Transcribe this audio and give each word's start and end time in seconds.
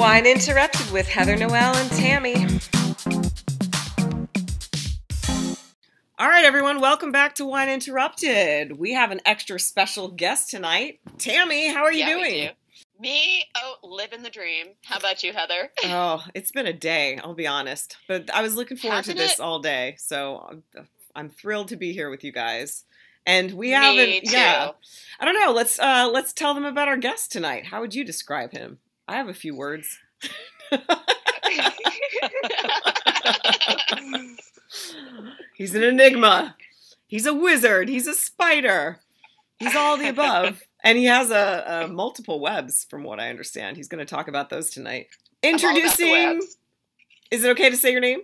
Wine 0.00 0.24
Interrupted 0.24 0.90
with 0.92 1.06
Heather 1.06 1.36
Noel 1.36 1.76
and 1.76 1.90
Tammy. 1.90 2.34
All 6.18 6.26
right, 6.28 6.44
everyone, 6.44 6.80
welcome 6.80 7.12
back 7.12 7.34
to 7.34 7.44
Wine 7.44 7.68
Interrupted. 7.68 8.78
We 8.78 8.94
have 8.94 9.10
an 9.10 9.20
extra 9.26 9.60
special 9.60 10.08
guest 10.08 10.48
tonight. 10.50 11.00
Tammy, 11.18 11.68
how 11.68 11.82
are 11.84 11.92
you 11.92 11.98
Yeah, 11.98 12.14
we 12.16 12.22
doing? 12.22 12.46
do. 12.48 12.50
Me, 12.98 13.44
oh, 13.56 13.74
living 13.82 14.22
the 14.22 14.30
dream. 14.30 14.68
How 14.84 14.98
about 14.98 15.22
you, 15.22 15.32
Heather? 15.34 15.70
Oh, 15.84 16.24
it's 16.34 16.50
been 16.50 16.66
a 16.66 16.72
day, 16.72 17.18
I'll 17.22 17.34
be 17.34 17.46
honest. 17.46 17.96
But 18.08 18.30
I 18.34 18.40
was 18.42 18.56
looking 18.56 18.78
forward 18.78 18.96
Hasn't 18.96 19.18
to 19.18 19.22
this 19.22 19.34
it? 19.34 19.40
all 19.40 19.58
day. 19.60 19.96
So 19.98 20.46
I'm, 20.50 20.88
I'm 21.14 21.28
thrilled 21.28 21.68
to 21.68 21.76
be 21.76 21.92
here 21.92 22.08
with 22.10 22.24
you 22.24 22.32
guys. 22.32 22.84
And 23.26 23.52
we 23.52 23.66
Me 23.68 23.72
haven't 23.72 24.24
too. 24.24 24.32
yeah. 24.36 24.70
I 25.20 25.24
don't 25.26 25.38
know. 25.38 25.52
Let's 25.52 25.78
uh 25.78 26.08
let's 26.10 26.32
tell 26.32 26.54
them 26.54 26.64
about 26.64 26.88
our 26.88 26.96
guest 26.96 27.30
tonight. 27.30 27.66
How 27.66 27.80
would 27.82 27.94
you 27.94 28.02
describe 28.02 28.52
him? 28.52 28.78
I 29.10 29.16
have 29.16 29.28
a 29.28 29.34
few 29.34 29.56
words. 29.56 29.98
He's 35.56 35.74
an 35.74 35.82
enigma. 35.82 36.54
He's 37.08 37.26
a 37.26 37.34
wizard. 37.34 37.88
He's 37.88 38.06
a 38.06 38.14
spider. 38.14 39.00
He's 39.58 39.74
all 39.74 39.96
the 39.96 40.08
above. 40.08 40.62
And 40.82 40.96
he 40.96 41.04
has 41.04 41.30
a, 41.30 41.82
a 41.84 41.88
multiple 41.88 42.40
webs, 42.40 42.86
from 42.88 43.04
what 43.04 43.20
I 43.20 43.28
understand. 43.28 43.76
He's 43.76 43.86
going 43.86 43.98
to 43.98 44.06
talk 44.06 44.28
about 44.28 44.48
those 44.48 44.70
tonight. 44.70 45.08
I'm 45.44 45.52
all 45.52 45.60
about 45.60 45.74
the 45.74 45.80
Introducing. 45.80 46.40
Is 47.30 47.44
it 47.44 47.50
okay 47.50 47.68
to 47.68 47.76
say 47.76 47.92
your 47.92 48.00
name? 48.00 48.20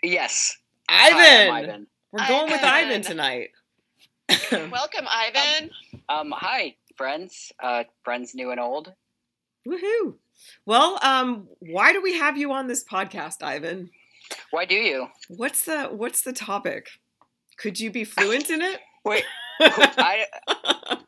Yes. 0.00 0.56
Ivan. 0.88 1.50
Hi, 1.50 1.58
Ivan. 1.58 1.86
We're 2.12 2.28
going 2.28 2.52
with 2.52 2.62
Ivan 2.62 2.90
Ivan. 2.90 3.02
tonight. 3.02 3.50
Welcome, 4.52 5.08
Ivan. 5.10 5.70
Um, 6.08 6.32
hi, 6.36 6.76
friends. 6.96 7.50
Uh, 7.60 7.82
friends 8.04 8.36
new 8.36 8.52
and 8.52 8.60
old. 8.60 8.92
Woohoo! 9.66 10.14
Well, 10.64 10.98
um, 11.02 11.48
why 11.58 11.92
do 11.92 12.00
we 12.02 12.14
have 12.18 12.36
you 12.36 12.52
on 12.52 12.68
this 12.68 12.84
podcast, 12.84 13.42
Ivan? 13.42 13.90
Why 14.50 14.64
do 14.64 14.74
you? 14.74 15.08
What's 15.28 15.64
the 15.64 15.84
What's 15.84 16.22
the 16.22 16.32
topic? 16.32 16.88
Could 17.58 17.80
you 17.80 17.90
be 17.90 18.04
fluent 18.04 18.50
in 18.50 18.62
it? 18.62 18.80
Wait, 19.04 19.24
I 19.60 20.26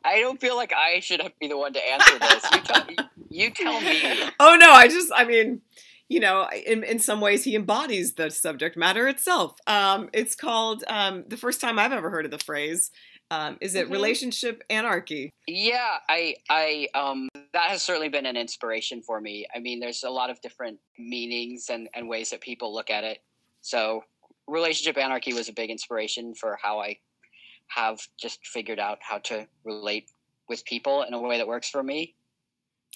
I 0.04 0.20
don't 0.20 0.40
feel 0.40 0.56
like 0.56 0.72
I 0.72 1.00
should 1.00 1.20
be 1.40 1.48
the 1.48 1.58
one 1.58 1.72
to 1.72 1.80
answer 1.80 2.18
this. 2.18 2.44
You 2.52 2.60
tell, 2.60 2.86
you 3.28 3.50
tell 3.50 3.80
me. 3.80 4.00
Oh 4.40 4.56
no, 4.58 4.70
I 4.72 4.88
just 4.88 5.10
I 5.14 5.24
mean, 5.24 5.62
you 6.08 6.20
know, 6.20 6.48
in 6.66 6.84
in 6.84 6.98
some 7.00 7.20
ways 7.20 7.44
he 7.44 7.56
embodies 7.56 8.14
the 8.14 8.30
subject 8.30 8.76
matter 8.76 9.08
itself. 9.08 9.58
Um 9.66 10.10
it's 10.12 10.34
called 10.36 10.84
um 10.88 11.24
the 11.26 11.36
first 11.36 11.60
time 11.60 11.78
I've 11.78 11.92
ever 11.92 12.10
heard 12.10 12.24
of 12.24 12.30
the 12.30 12.38
phrase 12.38 12.90
um 13.30 13.58
is 13.60 13.74
it 13.74 13.88
Mhm. 13.88 13.92
relationship 13.92 14.62
anarchy. 14.70 15.30
Yeah, 15.46 15.98
I 16.08 16.36
I 16.48 16.88
um 16.94 17.28
that 17.52 17.70
has 17.70 17.82
certainly 17.82 18.08
been 18.08 18.26
an 18.26 18.36
inspiration 18.36 19.02
for 19.02 19.20
me. 19.20 19.46
I 19.54 19.58
mean, 19.58 19.80
there's 19.80 20.02
a 20.04 20.10
lot 20.10 20.30
of 20.30 20.40
different 20.40 20.80
meanings 20.98 21.68
and 21.70 21.88
and 21.94 22.08
ways 22.08 22.30
that 22.30 22.40
people 22.40 22.72
look 22.74 22.90
at 22.90 23.04
it. 23.04 23.22
So, 23.62 24.04
relationship 24.46 24.96
anarchy 24.96 25.32
was 25.34 25.48
a 25.48 25.52
big 25.52 25.70
inspiration 25.70 26.34
for 26.34 26.58
how 26.62 26.80
I 26.80 26.98
have 27.68 28.00
just 28.18 28.46
figured 28.46 28.78
out 28.78 28.98
how 29.02 29.18
to 29.18 29.46
relate 29.64 30.10
with 30.48 30.64
people 30.64 31.02
in 31.02 31.12
a 31.12 31.20
way 31.20 31.36
that 31.36 31.46
works 31.46 31.68
for 31.68 31.82
me. 31.82 32.14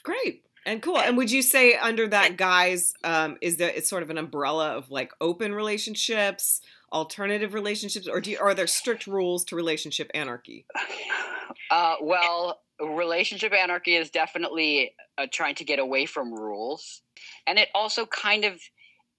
Great. 0.03 0.45
And 0.65 0.81
cool. 0.81 0.99
And 0.99 1.17
would 1.17 1.31
you 1.31 1.43
say 1.43 1.75
under 1.75 2.07
that 2.09 2.37
guise 2.37 2.95
um 3.05 3.37
is 3.41 3.57
that 3.59 3.77
it's 3.77 3.89
sort 3.91 4.03
of 4.03 4.11
an 4.11 4.19
umbrella 4.19 4.77
of 4.77 4.91
like 4.91 5.13
open 5.21 5.55
relationships, 5.55 6.61
alternative 6.93 7.55
relationships 7.55 8.07
or 8.07 8.21
do 8.21 8.31
you, 8.33 8.39
are 8.39 8.55
there 8.55 8.67
strict 8.67 9.07
rules 9.07 9.45
to 9.47 9.57
relationship 9.57 10.11
anarchy? 10.15 10.67
Uh, 11.71 11.97
well, 12.03 12.61
relationship 12.81 13.53
anarchy 13.53 13.95
is 13.95 14.11
definitely 14.11 14.95
uh, 15.19 15.27
trying 15.33 15.55
to 15.55 15.65
get 15.65 15.79
away 15.79 16.07
from 16.07 16.33
rules, 16.33 17.03
and 17.47 17.59
it 17.59 17.69
also 17.75 18.07
kind 18.07 18.45
of 18.45 18.61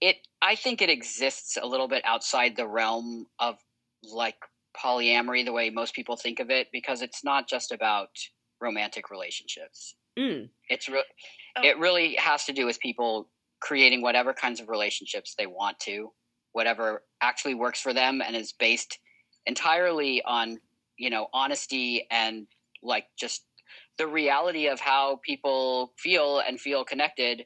it. 0.02 0.18
I 0.42 0.56
think 0.56 0.82
it 0.82 0.90
exists 0.90 1.58
a 1.62 1.66
little 1.66 1.88
bit 1.88 2.04
outside 2.06 2.56
the 2.56 2.68
realm 2.68 3.26
of 3.40 3.58
like 4.04 4.36
polyamory, 4.78 5.46
the 5.46 5.52
way 5.52 5.70
most 5.70 5.94
people 5.96 6.16
think 6.16 6.40
of 6.40 6.50
it, 6.50 6.68
because 6.72 7.02
it's 7.02 7.24
not 7.24 7.48
just 7.48 7.72
about 7.72 8.10
romantic 8.62 9.10
relationships. 9.12 9.96
Mm. 10.18 10.50
It's 10.70 10.90
re- 10.90 11.04
Oh. 11.56 11.62
it 11.64 11.78
really 11.78 12.16
has 12.16 12.46
to 12.46 12.54
do 12.54 12.66
with 12.66 12.80
people 12.80 13.30
creating 13.62 14.02
whatever 14.02 14.34
kinds 14.34 14.60
of 14.60 14.70
relationships 14.70 15.36
they 15.38 15.46
want 15.46 15.80
to, 15.82 16.12
whatever 16.54 17.04
actually 17.22 17.54
works 17.56 17.82
for 17.82 17.94
them, 17.94 18.22
and 18.26 18.36
is 18.36 18.54
based 18.54 19.00
entirely 19.46 20.24
on 20.24 20.60
you 20.98 21.10
know 21.10 21.28
honesty 21.34 22.08
and 22.10 22.48
like 22.82 23.06
just 23.18 23.44
the 23.98 24.08
reality 24.08 24.68
of 24.68 24.80
how 24.80 25.20
people 25.24 25.94
feel 25.98 26.40
and 26.40 26.60
feel 26.60 26.84
connected, 26.84 27.46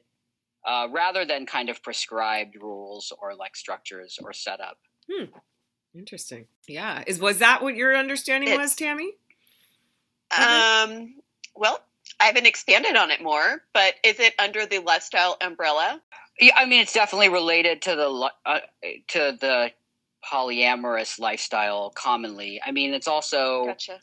uh, 0.66 0.86
rather 0.90 1.24
than 1.24 1.44
kind 1.44 1.68
of 1.68 1.82
prescribed 1.82 2.56
rules 2.60 3.12
or 3.20 3.34
like 3.34 3.54
structures 3.56 4.18
or 4.22 4.32
setup. 4.32 4.78
Hmm. 5.10 5.24
Interesting. 5.94 6.46
Yeah. 6.66 7.02
Is 7.06 7.18
was 7.20 7.38
that 7.38 7.62
what 7.62 7.74
your 7.76 7.96
understanding 7.96 8.50
was, 8.50 8.72
It's- 8.72 8.76
Tammy? 8.76 9.12
Um, 10.36 11.14
well, 11.56 11.80
I 12.20 12.24
haven't 12.26 12.46
expanded 12.46 12.96
on 12.96 13.10
it 13.10 13.22
more, 13.22 13.62
but 13.72 13.94
is 14.04 14.20
it 14.20 14.34
under 14.38 14.66
the 14.66 14.78
lifestyle 14.80 15.36
umbrella? 15.40 16.02
Yeah, 16.40 16.52
I 16.56 16.66
mean, 16.66 16.80
it's 16.80 16.92
definitely 16.92 17.28
related 17.28 17.82
to 17.82 17.96
the 17.96 18.30
uh, 18.46 18.60
to 19.08 19.36
the 19.40 19.72
polyamorous 20.24 21.18
lifestyle 21.18 21.90
commonly. 21.90 22.60
I 22.64 22.72
mean, 22.72 22.94
it's 22.94 23.08
also 23.08 23.66
Gotcha. 23.66 24.00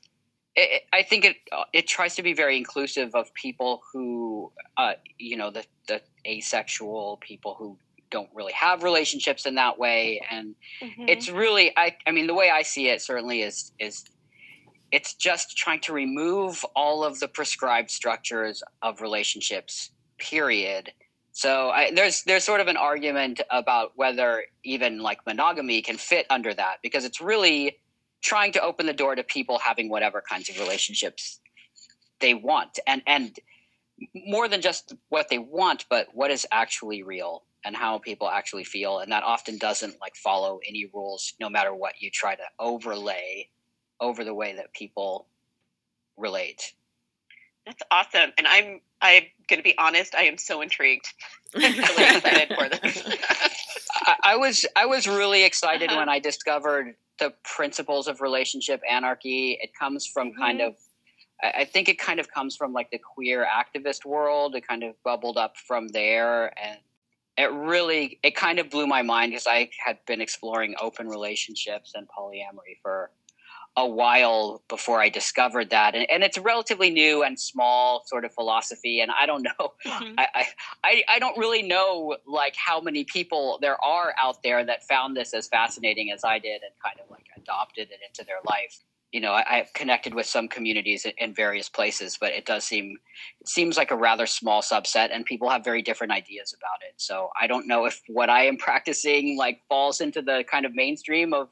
it, 0.55 0.83
I 0.93 1.03
think 1.03 1.25
it 1.25 1.37
uh, 1.51 1.63
it 1.73 1.87
tries 1.87 2.15
to 2.15 2.23
be 2.23 2.33
very 2.33 2.57
inclusive 2.57 3.15
of 3.15 3.33
people 3.33 3.81
who, 3.91 4.51
uh, 4.77 4.93
you 5.17 5.37
know, 5.37 5.49
the 5.51 5.65
the 5.87 6.01
asexual 6.27 7.17
people 7.21 7.55
who 7.57 7.77
don't 8.11 8.29
really 8.33 8.53
have 8.53 8.83
relationships 8.83 9.45
in 9.45 9.55
that 9.55 9.77
way, 9.79 10.21
and 10.29 10.55
Mhm. 10.81 11.09
it's 11.09 11.29
really 11.29 11.71
I 11.77 11.95
I 12.05 12.11
mean, 12.11 12.27
the 12.27 12.33
way 12.33 12.49
I 12.49 12.63
see 12.63 12.89
it 12.89 13.01
certainly 13.01 13.41
is 13.41 13.71
is 13.79 14.03
it's 14.91 15.13
just 15.13 15.57
trying 15.57 15.79
to 15.81 15.93
remove 15.93 16.65
all 16.75 17.03
of 17.03 17.19
the 17.19 17.27
prescribed 17.27 17.91
structures 17.91 18.61
of 18.81 19.01
relationships. 19.01 19.91
Period. 20.17 20.93
So 21.35 21.69
I, 21.69 21.91
there's 21.91 22.23
there's 22.23 22.45
sort 22.45 22.61
of 22.61 22.69
an 22.69 22.77
argument 22.77 23.41
about 23.51 23.91
whether 23.95 24.43
even 24.63 24.99
like 24.99 25.19
monogamy 25.27 25.81
can 25.81 25.97
fit 25.97 26.25
under 26.29 26.53
that 26.53 26.77
because 26.81 27.03
it's 27.03 27.19
really 27.19 27.77
trying 28.23 28.53
to 28.53 28.61
open 28.61 28.85
the 28.85 28.93
door 28.93 29.15
to 29.15 29.23
people 29.23 29.59
having 29.59 29.89
whatever 29.89 30.23
kinds 30.27 30.49
of 30.49 30.57
relationships 30.59 31.41
they 32.21 32.33
want 32.33 32.79
and 32.87 33.03
and 33.05 33.37
more 34.15 34.47
than 34.47 34.61
just 34.61 34.95
what 35.09 35.27
they 35.29 35.37
want 35.37 35.85
but 35.89 36.07
what 36.13 36.31
is 36.31 36.47
actually 36.53 37.03
real 37.03 37.43
and 37.65 37.75
how 37.75 37.99
people 37.99 38.29
actually 38.29 38.63
feel 38.63 38.99
and 38.99 39.11
that 39.11 39.23
often 39.23 39.57
doesn't 39.57 39.99
like 39.99 40.15
follow 40.15 40.61
any 40.65 40.89
rules 40.93 41.33
no 41.41 41.49
matter 41.49 41.75
what 41.75 42.01
you 42.01 42.09
try 42.09 42.33
to 42.33 42.43
overlay 42.59 43.49
over 43.99 44.23
the 44.23 44.33
way 44.33 44.55
that 44.55 44.73
people 44.73 45.27
relate. 46.17 46.73
That's 47.65 47.83
awesome, 47.91 48.31
and 48.37 48.47
I'm 48.47 48.81
I'm 49.01 49.23
going 49.47 49.59
to 49.59 49.63
be 49.63 49.77
honest. 49.77 50.15
I 50.15 50.23
am 50.23 50.37
so 50.37 50.61
intrigued. 50.61 51.07
I'm 51.55 51.73
really 51.73 52.17
excited 52.17 52.57
for 52.57 52.69
this. 52.69 53.03
I, 53.93 54.15
I 54.23 54.35
was 54.35 54.65
I 54.75 54.85
was 54.85 55.07
really 55.07 55.43
excited 55.43 55.89
Uh-huh. 55.89 55.99
when 55.99 56.09
I 56.09 56.19
discovered 56.19 56.95
the 57.19 57.33
principles 57.43 58.07
of 58.07 58.21
relationship 58.21 58.81
anarchy. 58.89 59.57
It 59.61 59.71
comes 59.79 60.05
from 60.05 60.33
kind 60.33 60.59
Mhm. 60.59 60.67
of 60.67 60.75
I 61.41 61.51
I 61.61 61.65
think 61.65 61.89
it 61.89 61.97
kind 61.99 62.19
of 62.19 62.29
comes 62.31 62.55
from 62.55 62.73
like 62.73 62.89
the 62.91 62.99
queer 62.99 63.45
activist 63.45 64.05
world. 64.05 64.55
It 64.55 64.67
kind 64.67 64.83
of 64.83 64.95
bubbled 65.03 65.37
up 65.37 65.57
from 65.57 65.87
there 65.89 66.53
and 66.61 66.79
it 67.37 67.51
really 67.51 68.19
it 68.23 68.35
kind 68.35 68.59
of 68.59 68.69
blew 68.69 68.87
my 68.87 69.01
mind 69.01 69.31
because 69.31 69.47
I 69.47 69.69
had 69.85 69.97
been 70.05 70.21
exploring 70.21 70.75
open 70.79 71.07
relationships 71.07 71.93
and 71.95 72.07
polyamory 72.07 72.77
for 72.81 73.11
a 73.77 73.85
while 73.85 74.63
before 74.69 75.01
I 75.01 75.09
discovered 75.09 75.69
that. 75.71 75.95
And, 75.95 76.09
and 76.09 76.23
it's 76.23 76.37
relatively 76.37 76.89
new 76.89 77.23
and 77.23 77.37
small 77.39 78.03
sort 78.05 78.23
of 78.23 78.33
philosophy. 78.33 79.01
And 79.01 79.11
I 79.11 79.25
don't 79.25 79.43
know 79.59 79.73
Mhm. 79.85 80.15
I, 80.17 80.27
I- 80.83 81.03
I, 81.09 81.19
don't 81.19 81.37
really 81.37 81.61
know 81.61 82.15
like 82.25 82.55
how 82.55 82.79
many 82.79 83.03
people 83.03 83.57
there 83.61 83.83
are 83.83 84.13
out 84.21 84.43
there 84.43 84.63
that 84.63 84.83
found 84.87 85.17
this 85.17 85.33
as 85.33 85.47
fascinating 85.47 86.11
as 86.11 86.23
I 86.23 86.39
did 86.39 86.61
and 86.63 86.71
kind 86.83 86.99
of 87.03 87.09
like 87.11 87.25
adopted 87.35 87.89
it 87.91 87.99
into 88.07 88.23
their 88.25 88.37
life. 88.47 88.79
You 89.11 89.21
know, 89.21 89.31
I, 89.31 89.43
I've 89.57 89.73
connected 89.73 90.13
with 90.13 90.25
some 90.25 90.47
communities 90.47 91.05
in, 91.05 91.13
in 91.17 91.33
various 91.33 91.69
places, 91.69 92.17
but 92.19 92.33
it 92.33 92.45
does 92.45 92.63
seem 92.65 92.97
it 93.41 93.47
seems 93.49 93.77
like 93.77 93.91
a 93.91 93.95
rather 93.95 94.25
small 94.25 94.61
subset, 94.61 95.09
and 95.13 95.25
people 95.25 95.49
have 95.49 95.63
very 95.63 95.81
different 95.81 96.11
ideas 96.13 96.53
about 96.57 96.79
it. 96.87 96.93
So 96.97 97.29
I 97.39 97.47
don't 97.47 97.67
know 97.67 97.85
if 97.85 98.01
what 98.07 98.29
I 98.29 98.45
am 98.45 98.57
practicing 98.67 99.37
like 99.37 99.61
falls 99.69 100.01
into 100.01 100.21
the 100.21 100.43
kind 100.49 100.65
of 100.65 100.73
mainstream 100.75 101.33
of 101.33 101.49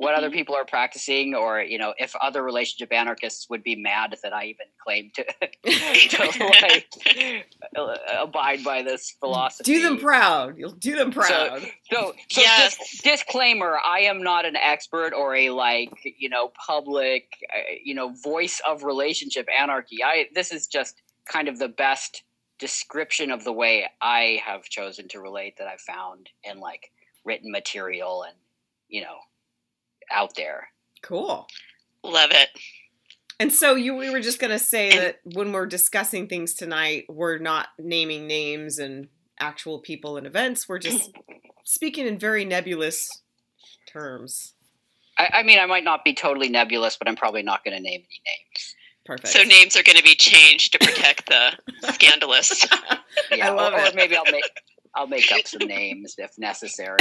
what 0.00 0.14
other 0.14 0.30
Mhm. 0.30 0.32
people 0.32 0.54
are 0.54 0.64
practicing, 0.64 1.34
or 1.34 1.60
you 1.60 1.76
know, 1.76 1.92
if 1.98 2.16
other 2.22 2.42
relationship 2.42 2.90
anarchists 2.90 3.50
would 3.50 3.62
be 3.62 3.76
mad 3.76 4.16
that 4.22 4.32
I 4.32 4.46
even 4.46 4.66
claim 4.82 5.10
to, 5.16 5.24
to 6.08 6.48
like 6.62 6.86
uh, 7.76 7.96
abide 8.18 8.64
by 8.64 8.80
this 8.80 9.10
philosophy. 9.20 9.74
Do 9.74 9.82
them 9.82 9.98
proud. 9.98 10.56
You'll 10.56 10.70
do 10.72 10.96
them 10.96 11.10
proud. 11.12 11.60
So, 11.90 12.14
so 12.30 12.40
Yes. 12.40 12.78
dis- 12.78 13.00
disclaimer: 13.02 13.78
I 13.84 14.00
am 14.00 14.22
not 14.22 14.46
an 14.46 14.56
expert 14.56 15.12
or 15.12 15.34
a 15.34 15.50
like 15.50 15.92
you 16.18 16.30
know 16.30 16.50
public 16.66 17.24
uh, 17.54 17.58
you 17.84 17.94
know 17.94 18.08
voice 18.24 18.58
of 18.66 18.84
relationship 18.84 19.46
anarchy. 19.54 20.02
I 20.02 20.28
this 20.34 20.50
is 20.50 20.66
just 20.66 21.02
kind 21.26 21.46
of 21.46 21.58
the 21.58 21.68
best 21.68 22.22
description 22.58 23.30
of 23.30 23.44
the 23.44 23.52
way 23.52 23.86
I 24.00 24.40
have 24.46 24.64
chosen 24.64 25.08
to 25.08 25.20
relate 25.20 25.58
that 25.58 25.68
I've 25.68 25.80
found 25.82 26.30
in 26.42 26.58
like 26.58 26.90
written 27.24 27.50
material 27.50 28.22
and 28.22 28.36
you 28.88 29.02
know 29.02 29.18
out 30.10 30.34
there. 30.36 30.68
Cool. 31.02 31.46
Love 32.02 32.30
it. 32.32 32.48
And 33.38 33.52
so 33.52 33.74
you 33.74 33.96
we 33.96 34.10
were 34.10 34.20
just 34.20 34.38
going 34.38 34.50
to 34.50 34.58
say 34.58 34.98
that 34.98 35.20
when 35.24 35.52
we're 35.52 35.66
discussing 35.66 36.28
things 36.28 36.52
tonight, 36.52 37.06
we're 37.08 37.38
not 37.38 37.68
naming 37.78 38.26
names 38.26 38.78
and 38.78 39.08
actual 39.38 39.78
people 39.78 40.18
and 40.18 40.26
events. 40.26 40.68
We're 40.68 40.78
just 40.78 41.10
speaking 41.64 42.06
in 42.06 42.18
very 42.18 42.44
nebulous 42.44 43.08
terms. 43.90 44.52
I, 45.18 45.30
I 45.32 45.42
mean, 45.42 45.58
I 45.58 45.66
might 45.66 45.84
not 45.84 46.04
be 46.04 46.14
totally 46.14 46.50
nebulous, 46.50 46.96
but 46.96 47.08
I'm 47.08 47.16
probably 47.16 47.42
not 47.42 47.64
going 47.64 47.76
to 47.76 47.82
name 47.82 48.00
any 48.00 48.22
names. 48.26 48.74
Perfect. 49.06 49.28
So 49.28 49.42
names 49.42 49.74
are 49.74 49.82
going 49.82 49.96
to 49.96 50.02
be 50.04 50.14
changed 50.14 50.72
to 50.72 50.78
protect 50.78 51.28
the 51.28 51.52
scandalous. 51.92 52.66
Yeah, 53.32 53.48
I 53.48 53.50
love 53.50 53.72
or, 53.74 53.80
it. 53.80 53.92
or 53.92 53.96
maybe 53.96 54.16
I'll 54.16 54.24
make 54.30 54.44
I'll 54.94 55.06
make 55.08 55.30
up 55.32 55.46
some 55.46 55.66
names 55.66 56.14
if 56.16 56.38
necessary. 56.38 56.96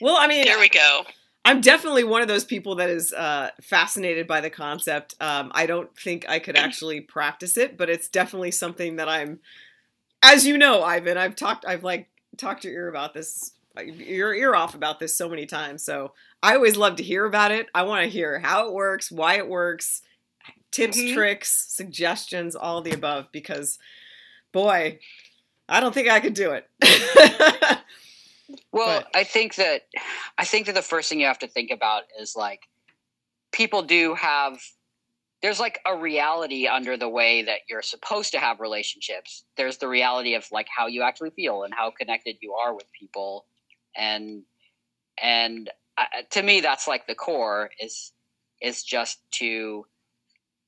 well, 0.00 0.16
I 0.16 0.26
mean, 0.28 0.46
There 0.46 0.58
we 0.58 0.70
go. 0.70 1.02
I'm 1.44 1.60
definitely 1.60 2.04
one 2.04 2.20
of 2.22 2.28
those 2.28 2.44
people 2.44 2.76
that 2.76 2.90
is 2.90 3.12
uh, 3.12 3.50
fascinated 3.62 4.26
by 4.26 4.40
the 4.40 4.50
concept. 4.50 5.14
Um, 5.20 5.50
I 5.54 5.66
don't 5.66 5.94
think 5.98 6.28
I 6.28 6.38
could 6.38 6.56
actually 6.56 7.00
practice 7.00 7.56
it, 7.56 7.76
but 7.78 7.88
it's 7.88 8.08
definitely 8.08 8.50
something 8.50 8.96
that 8.96 9.08
I'm. 9.08 9.40
As 10.22 10.46
you 10.46 10.58
know, 10.58 10.82
Ivan, 10.82 11.16
I've 11.16 11.34
talked, 11.36 11.64
I've 11.66 11.82
like 11.82 12.08
talked 12.36 12.64
your 12.64 12.74
ear 12.74 12.88
about 12.88 13.14
this, 13.14 13.52
your 13.82 14.34
ear 14.34 14.54
off 14.54 14.74
about 14.74 15.00
this 15.00 15.16
so 15.16 15.30
many 15.30 15.46
times. 15.46 15.82
So 15.82 16.12
I 16.42 16.54
always 16.56 16.76
love 16.76 16.96
to 16.96 17.02
hear 17.02 17.24
about 17.24 17.52
it. 17.52 17.68
I 17.74 17.82
want 17.84 18.04
to 18.04 18.10
hear 18.10 18.38
how 18.38 18.66
it 18.68 18.74
works, 18.74 19.10
why 19.10 19.36
it 19.38 19.48
works, 19.48 20.02
tips, 20.70 20.98
Mhm. 20.98 21.14
tricks, 21.14 21.50
suggestions, 21.72 22.54
all 22.54 22.82
the 22.82 22.92
above. 22.92 23.32
Because, 23.32 23.78
boy, 24.52 24.98
I 25.70 25.80
don't 25.80 25.94
think 25.94 26.08
I 26.08 26.20
could 26.20 26.34
do 26.34 26.52
it. 26.52 26.68
Well, 28.72 29.00
But- 29.00 29.16
I 29.16 29.24
think 29.24 29.56
that 29.56 29.86
I 30.38 30.44
think 30.44 30.66
that 30.66 30.74
the 30.74 30.82
first 30.82 31.08
thing 31.08 31.20
you 31.20 31.26
have 31.26 31.38
to 31.40 31.48
think 31.48 31.70
about 31.70 32.04
is 32.18 32.36
like 32.36 32.68
people 33.52 33.82
do 33.82 34.14
have 34.14 34.60
there's 35.42 35.60
like 35.60 35.80
a 35.86 35.96
reality 35.96 36.66
under 36.66 36.96
the 36.98 37.08
way 37.08 37.42
that 37.42 37.60
you're 37.68 37.82
supposed 37.82 38.32
to 38.32 38.38
have 38.38 38.60
relationships. 38.60 39.44
There's 39.56 39.78
the 39.78 39.88
reality 39.88 40.34
of 40.34 40.46
like 40.52 40.68
how 40.68 40.86
you 40.86 41.02
actually 41.02 41.30
feel 41.30 41.62
and 41.64 41.72
how 41.72 41.90
connected 41.90 42.36
you 42.40 42.52
are 42.54 42.74
with 42.74 42.86
people 42.92 43.46
and 43.96 44.42
and 45.20 45.70
uh, 45.98 46.04
to 46.30 46.42
me 46.42 46.60
that's 46.60 46.86
like 46.86 47.06
the 47.06 47.14
core 47.14 47.70
is 47.80 48.12
is 48.60 48.82
just 48.82 49.18
to 49.32 49.86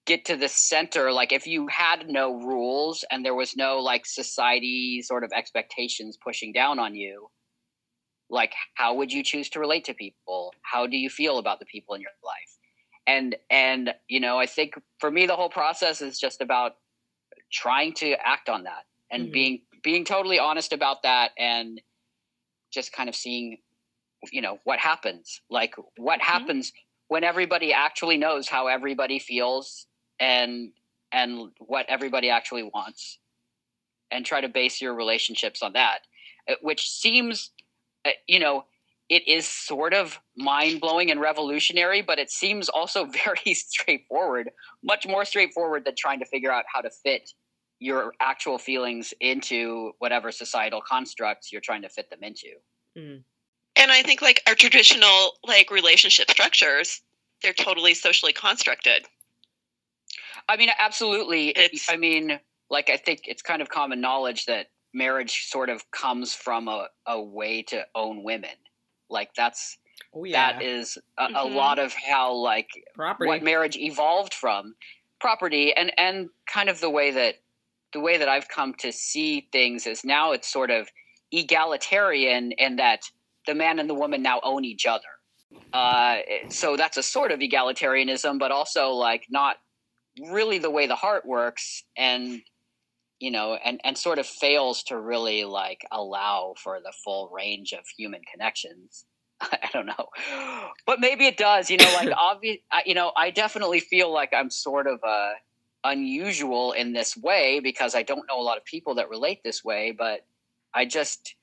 get 0.05 0.25
to 0.25 0.37
the 0.37 0.49
center 0.49 1.13
like 1.13 1.33
if 1.33 1.47
you 1.47 1.69
had 1.69 2.09
no 2.09 2.35
rules 2.35 3.05
and 3.11 3.25
there 3.25 3.35
was 3.35 3.57
no 3.57 3.79
like 3.79 4.05
society 4.05 5.01
sort 5.03 5.23
of 5.23 5.31
expectations 5.33 6.19
pushing 6.23 6.53
down 6.53 6.79
on 6.79 6.95
you 6.95 7.29
like 8.33 8.55
how 8.75 8.95
would 8.95 9.13
you 9.13 9.23
choose 9.23 9.49
to 9.51 9.61
relate 9.61 9.85
to 9.85 9.95
people? 9.95 10.53
How 10.63 10.87
do 10.89 10.97
you 10.97 11.11
feel 11.11 11.39
about 11.39 11.61
the 11.61 11.67
people 11.67 11.95
in 11.95 12.01
your 12.01 12.11
life? 12.25 12.59
And 13.07 13.37
and 13.51 13.95
you 14.09 14.21
know 14.21 14.39
i 14.39 14.47
think 14.47 14.75
for 15.01 15.11
me 15.11 15.27
the 15.27 15.37
whole 15.37 15.51
process 15.51 16.01
is 16.01 16.19
just 16.21 16.41
about 16.41 16.77
trying 17.53 17.93
to 17.95 18.13
act 18.25 18.49
on 18.49 18.65
that 18.65 18.85
and 19.11 19.29
Mhm. 19.29 19.33
being 19.33 19.63
being 19.83 20.05
totally 20.05 20.39
honest 20.39 20.73
about 20.73 21.03
that 21.03 21.33
and 21.39 21.81
just 22.73 22.93
kind 22.93 23.09
of 23.09 23.17
seeing 23.17 23.59
you 24.31 24.41
know 24.41 24.59
what 24.65 24.79
happens. 24.79 25.41
Like 25.51 25.75
what 25.97 26.21
happens 26.23 26.73
when 27.09 27.25
everybody 27.25 27.73
actually 27.73 28.17
knows 28.17 28.49
how 28.49 28.69
everybody 28.69 29.19
feels 29.19 29.87
and 30.21 30.73
and 31.13 31.51
what 31.59 31.87
everybody 31.89 32.31
actually 32.31 32.63
wants 32.63 33.19
and 34.13 34.25
try 34.25 34.41
to 34.41 34.49
base 34.49 34.81
your 34.81 34.95
relationships 34.95 35.63
on 35.63 35.73
that 35.75 36.01
which 36.61 36.91
seems 36.91 37.51
Uh, 38.05 38.11
you 38.27 38.39
know 38.39 38.65
it 39.09 39.27
is 39.29 39.47
sort 39.47 39.93
of 39.93 40.19
mind-blowing 40.37 41.11
and 41.11 41.21
revolutionary 41.21 42.03
but 42.03 42.19
it 42.19 42.31
seems 42.31 42.69
also 42.69 43.05
very 43.25 43.55
straightforward 43.55 44.51
much 44.83 45.07
more 45.07 45.25
straightforward 45.25 45.85
than 45.85 45.95
trying 45.97 46.19
to 46.19 46.27
figure 46.27 46.53
out 46.53 46.65
how 46.73 46.81
to 46.81 46.91
fit 46.91 47.31
your 47.79 48.13
actual 48.21 48.59
feelings 48.59 49.13
into 49.21 49.91
whatever 49.99 50.31
societal 50.31 50.81
constructs 50.81 51.51
you're 51.51 51.61
trying 51.61 51.83
to 51.83 51.89
fit 51.89 52.09
them 52.11 52.21
into 52.23 52.49
mm. 52.97 53.23
And 53.77 53.91
I 53.91 54.03
think 54.03 54.23
like 54.23 54.43
our 54.47 54.55
traditional 54.55 55.33
like 55.47 55.71
relationship 55.71 56.31
structures, 56.31 57.01
they're 57.43 57.53
totally 57.53 57.95
socially 57.95 58.33
constructed. 58.33 59.07
I 60.49 60.57
mean, 60.57 60.71
absolutely. 60.79 61.51
It's- 61.51 61.89
I 61.89 61.97
mean, 61.97 62.39
like, 62.71 62.91
I 62.91 62.97
think 62.97 63.23
it's 63.25 63.43
kind 63.43 63.63
of 63.63 63.69
common 63.69 64.01
knowledge 64.01 64.47
that 64.47 64.69
marriage 64.95 65.47
sort 65.49 65.71
of 65.71 65.91
comes 65.91 66.35
from 66.35 66.69
a, 66.69 66.89
a 67.07 67.21
way 67.21 67.63
to 67.65 67.87
own 67.95 68.23
women. 68.23 68.57
Like, 69.11 69.31
that's 69.35 69.79
oh 70.15 70.25
yeah, 70.25 70.53
that 70.53 70.63
is 70.63 70.99
a, 71.19 71.25
a 71.25 71.29
Mhm. 71.47 71.55
lot 71.55 71.79
of 71.79 71.93
how 71.95 72.33
like 72.33 72.69
property. 72.95 73.29
what 73.29 73.43
marriage 73.43 73.77
evolved 73.77 74.35
from 74.35 74.75
property 75.21 75.73
and 75.75 75.93
and 75.99 76.29
kind 76.47 76.69
of 76.69 76.81
the 76.81 76.91
way 76.91 77.11
that 77.11 77.37
the 77.93 78.01
way 78.01 78.17
that 78.19 78.29
I've 78.29 78.49
come 78.49 78.75
to 78.81 78.91
see 78.93 79.49
things 79.53 79.87
is 79.87 80.05
now 80.05 80.33
it's 80.33 80.51
sort 80.51 80.71
of 80.71 80.89
egalitarian 81.31 82.53
in 82.53 82.77
that 82.77 83.03
the 83.47 83.55
man 83.55 83.79
and 83.79 83.89
the 83.89 83.95
woman 83.95 84.23
now 84.23 84.41
own 84.43 84.65
each 84.65 84.87
other. 84.87 85.05
Uh, 85.73 86.19
so 86.51 86.77
that's 86.77 86.97
a 86.97 87.03
sort 87.03 87.33
of 87.33 87.41
egalitarianism, 87.41 88.39
but 88.39 88.51
also 88.51 88.91
like 88.91 89.27
not 89.31 89.57
really 90.31 90.59
the 90.59 90.71
way 90.71 90.87
the 90.87 90.97
heart 90.97 91.25
works, 91.27 91.85
and 91.97 92.43
you 93.23 93.31
know, 93.31 93.57
and 93.65 93.81
and 93.85 93.97
sort 93.97 94.19
of 94.19 94.27
fails 94.27 94.83
to 94.83 94.99
really 94.99 95.45
like 95.45 95.87
allow 95.93 96.55
for 96.59 96.81
the 96.85 96.93
full 97.05 97.31
range 97.33 97.73
of 97.73 97.87
human 97.97 98.21
connections. 98.31 99.05
I 99.41 99.69
don't 99.73 99.87
know, 99.87 100.09
but 100.87 100.99
maybe 100.99 101.27
it 101.27 101.37
does. 101.37 101.71
You 101.71 101.77
know, 101.77 101.93
like 101.95 102.11
obvious. 102.19 102.59
You 102.85 102.95
know, 102.95 103.13
I 103.17 103.31
definitely 103.31 103.79
feel 103.79 104.13
like 104.13 104.33
I'm 104.35 104.51
sort 104.51 104.89
of 104.89 104.99
uh, 105.07 105.35
unusual 105.85 106.73
in 106.73 106.93
this 106.93 107.17
way 107.17 107.61
because 107.61 107.95
I 107.95 108.03
don't 108.03 108.27
know 108.29 108.41
a 108.41 108.43
lot 108.43 108.59
of 108.59 108.65
people 108.65 108.97
that 108.97 109.09
relate 109.09 109.45
this 109.45 109.63
way. 109.65 109.95
But 109.97 110.27
I 110.75 110.85
just, 110.85 111.37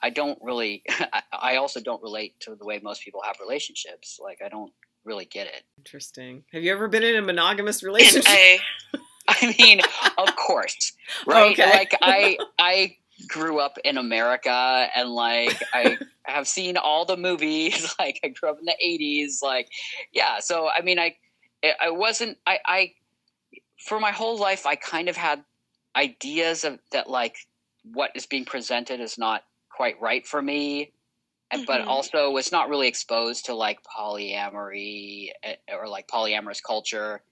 I 0.00 0.10
don't 0.10 0.38
really. 0.40 0.84
I, 1.32 1.56
also 1.56 1.80
don't 1.80 2.02
relate 2.02 2.38
to 2.40 2.54
the 2.54 2.64
way 2.64 2.78
most 2.80 3.02
people 3.02 3.22
have 3.24 3.36
relationships. 3.40 4.20
Like 4.22 4.38
I 4.44 4.48
don't 4.48 4.72
really 5.04 5.24
get 5.24 5.48
it. 5.48 5.64
Interesting. 5.78 6.44
Have 6.52 6.62
you 6.62 6.70
ever 6.70 6.86
been 6.86 7.02
in 7.02 7.16
a 7.16 7.22
monogamous 7.22 7.82
relationship? 7.82 8.60
I 9.28 9.54
mean, 9.58 9.80
of 10.18 10.36
course, 10.36 10.92
right? 11.26 11.52
Okay. 11.52 11.70
Like 11.70 11.96
I, 12.02 12.38
I 12.58 12.96
grew 13.28 13.58
up 13.58 13.78
in 13.84 13.96
America, 13.96 14.50
and 14.94 15.08
like 15.10 15.58
I 15.72 15.96
have 16.24 16.46
seen 16.46 16.76
all 16.76 17.04
the 17.04 17.16
movies. 17.16 17.94
Like 17.98 18.20
I 18.22 18.28
grew 18.28 18.50
up 18.50 18.58
in 18.58 18.66
the 18.66 18.76
'80s. 18.84 19.42
Like, 19.42 19.68
yeah. 20.12 20.40
So 20.40 20.68
I 20.68 20.82
mean, 20.82 20.98
I, 20.98 21.16
I 21.80 21.90
wasn't. 21.90 22.38
I, 22.46 22.58
I, 22.66 22.92
for 23.78 23.98
my 23.98 24.10
whole 24.10 24.38
life, 24.38 24.66
I 24.66 24.76
kind 24.76 25.08
of 25.08 25.16
had 25.16 25.42
ideas 25.96 26.64
of 26.64 26.78
that. 26.92 27.08
Like, 27.08 27.36
what 27.84 28.10
is 28.14 28.26
being 28.26 28.44
presented 28.44 29.00
is 29.00 29.16
not 29.16 29.44
quite 29.70 30.00
right 30.00 30.26
for 30.26 30.42
me. 30.42 30.92
and 31.50 31.66
But 31.66 31.82
also 31.82 32.30
was 32.30 32.52
not 32.52 32.68
really 32.68 32.88
exposed 32.88 33.46
to 33.46 33.54
like 33.54 33.78
polyamory 33.84 35.30
eh, 35.42 35.56
or 35.72 35.88
like 35.88 36.08
polyamorous 36.08 36.62
culture, 36.62 37.22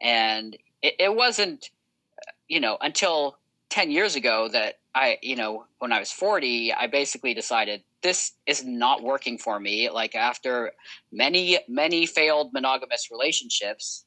and 0.00 0.56
it, 0.84 0.94
it 0.98 1.14
wasn't 1.14 1.70
uh, 2.18 2.32
you 2.48 2.60
know 2.60 2.78
until 2.80 3.38
10 3.70 3.90
years 3.90 4.14
ago 4.14 4.48
that 4.48 4.78
i 4.94 5.18
you 5.22 5.36
know 5.36 5.64
when 5.78 5.92
i 5.92 5.98
was 5.98 6.12
40 6.12 6.72
i 6.72 6.86
basically 6.86 7.34
decided 7.34 7.82
this 8.02 8.32
is 8.46 8.62
not 8.66 9.02
working 9.02 9.38
for 9.38 9.58
me. 9.58 9.88
Like 9.88 10.14
after 10.14 10.72
many 11.10 11.58
many 11.68 12.04
failed 12.04 12.52
monogamous 12.52 13.08
relationships 13.10 14.04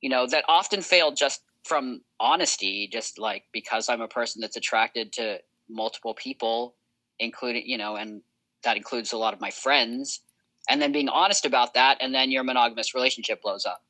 you 0.00 0.10
know 0.10 0.26
that 0.26 0.44
often 0.48 0.82
failed 0.82 1.16
just 1.16 1.42
from 1.62 2.00
honesty 2.18 2.88
just 2.92 3.18
like 3.18 3.44
because 3.52 3.88
i'm 3.88 4.00
a 4.00 4.08
person 4.08 4.40
that's 4.40 4.56
attracted 4.56 5.12
to 5.12 5.38
multiple 5.68 6.14
people 6.14 6.74
including 7.20 7.62
you 7.66 7.78
know 7.78 7.94
and 7.96 8.22
that 8.66 8.76
includes 8.76 9.12
a 9.12 9.16
lot 9.16 9.32
of 9.32 9.40
my 9.40 9.50
friends. 9.50 10.20
And 10.68 10.82
then 10.82 10.92
being 10.92 11.08
honest 11.08 11.46
about 11.46 11.74
that 11.74 11.98
and 12.00 12.12
then 12.12 12.32
your 12.32 12.42
monogamous 12.42 12.94
relationship 12.94 13.40
blows 13.40 13.64
up 13.64 13.80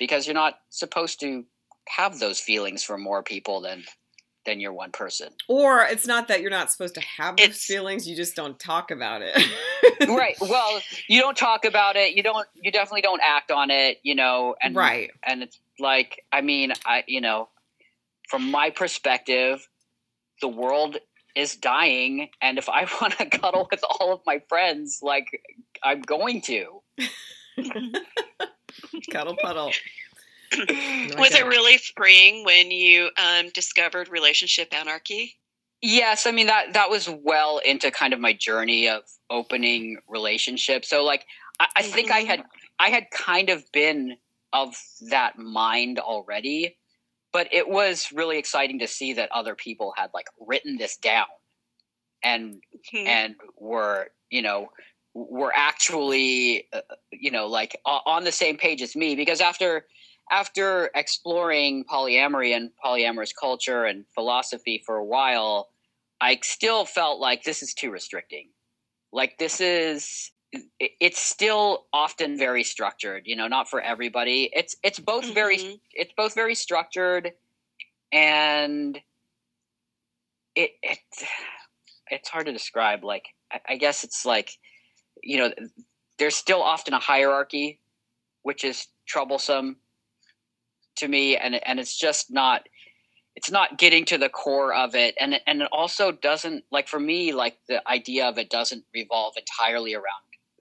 because 0.00 0.26
you're 0.26 0.34
not 0.34 0.58
supposed 0.70 1.20
to 1.20 1.44
have 1.88 2.18
those 2.18 2.40
feelings 2.40 2.82
for 2.82 2.98
more 2.98 3.22
people 3.22 3.60
than 3.60 3.84
than 4.46 4.58
your 4.58 4.72
one 4.72 4.90
person. 4.90 5.28
or 5.48 5.82
it's 5.82 6.06
not 6.06 6.26
that 6.28 6.40
you're 6.40 6.50
not 6.50 6.72
supposed 6.72 6.94
to 6.94 7.00
have 7.02 7.36
those 7.36 7.44
It's- 7.44 7.64
feelings; 7.64 8.08
you 8.08 8.16
just 8.16 8.34
don't 8.34 8.58
talk 8.58 8.90
about 8.90 9.20
it. 9.22 9.36
right. 10.08 10.34
Well, 10.40 10.80
you 11.08 11.20
don't 11.20 11.36
talk 11.36 11.64
about 11.66 11.94
it. 11.96 12.14
You 12.16 12.22
don't. 12.22 12.48
You 12.54 12.72
definitely 12.72 13.02
don't 13.02 13.20
act 13.24 13.50
on 13.50 13.70
it. 13.70 14.00
You 14.02 14.14
know. 14.14 14.56
And 14.62 14.74
right. 14.74 15.10
And 15.22 15.42
it's 15.42 15.58
like, 15.78 16.24
I 16.32 16.40
mean, 16.40 16.72
I 16.86 17.04
you 17.06 17.20
know, 17.20 17.48
from 18.28 18.50
my 18.50 18.70
perspective, 18.70 19.68
the 20.40 20.48
world 20.48 20.96
is 21.36 21.54
dying, 21.56 22.30
and 22.40 22.56
if 22.56 22.68
I 22.70 22.86
want 23.00 23.18
to 23.18 23.26
cuddle 23.26 23.68
with 23.70 23.84
all 24.00 24.12
of 24.14 24.20
my 24.26 24.40
friends, 24.48 25.00
like 25.02 25.26
I'm 25.84 26.00
going 26.00 26.40
to. 26.42 26.80
Cuddle 29.10 29.36
puddle. 29.40 29.72
was 31.16 31.34
it 31.34 31.46
really 31.46 31.78
freeing 31.96 32.44
when 32.44 32.70
you 32.70 33.10
um, 33.16 33.50
discovered 33.54 34.08
relationship 34.08 34.74
anarchy? 34.74 35.36
Yes, 35.82 36.26
I 36.26 36.32
mean 36.32 36.46
that 36.48 36.74
that 36.74 36.90
was 36.90 37.08
well 37.08 37.58
into 37.58 37.90
kind 37.90 38.12
of 38.12 38.20
my 38.20 38.32
journey 38.32 38.88
of 38.88 39.02
opening 39.30 39.98
relationships. 40.08 40.88
So 40.88 41.04
like 41.04 41.24
I, 41.58 41.68
I 41.76 41.82
think 41.82 42.08
mm-hmm. 42.08 42.16
I 42.16 42.20
had 42.20 42.44
I 42.78 42.90
had 42.90 43.10
kind 43.10 43.48
of 43.48 43.64
been 43.72 44.16
of 44.52 44.74
that 45.08 45.38
mind 45.38 45.98
already, 45.98 46.76
but 47.32 47.48
it 47.52 47.68
was 47.68 48.08
really 48.12 48.38
exciting 48.38 48.80
to 48.80 48.88
see 48.88 49.14
that 49.14 49.30
other 49.32 49.54
people 49.54 49.94
had 49.96 50.10
like 50.12 50.26
written 50.38 50.76
this 50.76 50.96
down 50.96 51.26
and 52.22 52.62
mm-hmm. 52.92 53.06
and 53.06 53.36
were 53.56 54.08
you 54.28 54.42
know 54.42 54.68
were 55.14 55.52
actually 55.54 56.66
uh, 56.72 56.80
you 57.10 57.30
know 57.30 57.46
like 57.46 57.80
on 57.84 58.24
the 58.24 58.32
same 58.32 58.56
page 58.56 58.80
as 58.82 58.94
me 58.94 59.14
because 59.14 59.40
after 59.40 59.86
after 60.30 60.90
exploring 60.94 61.84
polyamory 61.84 62.54
and 62.56 62.70
polyamorous 62.84 63.32
culture 63.38 63.84
and 63.84 64.04
philosophy 64.14 64.82
for 64.86 64.96
a 64.96 65.04
while 65.04 65.68
i 66.20 66.38
still 66.42 66.84
felt 66.84 67.18
like 67.18 67.42
this 67.42 67.62
is 67.62 67.74
too 67.74 67.90
restricting. 67.90 68.48
Like 69.12 69.38
this 69.38 69.60
is 69.60 70.30
it's 70.78 71.20
still 71.20 71.86
often 71.92 72.36
very 72.36 72.64
structured 72.64 73.22
you 73.24 73.36
know 73.36 73.48
not 73.48 73.68
for 73.68 73.80
everybody. 73.80 74.50
It's 74.52 74.76
it's 74.82 74.98
both 74.98 75.24
mm-hmm. 75.24 75.34
very 75.34 75.80
it's 75.92 76.12
both 76.16 76.34
very 76.34 76.54
structured 76.54 77.32
and 78.12 78.98
it, 80.54 80.70
it 80.82 80.98
it's 82.08 82.28
hard 82.28 82.46
to 82.46 82.52
describe. 82.52 83.04
Like 83.04 83.24
I, 83.52 83.60
I 83.70 83.76
guess 83.76 84.04
it's 84.04 84.26
like 84.26 84.50
you 85.22 85.38
know, 85.38 85.52
there's 86.18 86.36
still 86.36 86.62
often 86.62 86.94
a 86.94 86.98
hierarchy, 86.98 87.80
which 88.42 88.64
is 88.64 88.86
troublesome 89.06 89.76
to 90.96 91.08
me, 91.08 91.36
and 91.36 91.60
and 91.66 91.80
it's 91.80 91.96
just 91.96 92.30
not 92.30 92.62
it's 93.36 93.50
not 93.50 93.78
getting 93.78 94.04
to 94.06 94.18
the 94.18 94.28
core 94.28 94.74
of 94.74 94.94
it 94.94 95.14
and 95.20 95.40
and 95.46 95.62
it 95.62 95.68
also 95.72 96.12
doesn't 96.12 96.64
like 96.70 96.88
for 96.88 97.00
me 97.00 97.32
like 97.32 97.56
the 97.68 97.86
idea 97.88 98.26
of 98.26 98.38
it 98.38 98.50
doesn't 98.50 98.84
revolve 98.94 99.34
entirely 99.36 99.94
around 99.94 100.04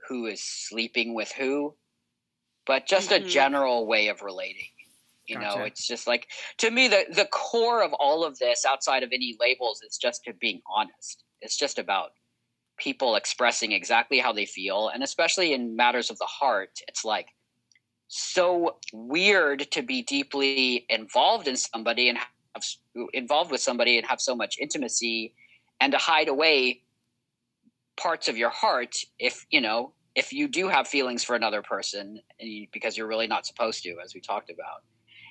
who 0.08 0.26
is 0.26 0.42
sleeping 0.42 1.14
with 1.14 1.32
who 1.32 1.74
but 2.66 2.88
just 2.88 3.10
mm-hmm. 3.10 3.26
a 3.26 3.28
general 3.28 3.88
way 3.88 4.08
of 4.08 4.22
relating 4.22 4.70
you 5.28 5.36
gotcha. 5.36 5.58
know 5.58 5.64
it's 5.64 5.88
just 5.88 6.08
like 6.08 6.28
to 6.58 6.72
me 6.72 6.88
the 6.88 7.06
the 7.12 7.26
core 7.26 7.84
of 7.84 7.94
all 7.94 8.24
of 8.24 8.38
this 8.40 8.66
outside 8.66 9.04
of 9.04 9.12
any 9.12 9.36
labels 9.40 9.82
is 9.82 9.98
just 9.98 10.24
to 10.24 10.34
being 10.34 10.62
honest 10.74 11.24
it's 11.42 11.58
just 11.58 11.80
about 11.80 12.12
people 12.80 13.16
expressing 13.16 13.72
exactly 13.72 14.20
how 14.20 14.34
they 14.34 14.46
feel 14.46 14.90
and 14.90 15.04
especially 15.04 15.54
in 15.54 15.76
matters 15.76 16.10
of 16.10 16.18
the 16.18 16.26
heart 16.26 16.80
it's 16.88 17.06
like 17.06 17.28
so 18.08 18.78
weird 18.92 19.70
to 19.72 19.84
be 19.84 20.02
deeply 20.02 20.86
involved 20.90 21.48
in 21.48 21.56
somebody 21.56 22.10
and 22.10 22.18
have 22.18 22.64
involved 23.14 23.52
with 23.52 23.62
somebody 23.62 23.98
and 23.98 24.08
have 24.08 24.20
so 24.20 24.36
much 24.36 24.58
intimacy 24.60 25.34
and 25.80 25.92
to 25.92 25.98
hide 25.98 26.28
away 26.28 26.82
parts 27.98 28.28
of 28.28 28.38
your 28.38 28.50
heart 28.50 28.96
if 29.20 29.46
you 29.52 29.62
know 29.62 29.94
if 30.16 30.34
you 30.34 30.48
do 30.48 30.68
have 30.68 30.88
feelings 30.88 31.24
for 31.24 31.36
another 31.36 31.62
person 31.62 32.20
you, 32.40 32.68
because 32.74 32.98
you're 32.98 33.08
really 33.08 33.28
not 33.28 33.46
supposed 33.46 33.84
to 33.84 33.96
as 34.04 34.14
we 34.14 34.20
talked 34.20 34.50
about. 34.50 34.82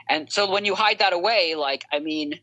And 0.08 0.32
so 0.32 0.50
when 0.50 0.64
you 0.64 0.74
hide 0.74 1.00
that 1.00 1.12
away 1.12 1.54
like 1.54 1.84
i 1.92 1.98
mean 1.98 2.40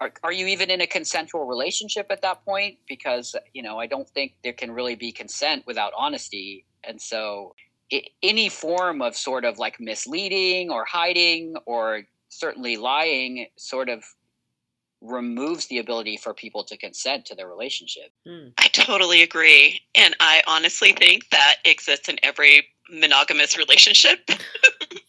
are, 0.00 0.12
are 0.22 0.32
you 0.32 0.46
even 0.46 0.70
in 0.70 0.80
a 0.80 0.86
consensual 0.86 1.46
relationship 1.46 2.06
at 2.10 2.22
that 2.22 2.44
point 2.44 2.78
because 2.88 3.34
you 3.52 3.62
know 3.62 3.78
i 3.78 3.86
don't 3.86 4.08
think 4.10 4.34
there 4.42 4.52
can 4.52 4.70
really 4.70 4.94
be 4.94 5.12
consent 5.12 5.64
without 5.66 5.92
honesty 5.96 6.64
and 6.84 7.00
so 7.00 7.54
it, 7.90 8.10
any 8.22 8.48
form 8.48 9.00
of 9.02 9.16
sort 9.16 9.44
of 9.44 9.58
like 9.58 9.80
misleading 9.80 10.70
or 10.70 10.84
hiding 10.84 11.56
or 11.66 12.02
certainly 12.28 12.76
lying 12.76 13.46
sort 13.56 13.88
of 13.88 14.04
removes 15.00 15.66
the 15.66 15.78
ability 15.78 16.16
for 16.16 16.34
people 16.34 16.64
to 16.64 16.76
consent 16.76 17.26
to 17.26 17.34
their 17.34 17.48
relationship. 17.48 18.10
Hmm. 18.26 18.48
I 18.58 18.68
totally 18.68 19.22
agree. 19.22 19.80
And 19.94 20.16
I 20.20 20.42
honestly 20.46 20.92
think 20.92 21.28
that 21.30 21.56
exists 21.64 22.08
in 22.08 22.18
every 22.22 22.66
monogamous 22.90 23.56
relationship 23.58 24.20
yeah. 24.28 24.36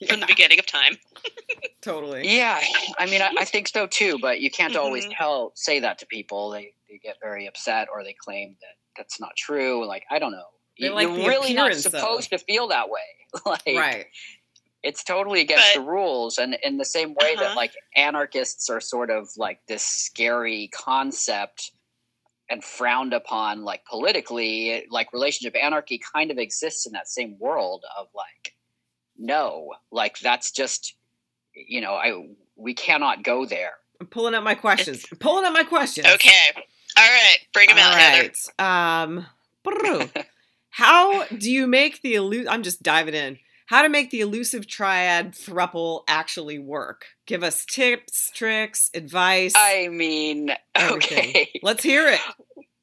from 0.09 0.19
the 0.19 0.25
beginning 0.25 0.59
of 0.59 0.65
time. 0.65 0.97
totally. 1.81 2.35
Yeah, 2.35 2.61
I 2.97 3.05
mean, 3.05 3.21
I, 3.21 3.31
I, 3.39 3.45
think 3.45 3.67
so 3.67 3.87
too. 3.87 4.17
But 4.19 4.39
you 4.41 4.49
can't 4.49 4.73
mm-hmm. 4.73 4.81
always 4.81 5.07
tell 5.07 5.51
say 5.55 5.79
that 5.79 5.99
to 5.99 6.05
people. 6.05 6.49
They 6.51 6.73
they 6.89 6.97
get 6.97 7.17
very 7.21 7.47
upset 7.47 7.87
or 7.91 8.03
they 8.03 8.13
claim 8.13 8.55
that 8.61 8.75
that's 8.97 9.19
not 9.19 9.35
true. 9.35 9.85
Like 9.85 10.03
I 10.09 10.19
don't 10.19 10.31
know. 10.31 10.45
They 10.79 10.87
You're 10.87 10.95
really 11.27 11.53
not 11.53 11.73
supposed 11.75 12.29
though. 12.29 12.37
to 12.37 12.43
feel 12.43 12.67
that 12.67 12.89
way. 12.89 13.01
like, 13.45 13.61
right. 13.67 14.05
It's 14.83 15.03
totally 15.03 15.41
against 15.41 15.73
but, 15.73 15.81
the 15.81 15.87
rules, 15.87 16.37
and 16.37 16.55
in 16.63 16.77
the 16.77 16.85
same 16.85 17.09
way 17.09 17.33
uh-huh. 17.33 17.43
that 17.43 17.55
like 17.55 17.71
anarchists 17.95 18.69
are 18.69 18.79
sort 18.79 19.09
of 19.09 19.27
like 19.35 19.59
this 19.67 19.83
scary 19.83 20.69
concept 20.73 21.71
and 22.49 22.63
frowned 22.63 23.13
upon 23.13 23.63
like 23.63 23.83
politically 23.85 24.85
like 24.89 25.11
relationship 25.11 25.55
anarchy 25.61 25.99
kind 26.13 26.31
of 26.31 26.37
exists 26.37 26.85
in 26.85 26.93
that 26.93 27.07
same 27.07 27.37
world 27.39 27.83
of 27.97 28.07
like 28.15 28.53
no 29.17 29.73
like 29.91 30.19
that's 30.19 30.51
just 30.51 30.95
you 31.53 31.81
know 31.81 31.93
i 31.93 32.13
we 32.55 32.73
cannot 32.73 33.23
go 33.23 33.45
there 33.45 33.71
i'm 33.99 34.07
pulling 34.07 34.33
up 34.33 34.43
my 34.43 34.55
questions 34.55 35.05
I'm 35.11 35.17
pulling 35.17 35.45
up 35.45 35.53
my 35.53 35.63
questions 35.63 36.07
okay 36.07 36.51
all 36.97 37.03
right 37.03 37.37
bring 37.53 37.67
them 37.69 37.77
All 37.77 37.83
out 37.83 37.95
right. 37.95 38.37
Heather. 38.59 39.17
um 39.19 39.25
how 40.69 41.25
do 41.25 41.51
you 41.51 41.67
make 41.67 42.01
the 42.01 42.15
illu- 42.15 42.47
i'm 42.49 42.63
just 42.63 42.83
diving 42.83 43.13
in 43.15 43.37
how 43.67 43.81
to 43.81 43.89
make 43.89 44.11
the 44.11 44.21
elusive 44.21 44.65
triad 44.65 45.33
thruple 45.33 46.03
actually 46.07 46.57
work. 46.57 47.07
Give 47.25 47.43
us 47.43 47.65
tips, 47.65 48.31
tricks, 48.33 48.89
advice. 48.93 49.51
I 49.57 49.89
mean, 49.89 50.51
everything. 50.73 51.19
okay. 51.31 51.49
Let's 51.61 51.83
hear 51.83 52.07
it. 52.07 52.21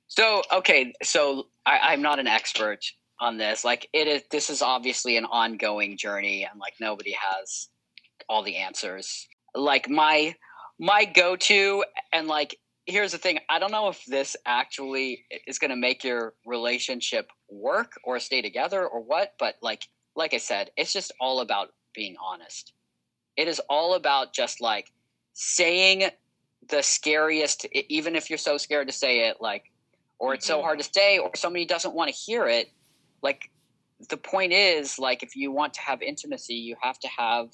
So, 0.09 0.43
okay, 0.53 0.93
so 1.03 1.47
I, 1.65 1.79
I'm 1.93 2.03
not 2.03 2.19
an 2.19 2.27
expert 2.27 2.85
on 3.21 3.37
this. 3.39 3.65
Like, 3.65 3.89
it 3.93 4.07
is. 4.07 4.23
This 4.31 4.51
is 4.51 4.63
obviously 4.63 5.17
an 5.17 5.25
ongoing 5.25 5.97
journey, 5.97 6.47
and 6.51 6.61
like 6.61 6.75
nobody 6.81 7.15
has 7.19 7.69
all 8.29 8.43
the 8.43 8.57
answers. 8.57 9.29
Like 9.55 9.89
my 9.89 10.35
my 10.79 11.05
go 11.05 11.37
to, 11.37 11.85
and 12.13 12.27
like 12.27 12.59
here's 12.87 13.13
the 13.13 13.19
thing 13.19 13.39
i 13.49 13.59
don't 13.59 13.73
know 13.73 13.89
if 13.89 14.05
this 14.05 14.37
actually 14.45 15.25
is 15.47 15.59
going 15.59 15.71
to 15.71 15.77
make 15.77 16.05
your 16.05 16.35
relationship 16.45 17.31
work 17.49 17.93
or 18.05 18.19
stay 18.19 18.43
together 18.43 18.87
or 18.87 19.01
what 19.01 19.33
but 19.39 19.55
like 19.63 19.89
like 20.17 20.35
I 20.35 20.39
said, 20.39 20.71
it's 20.77 20.93
just 20.93 21.13
all 21.21 21.41
about 21.41 21.73
being 21.95 22.17
honest. 22.25 22.73
It 23.37 23.49
is 23.49 23.61
all 23.69 23.95
about 23.95 24.33
just 24.33 24.61
like 24.61 24.93
saying 25.33 26.05
the 26.69 26.83
scariest, 26.83 27.67
even 27.89 28.17
if 28.17 28.31
you're 28.31 28.39
so 28.39 28.57
scared 28.57 28.87
to 28.87 28.93
say 28.93 29.29
it, 29.29 29.39
like, 29.41 29.65
or 30.19 30.35
it's 30.35 30.47
so 30.47 30.57
mm-hmm. 30.57 30.65
hard 30.65 30.79
to 30.79 30.89
say, 30.93 31.19
or 31.19 31.31
somebody 31.35 31.67
doesn't 31.67 31.95
want 31.95 32.09
to 32.09 32.15
hear 32.15 32.47
it. 32.47 32.71
Like, 33.25 33.51
the 34.09 34.17
point 34.17 34.53
is, 34.53 34.99
like, 34.99 35.25
if 35.25 35.35
you 35.35 35.51
want 35.51 35.75
to 35.75 35.81
have 35.81 36.03
intimacy, 36.03 36.55
you 36.55 36.77
have 36.81 37.01
to 37.01 37.09
have 37.09 37.49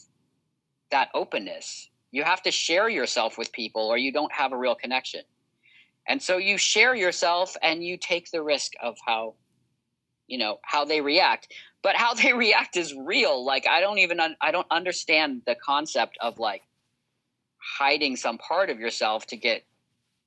that 0.91 1.09
openness. 1.15 1.89
You 2.11 2.25
have 2.25 2.43
to 2.43 2.51
share 2.51 2.91
yourself 2.91 3.39
with 3.39 3.53
people, 3.53 3.87
or 3.87 3.97
you 3.97 4.13
don't 4.13 4.33
have 4.33 4.53
a 4.53 4.59
real 4.59 4.75
connection. 4.75 5.23
And 6.09 6.21
so 6.21 6.37
you 6.37 6.59
share 6.59 6.95
yourself 6.95 7.57
and 7.63 7.83
you 7.85 7.97
take 7.97 8.31
the 8.31 8.43
risk 8.43 8.73
of 8.83 8.97
how, 9.07 9.37
you 10.27 10.39
know, 10.39 10.59
how 10.65 10.85
they 10.85 11.01
react 11.01 11.49
but 11.83 11.97
how 11.97 12.15
they 12.23 12.33
react 12.33 12.77
is 12.77 12.95
real 12.95 13.45
like 13.45 13.67
i 13.67 13.81
don't 13.81 13.99
even 13.99 14.21
un- 14.21 14.37
i 14.41 14.51
don't 14.51 14.67
understand 14.71 15.43
the 15.47 15.57
concept 15.65 16.17
of 16.21 16.39
like 16.39 16.63
hiding 17.79 18.17
some 18.17 18.39
part 18.39 18.71
of 18.71 18.79
yourself 18.79 19.27
to 19.27 19.37
get 19.37 19.65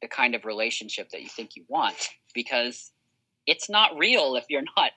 the 0.01 0.07
kind 0.07 0.35
of 0.35 0.45
relationship 0.45 1.09
that 1.09 1.21
you 1.21 1.29
think 1.29 1.55
you 1.55 1.63
want 1.67 2.09
because 2.33 2.91
it's 3.47 3.69
not 3.69 3.97
real 3.97 4.35
if 4.35 4.45
you're 4.49 4.63
not 4.77 4.91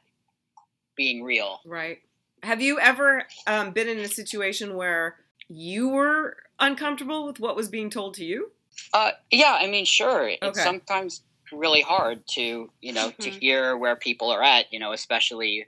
being 0.96 1.22
real 1.22 1.60
right 1.64 1.98
have 2.42 2.60
you 2.60 2.78
ever 2.80 3.24
um, 3.46 3.70
been 3.72 3.88
in 3.88 3.98
a 3.98 4.08
situation 4.08 4.76
where 4.76 5.16
you 5.48 5.88
were 5.88 6.36
uncomfortable 6.58 7.26
with 7.26 7.40
what 7.40 7.56
was 7.56 7.68
being 7.68 7.90
told 7.90 8.14
to 8.14 8.24
you 8.24 8.50
uh, 8.92 9.10
yeah 9.30 9.56
i 9.60 9.66
mean 9.66 9.84
sure 9.84 10.24
okay. 10.24 10.38
it's 10.42 10.62
sometimes 10.62 11.22
really 11.52 11.82
hard 11.82 12.26
to 12.26 12.70
you 12.80 12.92
know 12.92 13.10
to 13.20 13.30
mm-hmm. 13.30 13.38
hear 13.38 13.76
where 13.76 13.96
people 13.96 14.30
are 14.30 14.42
at 14.42 14.72
you 14.72 14.78
know 14.78 14.92
especially 14.92 15.66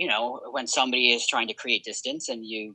you 0.00 0.06
know, 0.06 0.40
when 0.52 0.66
somebody 0.66 1.12
is 1.12 1.26
trying 1.26 1.46
to 1.48 1.52
create 1.52 1.84
distance 1.84 2.30
and 2.30 2.46
you 2.46 2.74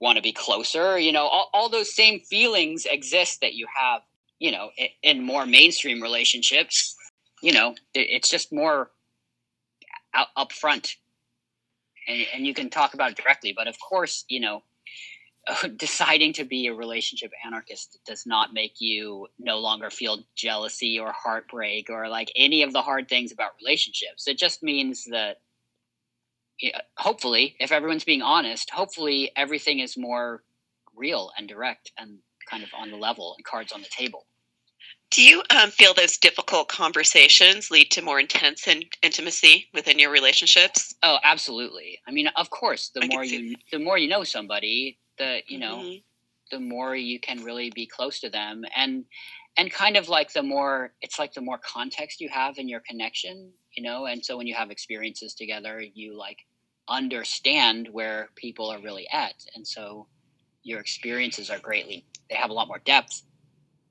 want 0.00 0.16
to 0.16 0.22
be 0.22 0.32
closer, 0.32 0.98
you 0.98 1.12
know, 1.12 1.22
all, 1.22 1.48
all 1.54 1.68
those 1.68 1.94
same 1.94 2.18
feelings 2.18 2.84
exist 2.84 3.40
that 3.40 3.54
you 3.54 3.68
have, 3.80 4.00
you 4.40 4.50
know, 4.50 4.70
in, 4.76 4.88
in 5.04 5.22
more 5.24 5.46
mainstream 5.46 6.02
relationships. 6.02 6.96
You 7.42 7.52
know, 7.52 7.76
it's 7.94 8.28
just 8.28 8.52
more 8.52 8.90
out, 10.14 10.28
up 10.36 10.52
front 10.52 10.96
and, 12.08 12.26
and 12.34 12.46
you 12.46 12.54
can 12.54 12.70
talk 12.70 12.94
about 12.94 13.12
it 13.12 13.16
directly. 13.16 13.52
But 13.56 13.68
of 13.68 13.76
course, 13.80 14.24
you 14.28 14.40
know, 14.40 14.62
deciding 15.76 16.32
to 16.34 16.44
be 16.44 16.66
a 16.66 16.74
relationship 16.74 17.32
anarchist 17.44 17.98
does 18.06 18.26
not 18.26 18.52
make 18.52 18.80
you 18.80 19.26
no 19.38 19.58
longer 19.58 19.90
feel 19.90 20.24
jealousy 20.34 20.98
or 20.98 21.12
heartbreak 21.12 21.90
or 21.90 22.08
like 22.08 22.30
any 22.36 22.62
of 22.62 22.72
the 22.72 22.82
hard 22.82 23.08
things 23.08 23.32
about 23.32 23.52
relationships. 23.60 24.28
It 24.28 24.38
just 24.38 24.62
means 24.62 25.04
that 25.10 25.38
hopefully, 26.96 27.56
if 27.58 27.72
everyone's 27.72 28.04
being 28.04 28.22
honest, 28.22 28.70
hopefully 28.70 29.32
everything 29.36 29.80
is 29.80 29.96
more 29.96 30.42
real 30.94 31.32
and 31.36 31.48
direct 31.48 31.90
and 31.98 32.18
kind 32.48 32.62
of 32.62 32.68
on 32.78 32.90
the 32.90 32.96
level 32.96 33.34
and 33.36 33.44
cards 33.44 33.72
on 33.72 33.80
the 33.80 33.88
table. 33.88 34.26
Do 35.12 35.22
you 35.22 35.42
um, 35.50 35.70
feel 35.70 35.92
those 35.92 36.16
difficult 36.16 36.68
conversations 36.68 37.70
lead 37.70 37.90
to 37.90 38.00
more 38.00 38.18
intense 38.18 38.66
in- 38.66 38.84
intimacy 39.02 39.68
within 39.74 39.98
your 39.98 40.10
relationships? 40.10 40.94
Oh, 41.02 41.18
absolutely. 41.22 41.98
I 42.08 42.12
mean, 42.12 42.28
of 42.36 42.48
course, 42.48 42.88
the 42.94 43.04
I 43.04 43.08
more 43.08 43.22
you 43.22 43.54
the 43.70 43.78
more 43.78 43.98
you 43.98 44.08
know 44.08 44.24
somebody, 44.24 44.98
the 45.18 45.42
you 45.46 45.58
know, 45.58 45.76
Mhm. 45.76 46.02
the 46.50 46.60
more 46.60 46.96
you 46.96 47.20
can 47.20 47.44
really 47.44 47.70
be 47.70 47.86
close 47.86 48.20
to 48.20 48.30
them 48.30 48.64
and 48.74 49.04
and 49.58 49.70
kind 49.70 49.98
of 49.98 50.08
like 50.08 50.32
the 50.32 50.42
more 50.42 50.94
it's 51.02 51.18
like 51.18 51.34
the 51.34 51.42
more 51.42 51.58
context 51.58 52.18
you 52.22 52.30
have 52.30 52.56
in 52.56 52.66
your 52.66 52.80
connection, 52.80 53.52
you 53.76 53.82
know, 53.82 54.06
and 54.06 54.24
so 54.24 54.38
when 54.38 54.46
you 54.46 54.54
have 54.54 54.70
experiences 54.70 55.34
together, 55.34 55.78
you 55.80 56.16
like 56.16 56.38
understand 56.88 57.86
where 57.92 58.30
people 58.34 58.70
are 58.70 58.80
really 58.80 59.06
at. 59.10 59.34
And 59.54 59.68
so 59.68 60.08
your 60.62 60.80
experiences 60.80 61.50
are 61.50 61.58
greatly 61.58 62.06
they 62.30 62.36
have 62.36 62.48
a 62.48 62.54
lot 62.54 62.66
more 62.66 62.78
depth 62.78 63.24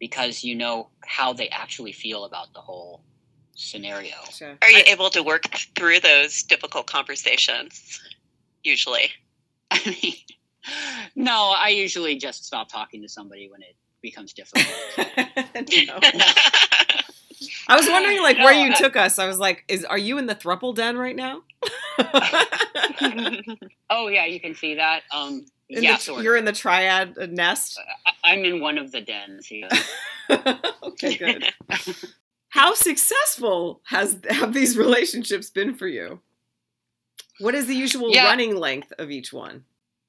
because 0.01 0.43
you 0.43 0.55
know 0.55 0.89
how 1.05 1.31
they 1.31 1.47
actually 1.49 1.93
feel 1.93 2.25
about 2.25 2.51
the 2.53 2.59
whole 2.59 3.01
scenario. 3.55 4.15
Gotcha. 4.25 4.57
Are 4.61 4.69
you 4.69 4.79
I- 4.79 4.91
able 4.91 5.09
to 5.11 5.21
work 5.23 5.43
through 5.75 6.01
those 6.01 6.43
difficult 6.43 6.87
conversations? 6.87 8.01
Usually. 8.65 9.11
I 9.71 9.79
mean, 10.03 10.13
no, 11.15 11.53
I 11.55 11.69
usually 11.69 12.17
just 12.17 12.43
stop 12.45 12.67
talking 12.69 13.01
to 13.03 13.07
somebody 13.07 13.49
when 13.49 13.61
it 13.61 13.75
becomes 14.01 14.33
difficult. 14.33 14.67
I 17.67 17.75
was 17.75 17.87
wondering, 17.87 18.21
like, 18.21 18.37
where 18.37 18.53
No, 18.53 18.63
you 18.65 18.71
I- 18.71 18.75
took 18.75 18.95
us. 18.95 19.17
I 19.19 19.27
was 19.27 19.39
like, 19.39 19.63
"Is 19.67 19.85
are 19.85 19.97
you 19.97 20.17
in 20.17 20.25
the 20.25 20.35
thruple 20.35 20.75
den 20.75 20.97
right 20.97 21.15
now?" 21.15 21.41
oh 23.89 24.07
yeah, 24.07 24.25
you 24.25 24.39
can 24.39 24.53
see 24.55 24.75
that. 24.75 25.03
Um, 25.13 25.45
In 25.71 25.83
yeah, 25.83 25.95
the, 25.95 26.01
sort 26.01 26.23
you're 26.23 26.35
of. 26.35 26.39
in 26.39 26.45
the 26.45 26.51
triad 26.51 27.17
uh, 27.17 27.25
nest. 27.27 27.79
Uh, 27.79 28.09
I- 28.23 28.33
I'm 28.33 28.45
in 28.45 28.59
one 28.61 28.77
of 28.77 28.91
the 28.91 29.01
dens. 29.01 29.49
Yeah. 29.49 29.69
okay, 30.83 31.17
good. 31.17 31.45
How 32.49 32.73
successful 32.73 33.81
has 33.85 34.19
have 34.29 34.53
these 34.53 34.77
relationships 34.77 35.49
been 35.49 35.73
for 35.75 35.87
you? 35.87 36.19
What 37.39 37.55
is 37.55 37.65
the 37.67 37.73
usual 37.75 38.13
Yeah. 38.13 38.25
running 38.25 38.55
length 38.55 38.91
of 38.99 39.09
each 39.09 39.31
one? 39.33 39.63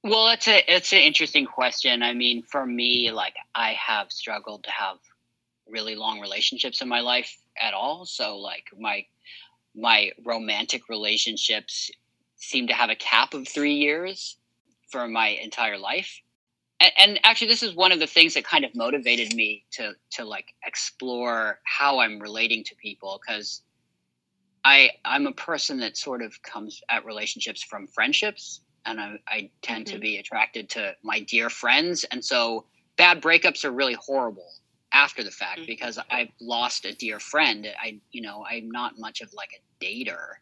Well, 0.05 0.29
it's 0.29 0.49
a 0.49 0.63
it's 0.67 0.93
an 0.93 0.99
interesting 0.99 1.47
question. 1.47 2.03
I 2.03 2.13
mean, 2.13 2.43
for 2.43 2.67
me, 2.67 3.11
like 3.13 3.35
I 3.55 3.73
have 3.75 4.11
struggled 4.11 4.65
to 4.65 4.71
have 4.71 4.99
really 5.69 5.95
long 5.95 6.21
relationships 6.21 6.83
in 6.83 6.89
my 6.89 7.01
life 7.01 7.39
at 7.61 7.73
all. 7.73 8.05
So 8.05 8.37
like 8.39 8.65
my 8.79 9.07
my 9.77 10.11
romantic 10.25 10.89
relationships 10.89 11.91
seem 12.37 12.67
to 12.67 12.75
have 12.75 12.91
a 12.91 12.97
cap 12.97 13.33
of 13.33 13.47
three 13.47 13.75
years 13.75 14.37
for 14.93 15.09
my 15.09 15.29
entire 15.29 15.79
life. 15.79 16.23
And, 16.81 16.93
and 16.99 17.21
actually, 17.25 17.49
this 17.49 17.65
is 17.65 17.75
one 17.75 17.93
of 17.93 18.01
the 18.01 18.07
things 18.07 18.35
that 18.35 18.45
kind 18.45 18.65
of 18.65 18.75
motivated 18.77 19.35
me 19.35 19.67
to 19.73 19.95
to 20.13 20.25
like 20.25 20.55
explore 20.65 21.61
how 21.65 22.01
I'm 22.01 22.21
relating 22.21 22.65
to 22.65 22.77
people 22.77 23.21
because 23.27 23.63
I 24.65 24.91
I'm 25.05 25.27
a 25.27 25.33
person 25.33 25.81
that 25.81 25.97
sort 25.97 26.23
of 26.23 26.41
comes 26.43 26.81
at 26.91 27.05
relationships 27.05 27.63
from 27.65 27.89
friendships 27.89 28.61
and 28.87 29.01
I, 29.01 29.19
I 29.29 29.51
tend 29.63 29.87
to 29.89 29.99
Mhm. 29.99 30.03
be 30.03 30.19
attracted 30.19 30.71
to 30.71 30.97
my 31.03 31.21
dear 31.21 31.51
friends. 31.51 32.05
And 32.05 32.25
so 32.25 32.67
bad 32.97 33.23
breakups 33.23 33.65
are 33.65 33.73
really 33.73 33.95
horrible 33.95 34.51
after 34.93 35.25
the 35.25 35.31
fact 35.31 35.61
Mhm. 35.61 35.67
because 35.67 35.99
I've 36.11 36.33
lost 36.41 36.85
a 36.85 36.95
dear 36.95 37.21
friend. 37.21 37.67
I, 37.81 38.01
you 38.13 38.23
know, 38.23 38.45
I'm 38.49 38.71
not 38.71 38.99
much 38.99 39.21
of 39.21 39.33
like 39.35 39.51
a 39.55 39.85
dater. 39.85 40.41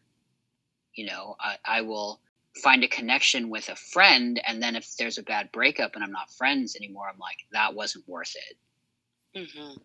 You 0.95 1.05
know, 1.07 1.35
I, 1.39 1.57
I 1.65 1.81
will 1.81 2.21
find 2.63 2.83
a 2.83 2.87
connection 2.87 3.49
with 3.49 3.69
a 3.69 3.75
friend, 3.75 4.41
and 4.45 4.61
then 4.61 4.75
if 4.75 4.95
there's 4.97 5.17
a 5.17 5.23
bad 5.23 5.51
breakup 5.51 5.95
and 5.95 6.03
I'm 6.03 6.11
not 6.11 6.31
friends 6.31 6.75
anymore, 6.75 7.07
I'm 7.11 7.19
like, 7.19 7.37
that 7.51 7.73
wasn't 7.73 8.07
worth 8.07 8.35
it. 8.35 9.39
mm-hmm. 9.39 9.77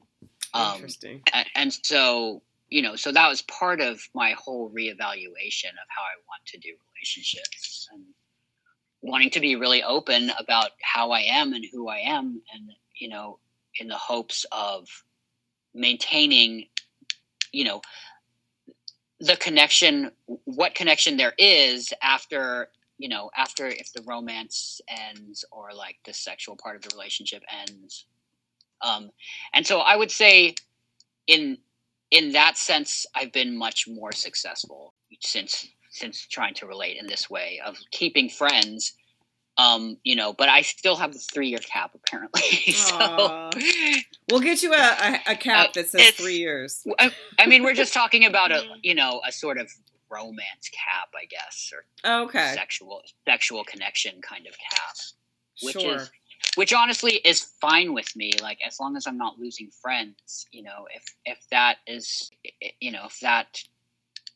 Um, 0.54 0.74
Interesting. 0.76 1.22
and, 1.32 1.46
and 1.54 1.72
so 1.72 2.42
you 2.68 2.82
know 2.82 2.96
so 2.96 3.12
that 3.12 3.28
was 3.28 3.42
part 3.42 3.80
of 3.80 4.00
my 4.14 4.32
whole 4.32 4.70
reevaluation 4.70 5.70
of 5.70 5.86
how 5.88 6.02
i 6.02 6.16
want 6.28 6.44
to 6.46 6.58
do 6.58 6.70
relationships 6.94 7.88
and 7.92 8.02
wanting 9.02 9.30
to 9.30 9.40
be 9.40 9.56
really 9.56 9.82
open 9.82 10.30
about 10.38 10.70
how 10.82 11.10
i 11.10 11.20
am 11.20 11.52
and 11.52 11.64
who 11.72 11.88
i 11.88 11.98
am 11.98 12.40
and 12.52 12.70
you 12.98 13.08
know 13.08 13.38
in 13.78 13.88
the 13.88 13.96
hopes 13.96 14.44
of 14.52 14.88
maintaining 15.74 16.66
you 17.52 17.64
know 17.64 17.80
the 19.20 19.36
connection 19.36 20.10
what 20.44 20.74
connection 20.74 21.16
there 21.16 21.34
is 21.38 21.92
after 22.02 22.68
you 22.98 23.08
know 23.08 23.30
after 23.36 23.66
if 23.66 23.92
the 23.92 24.02
romance 24.02 24.80
ends 24.88 25.44
or 25.50 25.72
like 25.74 25.96
the 26.04 26.12
sexual 26.12 26.56
part 26.56 26.76
of 26.76 26.82
the 26.82 26.94
relationship 26.94 27.42
ends. 27.62 28.06
Um 28.82 29.10
and 29.54 29.66
so 29.66 29.80
i 29.80 29.96
would 29.96 30.10
say 30.10 30.54
in 31.26 31.58
in 32.10 32.32
that 32.32 32.56
sense 32.58 33.06
i've 33.14 33.32
been 33.32 33.56
much 33.56 33.88
more 33.88 34.12
successful 34.12 34.94
since 35.20 35.66
since 35.90 36.26
trying 36.26 36.54
to 36.54 36.66
relate 36.66 36.98
in 36.98 37.06
this 37.06 37.30
way 37.30 37.60
of 37.64 37.78
keeping 37.90 38.28
friends 38.28 38.92
um 39.58 39.96
you 40.04 40.14
know 40.14 40.32
but 40.32 40.48
i 40.48 40.62
still 40.62 40.96
have 40.96 41.12
the 41.12 41.18
three 41.18 41.48
year 41.48 41.58
cap 41.58 41.92
apparently 41.94 42.42
so. 42.72 43.50
We'll 44.30 44.40
get 44.40 44.60
you 44.62 44.72
a, 44.74 44.76
a, 44.76 45.20
a 45.32 45.36
cap 45.36 45.68
Uh, 45.68 45.72
that 45.76 45.88
says 45.88 46.10
three 46.10 46.38
years. 46.38 46.84
I, 46.98 47.12
I 47.38 47.46
mean 47.46 47.62
we're 47.62 47.74
just 47.74 47.94
talking 47.94 48.24
about 48.24 48.50
a 48.50 48.64
you 48.82 48.94
know 48.94 49.20
a 49.26 49.30
sort 49.32 49.56
of 49.58 49.70
romance 50.10 50.70
cap 50.72 51.08
i 51.14 51.24
guess 51.26 51.72
or 51.72 52.22
Okay, 52.24 52.52
sexual 52.54 53.02
sexual 53.26 53.64
connection 53.64 54.20
kind 54.22 54.46
of 54.46 54.52
cap 54.58 54.96
which 55.62 55.80
sure. 55.80 55.96
is 55.96 56.10
which 56.56 56.72
honestly 56.72 57.14
is 57.24 57.40
fine 57.60 57.92
with 57.92 58.14
me 58.14 58.32
like 58.42 58.58
as 58.66 58.78
long 58.78 58.96
as 58.96 59.06
i'm 59.06 59.18
not 59.18 59.38
losing 59.38 59.68
friends 59.82 60.46
you 60.52 60.62
know 60.62 60.86
if 60.94 61.04
if 61.24 61.38
that 61.50 61.78
is 61.86 62.30
you 62.80 62.92
know 62.92 63.02
if 63.06 63.18
that 63.20 63.58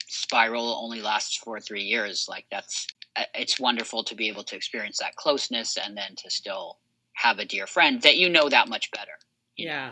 spiral 0.09 0.75
only 0.83 1.01
lasts 1.01 1.37
for 1.37 1.61
three 1.61 1.85
years 1.85 2.27
like 2.29 2.47
that's 2.51 2.89
Uh, 3.17 3.25
it's 3.35 3.59
wonderful 3.59 4.05
to 4.05 4.15
be 4.15 4.29
able 4.29 4.45
to 4.45 4.57
experience 4.57 4.99
that 4.99 5.17
closeness 5.17 5.77
and 5.77 5.97
then 5.97 6.15
to 6.17 6.31
still 6.31 6.79
have 7.15 7.39
a 7.39 7.45
dear 7.45 7.67
friend 7.67 8.03
that 8.03 8.17
you 8.17 8.29
know 8.29 8.49
that 8.49 8.69
much 8.69 8.91
better 8.93 9.13
yeah. 9.57 9.91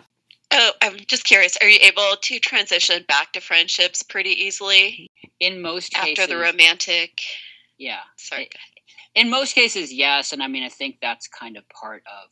Oh, 0.51 0.71
I'm 0.81 0.97
just 1.07 1.25
curious. 1.25 1.59
Are 1.61 1.69
you 1.69 1.79
able 1.83 2.17
to 2.23 2.39
transition 2.39 3.05
back 3.07 3.35
to 3.35 3.41
friendships 3.41 4.03
pretty 4.03 4.31
easily 4.31 5.11
in 5.41 5.61
most 5.61 5.95
after 5.95 6.15
cases 6.15 6.29
the 6.29 6.39
romantic? 6.39 7.21
yeah 7.79 8.01
Sorry. 8.17 8.51
in 9.15 9.31
most 9.31 9.55
cases 9.55 9.93
yes 9.93 10.33
and 10.33 10.43
i 10.43 10.49
mean 10.49 10.65
i 10.65 10.69
think 10.69 10.97
that's 11.01 11.29
kind 11.29 11.57
of 11.57 11.63
part 11.69 12.03
of 12.07 12.31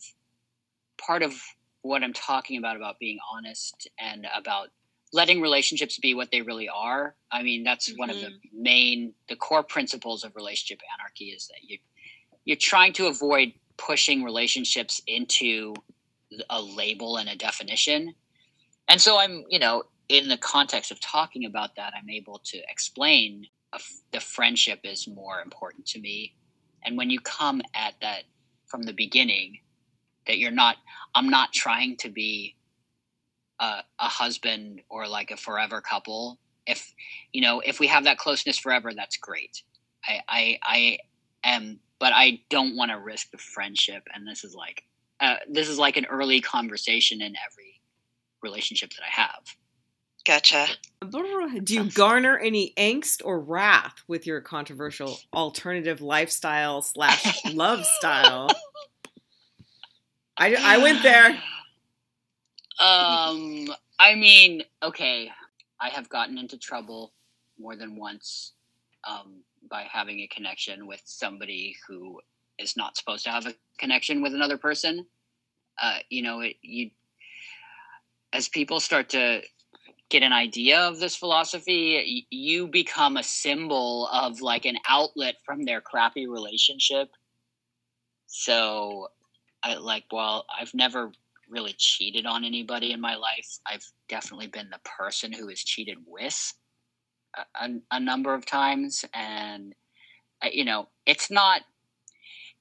part 0.98 1.22
of 1.22 1.34
what 1.82 2.02
i'm 2.02 2.12
talking 2.12 2.58
about 2.58 2.76
about 2.76 2.98
being 2.98 3.18
honest 3.32 3.88
and 3.98 4.26
about 4.36 4.68
letting 5.12 5.40
relationships 5.40 5.98
be 5.98 6.14
what 6.14 6.30
they 6.30 6.42
really 6.42 6.68
are. 6.68 7.14
I 7.30 7.42
mean 7.42 7.64
that's 7.64 7.92
one 7.96 8.10
of 8.10 8.16
the 8.16 8.26
mm-hmm. 8.26 8.62
main 8.62 9.14
the 9.28 9.36
core 9.36 9.62
principles 9.62 10.24
of 10.24 10.34
relationship 10.36 10.80
anarchy 10.98 11.26
is 11.26 11.48
that 11.48 11.68
you 11.68 11.78
you're 12.44 12.56
trying 12.56 12.92
to 12.94 13.06
avoid 13.06 13.52
pushing 13.76 14.22
relationships 14.22 15.00
into 15.06 15.74
a 16.50 16.60
label 16.60 17.16
and 17.18 17.28
a 17.28 17.36
definition. 17.36 18.14
And 18.88 19.00
so 19.00 19.18
i'm 19.18 19.44
you 19.48 19.58
know 19.58 19.84
in 20.08 20.28
the 20.28 20.38
context 20.38 20.90
of 20.90 21.00
talking 21.00 21.44
about 21.44 21.74
that 21.76 21.92
i'm 21.96 22.10
able 22.10 22.40
to 22.44 22.58
explain 22.68 23.46
a 23.72 23.76
f- 23.76 24.00
the 24.12 24.20
friendship 24.20 24.80
is 24.84 25.08
more 25.08 25.40
important 25.40 25.86
to 25.86 26.00
me. 26.00 26.34
And 26.84 26.96
when 26.96 27.10
you 27.10 27.18
come 27.20 27.62
at 27.74 27.94
that 28.00 28.22
from 28.66 28.82
the 28.82 28.92
beginning 28.92 29.58
that 30.26 30.38
you're 30.38 30.50
not 30.50 30.76
i'm 31.14 31.28
not 31.28 31.52
trying 31.52 31.96
to 31.98 32.08
be 32.08 32.56
a, 33.60 33.82
a 33.98 34.08
husband 34.08 34.82
or 34.88 35.08
like 35.08 35.30
a 35.30 35.36
forever 35.36 35.80
couple 35.80 36.38
if 36.66 36.92
you 37.32 37.40
know 37.40 37.60
if 37.60 37.80
we 37.80 37.86
have 37.86 38.04
that 38.04 38.18
closeness 38.18 38.58
forever 38.58 38.92
that's 38.94 39.16
great 39.16 39.62
i 40.06 40.20
i, 40.28 40.58
I 40.62 40.98
am 41.44 41.80
but 41.98 42.12
i 42.14 42.40
don't 42.50 42.76
want 42.76 42.90
to 42.90 42.98
risk 42.98 43.30
the 43.30 43.38
friendship 43.38 44.02
and 44.14 44.26
this 44.26 44.44
is 44.44 44.54
like 44.54 44.82
uh, 45.18 45.36
this 45.48 45.68
is 45.68 45.78
like 45.78 45.96
an 45.96 46.04
early 46.06 46.42
conversation 46.42 47.22
in 47.22 47.34
every 47.50 47.80
relationship 48.42 48.90
that 48.90 49.02
i 49.02 49.22
have 49.22 49.44
Gotcha. 50.26 50.66
Do 51.62 51.74
you 51.74 51.88
garner 51.88 52.36
any 52.36 52.72
angst 52.76 53.22
or 53.24 53.38
wrath 53.38 54.02
with 54.08 54.26
your 54.26 54.40
controversial 54.40 55.20
alternative 55.32 56.00
lifestyle 56.00 56.82
slash 56.82 57.44
love 57.54 57.86
style? 57.86 58.48
I, 60.36 60.56
I 60.60 60.78
went 60.78 61.04
there. 61.04 61.40
Um, 62.78 63.68
I 63.98 64.14
mean, 64.14 64.62
okay, 64.82 65.30
I 65.80 65.88
have 65.88 66.08
gotten 66.08 66.38
into 66.38 66.58
trouble 66.58 67.12
more 67.58 67.76
than 67.76 67.96
once 67.96 68.52
um, 69.04 69.42
by 69.70 69.86
having 69.90 70.20
a 70.20 70.26
connection 70.26 70.86
with 70.86 71.00
somebody 71.04 71.76
who 71.86 72.20
is 72.58 72.76
not 72.76 72.96
supposed 72.96 73.24
to 73.24 73.30
have 73.30 73.46
a 73.46 73.54
connection 73.78 74.22
with 74.22 74.34
another 74.34 74.58
person. 74.58 75.06
Uh, 75.80 75.98
you 76.10 76.22
know, 76.22 76.40
it, 76.40 76.56
you 76.62 76.90
as 78.32 78.48
people 78.48 78.80
start 78.80 79.08
to 79.10 79.42
get 80.08 80.22
an 80.22 80.32
idea 80.32 80.80
of 80.80 81.00
this 81.00 81.16
philosophy, 81.16 82.26
you 82.30 82.68
become 82.68 83.16
a 83.16 83.22
symbol 83.22 84.08
of 84.08 84.40
like 84.40 84.64
an 84.64 84.76
outlet 84.88 85.36
from 85.44 85.62
their 85.62 85.80
crappy 85.80 86.26
relationship. 86.26 87.08
So 88.26 89.08
I 89.62 89.74
like 89.74 90.04
well, 90.12 90.46
I've 90.60 90.74
never 90.74 91.12
really 91.48 91.74
cheated 91.78 92.26
on 92.26 92.44
anybody 92.44 92.92
in 92.92 93.00
my 93.00 93.14
life. 93.14 93.58
I've 93.66 93.84
definitely 94.08 94.48
been 94.48 94.70
the 94.70 94.80
person 94.84 95.32
who 95.32 95.48
is 95.48 95.62
cheated 95.62 95.98
with 96.06 96.52
a, 97.36 97.64
a, 97.64 97.68
a 97.92 98.00
number 98.00 98.34
of 98.34 98.46
times, 98.46 99.04
and 99.14 99.74
uh, 100.42 100.48
you 100.52 100.64
know, 100.64 100.88
it's 101.06 101.30
not 101.30 101.62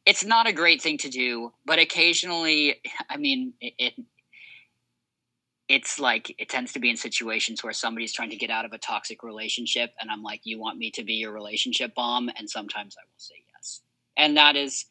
it's 0.05 0.23
not 0.23 0.47
a 0.47 0.53
great 0.53 0.81
thing 0.81 0.99
to 0.99 1.09
do, 1.09 1.51
but 1.65 1.79
occasionally, 1.79 2.81
I 3.09 3.17
mean, 3.17 3.53
it, 3.59 3.73
it 3.77 3.93
it's 5.67 5.99
like 5.99 6.35
it 6.37 6.49
tends 6.49 6.73
to 6.73 6.79
be 6.79 6.89
in 6.89 6.97
situations 6.97 7.63
where 7.63 7.73
somebody's 7.73 8.13
trying 8.13 8.29
to 8.29 8.35
get 8.35 8.49
out 8.49 8.65
of 8.65 8.73
a 8.73 8.77
toxic 8.77 9.23
relationship 9.23 9.91
and 9.99 10.11
i'm 10.11 10.21
like 10.21 10.41
you 10.43 10.59
want 10.59 10.77
me 10.77 10.91
to 10.91 11.03
be 11.03 11.13
your 11.13 11.31
relationship 11.31 11.93
bomb? 11.95 12.29
And 12.37 12.49
sometimes 12.49 12.95
i 12.99 13.03
will 13.03 13.17
say 13.17 13.35
yes. 13.55 13.81
And 14.17 14.37
that 14.37 14.55
is 14.55 14.85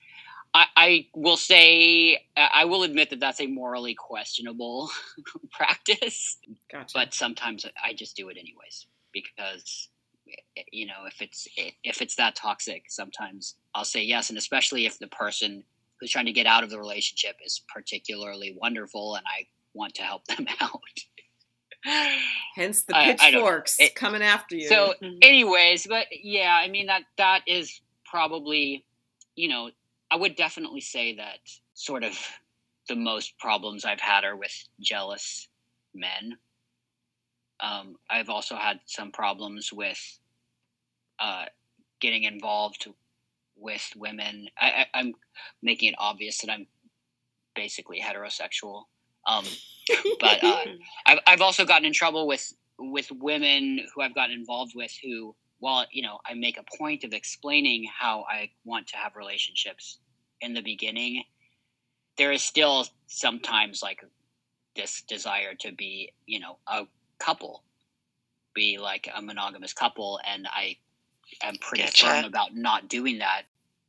i, 0.54 0.66
I 0.76 1.06
will 1.14 1.36
say 1.36 2.18
i 2.36 2.64
will 2.64 2.82
admit 2.84 3.10
that 3.10 3.20
that's 3.20 3.40
a 3.40 3.46
morally 3.46 3.94
questionable 3.94 4.90
practice 5.52 6.38
Gotcha. 6.70 6.92
but 6.94 7.14
sometimes 7.14 7.66
i 7.84 7.92
just 7.92 8.16
do 8.16 8.28
it 8.28 8.36
anyways 8.38 8.86
because 9.12 9.88
eh, 10.28 10.32
eh, 10.56 10.62
you 10.72 10.86
know 10.86 11.04
if 11.06 11.20
it's 11.20 11.46
eh, 11.58 11.70
if 11.82 12.00
it's 12.02 12.16
that 12.16 12.34
toxic 12.36 12.84
sometimes 12.88 13.56
i'll 13.74 13.84
say 13.84 14.02
yes 14.02 14.28
and 14.30 14.38
especially 14.38 14.86
if 14.86 14.98
the 14.98 15.08
person 15.08 15.62
who's 16.00 16.10
trying 16.10 16.26
to 16.26 16.32
get 16.32 16.46
out 16.46 16.64
of 16.64 16.70
the 16.70 16.78
relationship 16.78 17.36
is 17.44 17.62
particularly 17.72 18.56
wonderful 18.60 19.16
and 19.16 19.24
i 19.26 19.46
want 19.74 19.94
to 19.94 20.02
help 20.02 20.24
them 20.28 20.46
out 20.60 20.80
Hence 22.56 22.84
the 22.84 22.94
pitchforks 22.94 23.78
coming 23.94 24.22
after 24.22 24.56
you. 24.56 24.68
so 24.68 24.94
Mhm. 25.02 25.18
anyways 25.20 25.86
but 25.86 26.06
yeah 26.22 26.58
i 26.62 26.68
mean 26.68 26.86
that 26.86 27.02
that 27.18 27.42
is 27.46 27.80
probably 28.06 28.84
you 29.36 29.48
know 29.48 29.70
i 30.14 30.16
would 30.16 30.36
definitely 30.36 30.80
say 30.80 31.16
that 31.16 31.38
sort 31.74 32.04
of 32.04 32.18
the 32.88 32.96
most 32.96 33.38
problems 33.38 33.84
i've 33.84 34.00
had 34.00 34.24
are 34.24 34.36
with 34.36 34.54
jealous 34.80 35.48
men. 35.94 36.36
Um, 37.60 37.96
i've 38.10 38.30
also 38.30 38.56
had 38.56 38.80
some 38.86 39.10
problems 39.10 39.72
with 39.72 40.00
uh, 41.18 41.44
getting 42.00 42.24
involved 42.24 42.86
with 43.56 43.88
women. 43.96 44.48
I, 44.58 44.66
I, 44.66 44.86
i'm 44.94 45.12
making 45.62 45.90
it 45.90 45.94
obvious 45.98 46.40
that 46.40 46.50
i'm 46.50 46.66
basically 47.54 48.00
heterosexual. 48.00 48.84
Um, 49.26 49.44
but 50.20 50.42
uh, 50.44 50.64
I've 51.06 51.18
I've 51.26 51.40
also 51.40 51.64
gotten 51.64 51.86
in 51.86 51.92
trouble 51.92 52.26
with 52.26 52.52
with 52.78 53.10
women 53.12 53.80
who 53.94 54.02
I've 54.02 54.14
gotten 54.14 54.36
involved 54.36 54.72
with 54.74 54.92
who, 55.02 55.34
while 55.60 55.86
you 55.92 56.02
know, 56.02 56.18
I 56.26 56.34
make 56.34 56.58
a 56.58 56.76
point 56.76 57.04
of 57.04 57.12
explaining 57.12 57.86
how 57.96 58.24
I 58.30 58.50
want 58.64 58.88
to 58.88 58.96
have 58.96 59.16
relationships 59.16 59.98
in 60.44 60.54
the 60.54 60.62
beginning, 60.62 61.24
there 62.16 62.30
is 62.30 62.42
still 62.42 62.86
sometimes 63.06 63.82
like 63.82 64.04
this 64.76 65.02
desire 65.08 65.54
to 65.60 65.72
be, 65.72 66.12
you 66.26 66.40
know, 66.40 66.58
a 66.66 66.82
couple, 67.18 67.64
be 68.54 68.78
like 68.78 69.08
a 69.14 69.22
monogamous 69.22 69.72
couple, 69.72 70.20
and 70.26 70.46
I 70.46 70.76
am 71.42 71.56
pretty 71.60 71.84
Gotcha. 71.84 72.06
firm 72.06 72.24
about 72.24 72.54
not 72.54 72.88
doing 72.88 73.18
that. 73.18 73.42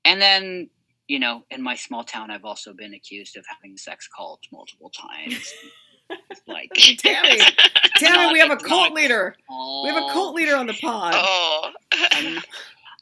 And 0.05 0.21
then, 0.21 0.69
you 1.07 1.19
know, 1.19 1.43
in 1.51 1.61
my 1.61 1.75
small 1.75 2.03
town, 2.03 2.31
I've 2.31 2.45
also 2.45 2.73
been 2.73 2.93
accused 2.93 3.37
of 3.37 3.45
having 3.47 3.77
sex 3.77 4.07
cults 4.15 4.47
multiple 4.51 4.91
times. 4.91 5.53
like 6.47 6.69
Tammy, 6.73 7.39
Tammy, 7.97 8.17
not- 8.17 8.33
we 8.33 8.39
have 8.39 8.51
a 8.51 8.57
cult 8.57 8.89
not- 8.89 8.93
leader. 8.93 9.35
We 9.83 9.89
have 9.89 10.03
a 10.03 10.11
cult 10.11 10.31
oh. 10.31 10.33
leader 10.33 10.55
on 10.55 10.67
the 10.67 10.73
pod. 10.73 11.13
oh. 11.15 11.71
I'm, 12.11 12.41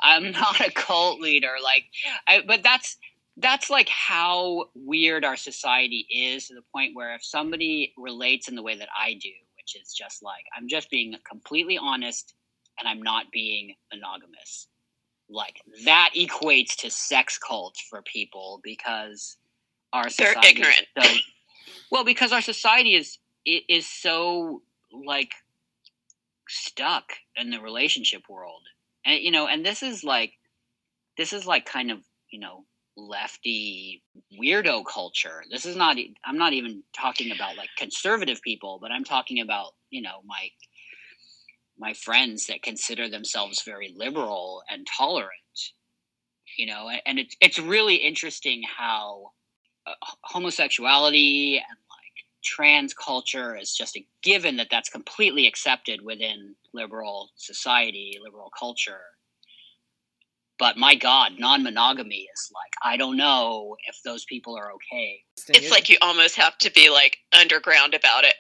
I'm 0.02 0.32
not 0.32 0.60
a 0.60 0.72
cult 0.72 1.20
leader 1.22 1.54
like 1.64 1.86
I, 2.28 2.42
but 2.46 2.64
that's 2.64 2.98
that's 3.38 3.70
like 3.70 3.90
how 3.90 4.66
weird 4.76 5.26
our 5.26 5.36
society 5.36 6.06
is 6.10 6.48
to 6.48 6.54
the 6.56 6.62
point 6.74 6.96
where 6.96 7.16
if 7.16 7.24
somebody 7.24 7.94
relates 7.98 8.48
in 8.48 8.56
the 8.56 8.62
way 8.64 8.78
that 8.78 8.90
I 8.98 9.14
do 9.14 9.30
which 9.58 9.76
is 9.82 9.94
just 9.94 10.22
like 10.22 10.44
I'm 10.56 10.68
just 10.68 10.90
being 10.90 11.16
completely 11.28 11.78
honest 11.78 12.34
and 12.80 12.88
I'm 12.88 13.02
not 13.02 13.26
being 13.32 13.76
monogamous 13.92 14.68
like 15.30 15.62
that 15.86 16.12
equates 16.16 16.76
to 16.78 16.92
sex 16.92 17.38
cults 17.38 17.82
for 17.90 18.02
people 18.04 18.60
because 18.64 19.38
our 19.94 20.10
They're 20.10 20.36
ignorant. 20.44 20.86
so- 21.00 21.16
well 21.92 22.04
because 22.04 22.32
our 22.32 22.42
society 22.42 22.96
is 22.96 23.18
is 23.46 23.88
so 23.88 24.62
like 24.92 25.32
stuck 26.48 27.14
in 27.36 27.50
the 27.50 27.60
relationship 27.60 28.24
world 28.30 28.62
and 29.06 29.20
you 29.22 29.32
know 29.32 29.48
and 29.48 29.66
this 29.66 29.82
is 29.82 30.04
like 30.04 30.34
this 31.18 31.34
is 31.34 31.46
like 31.46 31.66
kind 31.66 31.90
of 31.90 32.00
you 32.30 32.40
know 32.40 32.66
lefty 32.96 34.04
weirdo 34.40 34.84
culture 34.86 35.44
this 35.50 35.66
is 35.66 35.76
not 35.76 35.98
I'm 36.26 36.38
not 36.38 36.54
even 36.54 36.84
talking 36.96 37.32
about 37.32 37.58
like 37.58 37.70
conservative 37.78 38.42
people 38.42 38.78
but 38.82 38.92
i'm 38.92 39.04
talking 39.04 39.40
about 39.42 39.72
you 39.90 40.02
know 40.02 40.22
my 40.26 40.50
my 41.80 41.94
friends 41.94 42.46
that 42.48 42.62
consider 42.62 43.10
themselves 43.10 43.64
very 43.64 43.94
liberal 43.98 44.64
and 44.70 44.86
tolerant 44.86 45.32
you 46.58 46.68
know 46.68 46.90
and, 47.06 47.18
it's 47.20 47.36
it's 47.42 47.60
really 47.60 47.96
interesting 47.96 48.62
how 48.78 49.32
uh, 49.88 49.94
homosexuality 50.24 51.56
and 51.58 51.78
like 51.90 52.26
trans 52.44 52.94
culture 52.94 53.58
is 53.58 53.74
just 53.76 53.98
a 53.98 54.06
given 54.22 54.58
that 54.58 54.68
that's 54.70 54.90
completely 54.90 55.48
accepted 55.48 56.02
within 56.02 56.56
liberal 56.74 57.30
society, 57.36 58.18
liberal 58.24 58.52
culture. 58.58 59.02
But 60.60 60.78
my 60.78 60.96
God, 60.96 61.34
non 61.40 61.64
monogamy 61.64 62.28
is 62.34 62.52
like, 62.54 62.72
I 62.84 62.98
don't 62.98 63.18
know 63.18 63.76
if 63.88 63.98
those 64.04 64.24
people 64.26 64.56
are 64.56 64.72
okay. 64.74 65.22
It's 65.50 65.72
like 65.72 65.90
you 65.90 65.98
almost 66.02 66.36
have 66.36 66.58
to 66.60 66.72
be 66.72 66.90
like 66.90 67.18
underground 67.38 67.94
about 67.94 68.24
it. 68.24 68.36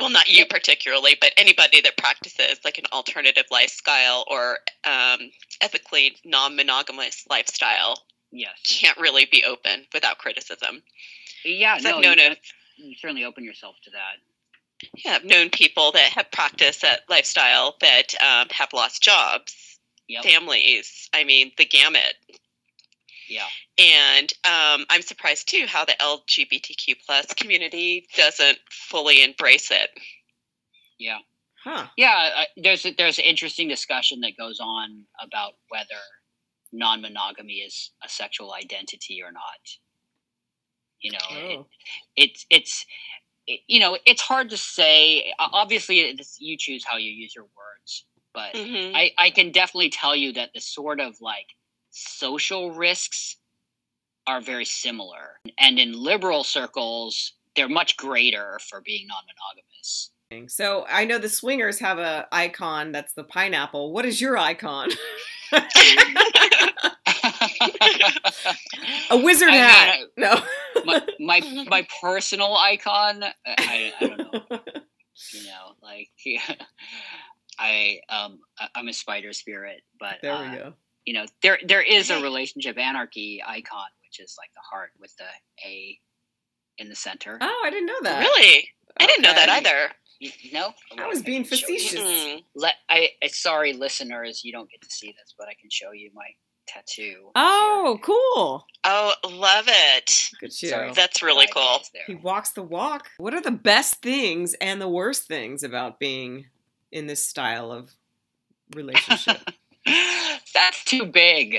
Well, 0.00 0.10
not 0.10 0.28
you 0.28 0.44
particularly, 0.46 1.16
but 1.20 1.30
anybody 1.36 1.80
that 1.82 1.96
practices 1.96 2.58
like 2.64 2.78
an 2.78 2.84
alternative 2.92 3.44
lifestyle 3.52 4.24
or 4.28 4.58
um, 4.84 5.30
ethically 5.60 6.16
non-monogamous 6.24 7.24
lifestyle 7.30 8.02
Yes. 8.32 8.58
can't 8.66 8.98
really 8.98 9.26
be 9.30 9.44
open 9.44 9.86
without 9.94 10.18
criticism. 10.18 10.82
yeah 11.44 11.78
no, 11.80 11.98
I've 11.98 12.02
known 12.02 12.18
you, 12.18 12.30
of 12.32 12.36
you 12.76 12.94
certainly 12.96 13.24
open 13.24 13.44
yourself 13.44 13.76
to 13.84 13.90
that. 13.90 14.88
yeah, 15.04 15.12
I've 15.14 15.24
known 15.24 15.50
people 15.50 15.92
that 15.92 16.10
have 16.14 16.32
practiced 16.32 16.82
that 16.82 17.02
lifestyle 17.08 17.76
that 17.80 18.12
um, 18.20 18.48
have 18.50 18.72
lost 18.72 19.00
jobs, 19.02 19.73
Yep. 20.08 20.24
families. 20.24 21.08
I 21.14 21.24
mean, 21.24 21.52
the 21.56 21.64
gamut. 21.64 22.14
Yeah. 23.28 23.46
And 23.78 24.32
um, 24.44 24.84
I'm 24.90 25.00
surprised 25.02 25.48
too 25.48 25.64
how 25.66 25.84
the 25.84 25.94
LGBTQ 26.00 26.96
plus 27.06 27.26
community 27.34 28.06
doesn't 28.16 28.58
fully 28.70 29.24
embrace 29.24 29.70
it. 29.70 29.90
Yeah. 30.98 31.18
huh? 31.64 31.86
Yeah, 31.96 32.30
I, 32.36 32.46
there's 32.56 32.84
a, 32.84 32.92
there's 32.92 33.18
an 33.18 33.24
interesting 33.24 33.66
discussion 33.68 34.20
that 34.20 34.36
goes 34.36 34.60
on 34.60 35.04
about 35.22 35.54
whether 35.70 36.00
non-monogamy 36.72 37.54
is 37.54 37.90
a 38.04 38.08
sexual 38.08 38.52
identity 38.54 39.22
or 39.24 39.32
not. 39.32 39.42
You 41.00 41.12
know, 41.12 41.18
it, 41.30 41.58
Oh. 41.58 41.66
it's 42.16 42.46
it's 42.50 42.86
you 43.66 43.78
know 43.78 43.98
it's 44.06 44.22
hard 44.22 44.48
to 44.50 44.56
say. 44.56 45.32
Obviously, 45.38 46.00
it's, 46.00 46.40
you 46.40 46.56
choose 46.56 46.82
how 46.84 46.96
you 46.96 47.10
use 47.10 47.34
your 47.34 47.44
words, 47.44 48.04
but 48.34 48.54
Mhm. 48.54 48.92
I 48.94 49.12
I 49.16 49.30
can 49.30 49.52
definitely 49.52 49.90
tell 49.90 50.14
you 50.14 50.32
that 50.32 50.52
the 50.52 50.60
sort 50.60 51.00
of 51.00 51.20
like 51.20 51.54
social 51.90 52.72
risks 52.72 53.36
are 54.26 54.40
very 54.40 54.64
similar, 54.64 55.40
and 55.58 55.78
in 55.78 55.92
liberal 55.92 56.44
circles, 56.44 57.32
they're 57.54 57.68
much 57.68 57.96
greater 57.96 58.58
for 58.68 58.80
being 58.80 59.06
non-monogamous. 59.06 60.10
So 60.48 60.84
I 60.88 61.04
know 61.04 61.18
the 61.18 61.28
swingers 61.28 61.78
have 61.78 61.98
a 61.98 62.26
icon 62.32 62.90
that's 62.90 63.14
the 63.14 63.22
pineapple. 63.22 63.92
What 63.92 64.04
is 64.04 64.20
your 64.20 64.36
icon? 64.36 64.90
A 69.10 69.16
wizard 69.18 69.50
I 69.50 69.52
mean, 69.52 69.60
hat. 69.60 69.98
no. 70.16 70.42
my, 70.84 71.02
my 71.20 71.64
my 71.68 71.86
personal 72.00 72.56
icon 72.56 73.22
I, 73.22 73.32
I, 73.46 73.92
I 74.00 74.06
don't 74.06 74.18
know 74.18 74.42
you 75.32 75.44
know 75.44 75.76
like 75.82 76.10
i 77.58 77.98
um 78.08 78.40
I- 78.58 78.68
i'm 78.74 78.88
a 78.88 78.92
spider 78.92 79.32
spirit 79.32 79.82
but 80.00 80.16
there 80.22 80.32
uh, 80.32 80.50
we 80.50 80.56
go. 80.58 80.72
you 81.04 81.14
know 81.14 81.24
there 81.42 81.58
there 81.66 81.82
is 81.82 82.10
a 82.10 82.20
relationship 82.22 82.78
anarchy 82.78 83.42
icon 83.46 83.86
which 84.02 84.20
is 84.24 84.34
like 84.38 84.50
the 84.54 84.60
heart 84.70 84.90
with 85.00 85.14
the 85.16 85.24
a 85.66 85.98
in 86.78 86.88
the 86.88 86.96
center 86.96 87.38
Oh, 87.40 87.62
I 87.64 87.70
didn't 87.70 87.86
know 87.86 88.00
that. 88.02 88.20
really? 88.20 88.68
I 88.98 89.06
didn't 89.06 89.22
know 89.22 89.32
that 89.34 89.48
either. 89.48 89.92
you, 90.20 90.30
no 90.52 90.72
I 90.98 91.06
was 91.06 91.22
being 91.22 91.44
can 91.44 91.56
show 91.56 91.68
you. 91.68 91.78
facetious. 91.78 92.02
Mm. 92.04 92.42
Let, 92.56 92.74
I, 92.88 93.10
I 93.22 93.26
sorry 93.28 93.72
listeners 93.72 94.42
you 94.44 94.52
don't 94.52 94.70
get 94.70 94.80
to 94.82 94.90
see 94.90 95.08
this 95.08 95.34
but 95.38 95.48
i 95.48 95.54
can 95.60 95.70
show 95.70 95.92
you 95.92 96.10
my 96.14 96.26
tattoo 96.66 97.30
Oh, 97.36 97.98
cool. 98.02 98.64
Oh, 98.84 99.12
love 99.30 99.66
it. 99.68 100.10
Look 100.32 100.50
at 100.50 100.62
you. 100.62 100.68
Sorry. 100.70 100.92
That's 100.94 101.22
really 101.22 101.46
cool. 101.52 101.80
He 102.06 102.14
walks 102.14 102.52
the 102.52 102.62
walk. 102.62 103.08
What 103.18 103.34
are 103.34 103.40
the 103.42 103.50
best 103.50 103.96
things 104.00 104.54
and 104.62 104.80
the 104.80 104.88
worst 104.88 105.28
things 105.28 105.62
about 105.62 105.98
being 105.98 106.46
in 106.94 107.06
this 107.08 107.26
style 107.26 107.70
of 107.72 107.92
relationship? 108.74 109.42
that's 110.54 110.84
too 110.84 111.04
big 111.04 111.58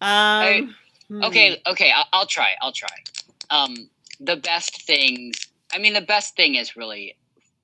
Um, 0.00 0.74
Hmm. 1.08 1.22
Okay, 1.24 1.62
okay, 1.66 1.90
I'll, 1.90 2.06
I'll 2.12 2.26
try. 2.26 2.50
I'll 2.60 2.72
try. 2.72 2.94
Um, 3.50 3.74
the 4.20 4.36
best 4.36 4.82
things. 4.82 5.36
I 5.72 5.78
mean, 5.78 5.94
the 5.94 6.02
best 6.02 6.36
thing 6.36 6.54
is 6.56 6.76
really, 6.76 7.16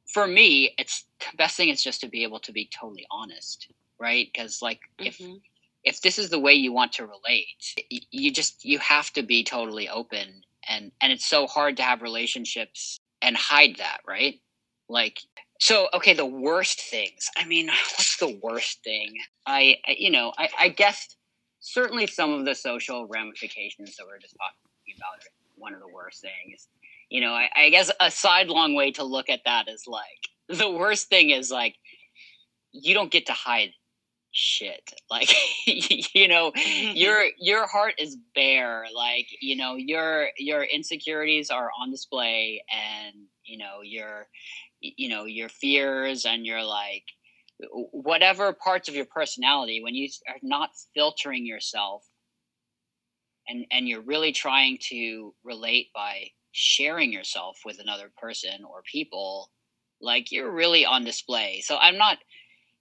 for 0.07 0.27
me, 0.27 0.75
it's 0.79 1.05
the 1.21 1.37
best 1.37 1.57
thing 1.57 1.69
is 1.69 1.83
just 1.85 2.01
to 2.01 2.09
be 2.09 2.23
able 2.23 2.41
to 2.41 2.53
be 2.53 2.69
totally 2.75 3.07
honest, 3.11 3.69
right? 4.01 4.29
Because 4.33 4.63
like 4.63 4.81
if 4.99 5.19
Mhm. 5.19 5.41
if 5.85 6.01
this 6.01 6.19
is 6.19 6.31
the 6.31 6.39
way 6.39 6.55
you 6.55 6.73
want 6.73 6.93
to 6.95 7.07
relate, 7.07 7.47
you 8.11 8.31
just 8.33 8.65
you 8.65 8.79
have 8.79 9.13
to 9.13 9.23
be 9.23 9.45
totally 9.45 9.89
open, 9.91 10.43
and 10.69 10.91
and 11.03 11.13
it's 11.13 11.27
so 11.27 11.47
hard 11.47 11.77
to 11.77 11.83
have 11.83 12.01
relationships 12.03 12.99
and 13.21 13.37
hide 13.37 13.77
that, 13.77 14.01
right? 14.07 14.41
Like 14.89 15.21
so, 15.65 15.89
okay, 15.95 16.13
the 16.13 16.27
worst 16.27 16.79
things. 16.79 17.31
I 17.39 17.47
mean, 17.47 17.69
what's 17.97 18.19
the 18.19 18.39
worst 18.43 18.85
thing? 18.85 19.15
I, 19.47 19.79
I 19.89 19.97
you 19.99 20.11
know, 20.11 20.31
I, 20.37 20.51
I 20.61 20.69
guess 20.69 21.17
certainly 21.61 22.07
some 22.07 22.35
of 22.35 22.45
the 22.45 22.55
social 22.55 23.07
ramifications 23.07 23.97
that 23.97 24.05
we're 24.07 24.19
just 24.19 24.37
talking 24.37 24.95
about 24.99 25.25
are 25.25 25.33
one 25.57 25.73
of 25.73 25.81
the 25.81 25.89
worst 25.89 26.21
things. 26.21 26.69
You 27.09 27.23
know, 27.23 27.33
I, 27.33 27.49
I 27.57 27.71
guess 27.71 27.91
a 27.99 28.11
sidelong 28.11 28.75
way 28.75 28.91
to 28.93 29.05
look 29.05 29.31
at 29.31 29.41
that 29.47 29.69
is 29.69 29.85
like 29.87 30.29
the 30.59 30.71
worst 30.71 31.09
thing 31.09 31.31
is 31.31 31.51
like 31.51 31.77
you 32.73 32.93
don't 32.93 33.11
get 33.11 33.25
to 33.27 33.33
hide 33.33 33.71
shit. 34.33 34.93
Like 35.11 35.31
you 35.67 36.29
know, 36.29 36.53
your 36.93 37.27
your 37.39 37.67
heart 37.69 37.95
is 37.99 38.17
bare. 38.35 38.85
Like 38.95 39.29
you 39.41 39.55
know, 39.57 39.77
your 39.77 40.29
your 40.37 40.65
insecurities 40.65 41.51
are 41.51 41.71
on 41.81 41.91
display, 41.91 42.65
and 42.71 43.15
you 43.45 43.59
know 43.59 43.83
your 43.83 44.27
you 44.97 45.09
know 45.09 45.25
your 45.25 45.49
fears 45.49 46.25
and 46.27 46.45
your 46.45 46.63
like 46.63 47.05
whatever 47.93 48.53
parts 48.53 48.89
of 48.89 48.95
your 48.95 49.07
personality 49.07 49.83
when 49.83 49.95
you 49.95 50.09
are 50.29 50.37
not 50.43 50.71
filtering 50.95 51.47
yourself 51.47 52.05
and 53.49 53.65
and 53.71 53.89
you're 53.89 54.01
really 54.03 54.33
trying 54.33 54.77
to 54.81 55.35
relate 55.45 55.89
by 55.95 56.25
sharing 56.53 57.13
yourself 57.13 57.59
with 57.65 57.79
another 57.81 58.11
person 58.21 58.65
or 58.69 58.83
people 58.91 59.51
like 60.01 60.31
you're 60.33 60.51
really 60.51 60.85
on 60.85 61.05
display 61.05 61.61
so 61.65 61.77
i'm 61.79 61.97
not 61.97 62.19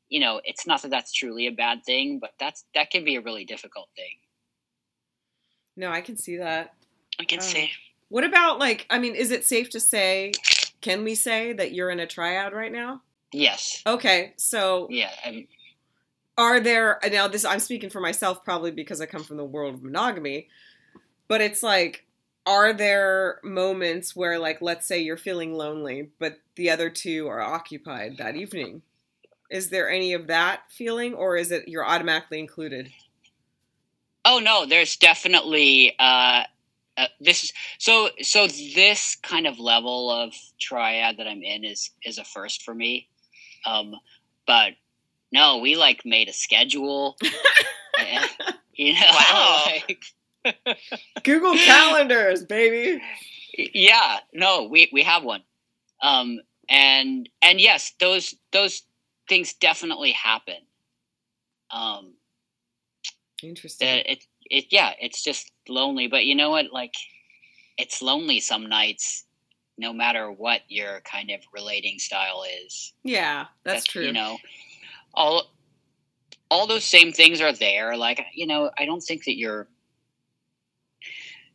you 0.09 0.19
know 0.19 0.41
it's 0.43 0.67
not 0.67 0.81
that 0.81 0.91
that's 0.91 1.13
truly 1.13 1.47
a 1.47 1.51
bad 1.51 1.83
thing 1.85 2.19
but 2.19 2.31
that's 2.39 2.65
that 2.75 2.89
can 2.89 3.03
be 3.03 3.15
a 3.15 3.21
really 3.21 3.45
difficult 3.45 3.89
thing 3.95 4.17
No, 5.75 5.89
I 5.89 6.01
can 6.01 6.17
see 6.17 6.37
that. 6.37 6.73
I 7.19 7.23
can 7.23 7.39
Oh. 7.39 7.43
see. 7.43 7.71
What 8.09 8.23
about 8.23 8.59
like? 8.59 8.85
I 8.91 8.99
mean, 8.99 9.15
is 9.15 9.31
it 9.31 9.43
safe 9.45 9.71
to 9.71 9.79
say? 9.79 10.33
Can 10.83 11.03
we 11.03 11.15
say 11.15 11.53
that 11.53 11.73
you're 11.73 11.89
in 11.89 11.99
a 11.99 12.05
triad 12.07 12.53
right 12.53 12.71
now? 12.71 13.01
yes. 13.31 13.81
Okay, 13.87 14.33
so 14.37 14.87
yeah 14.91 15.09
I'm, 15.25 15.47
are 16.37 16.59
there 16.59 16.99
now 17.11 17.27
this 17.27 17.45
i'm 17.45 17.59
speaking 17.59 17.91
for 17.91 17.99
myself 17.99 18.43
probably 18.43 18.71
because 18.71 18.99
i 18.99 19.05
come 19.05 19.23
from 19.23 19.37
the 19.37 19.45
world 19.45 19.75
of 19.75 19.83
monogamy 19.83 20.47
but 21.27 21.41
it's 21.41 21.61
like 21.61 22.07
are 22.47 22.73
there 22.73 23.39
moments 23.43 24.15
where 24.15 24.39
like 24.39 24.59
let's 24.59 24.87
say 24.87 24.99
you're 24.99 25.15
feeling 25.15 25.53
lonely 25.53 26.09
but 26.19 26.39
the 26.55 26.69
other 26.69 26.89
two 26.89 27.27
are 27.27 27.41
occupied 27.41 28.17
that 28.17 28.35
evening? 28.35 28.81
Is 29.49 29.69
there 29.69 29.89
any 29.89 30.13
of 30.13 30.27
that 30.27 30.61
feeling 30.69 31.13
or 31.13 31.37
is 31.37 31.51
it 31.51 31.67
you're 31.67 31.85
automatically 31.85 32.39
included? 32.39 32.91
Oh 34.25 34.39
no, 34.39 34.65
there's 34.65 34.95
definitely 34.95 35.95
uh, 35.99 36.43
uh, 36.97 37.07
this. 37.19 37.43
Is, 37.45 37.53
so 37.79 38.09
so 38.21 38.47
this 38.47 39.15
kind 39.23 39.47
of 39.47 39.59
level 39.59 40.11
of 40.11 40.33
triad 40.59 41.17
that 41.17 41.27
I'm 41.27 41.43
in 41.43 41.63
is 41.63 41.91
is 42.03 42.17
a 42.17 42.23
first 42.23 42.63
for 42.63 42.73
me. 42.73 43.07
Um, 43.65 43.95
but 44.45 44.73
no, 45.31 45.57
we 45.59 45.75
like 45.75 46.01
made 46.05 46.29
a 46.29 46.33
schedule. 46.33 47.17
and, 47.99 48.25
you 48.73 48.93
know, 48.93 48.99
Wow. 49.11 49.63
like, 49.65 50.03
google 51.23 51.55
calendars 51.55 52.43
baby 52.43 53.01
yeah, 53.57 54.19
no, 54.33 54.63
we 54.63 54.89
we 54.91 55.03
have 55.03 55.23
one. 55.23 55.43
Um, 56.01 56.39
and 56.69 57.29
and 57.41 57.61
yes, 57.61 57.93
those 57.99 58.35
those 58.51 58.83
things 59.29 59.53
definitely 59.53 60.11
happen. 60.11 60.57
Um, 61.71 62.13
interesting 63.41 63.87
that 63.87 64.11
it 64.11 64.23
it 64.49 64.65
yeah 64.71 64.93
it's 64.99 65.23
just 65.23 65.51
lonely 65.69 66.07
but 66.07 66.25
you 66.25 66.35
know 66.35 66.49
what? 66.51 66.71
Like 66.71 66.93
it's 67.77 68.01
lonely 68.01 68.39
some 68.39 68.67
nights 68.67 69.25
no 69.77 69.91
matter 69.91 70.31
what 70.31 70.61
your 70.67 71.01
kind 71.01 71.31
of 71.31 71.41
relating 71.53 71.99
style 71.99 72.43
is. 72.63 72.93
Yeah 73.03 73.45
that's 73.63 73.85
true 73.85 74.03
you 74.03 74.13
know 74.13 74.37
all 75.13 75.51
all 76.51 76.67
those 76.67 76.83
same 76.85 77.11
things 77.11 77.41
are 77.41 77.53
there. 77.53 77.95
Like 77.97 78.25
you 78.33 78.45
know 78.47 78.69
i 78.77 78.85
don't 78.85 79.01
think 79.01 79.25
that 79.25 79.37
you're 79.37 79.67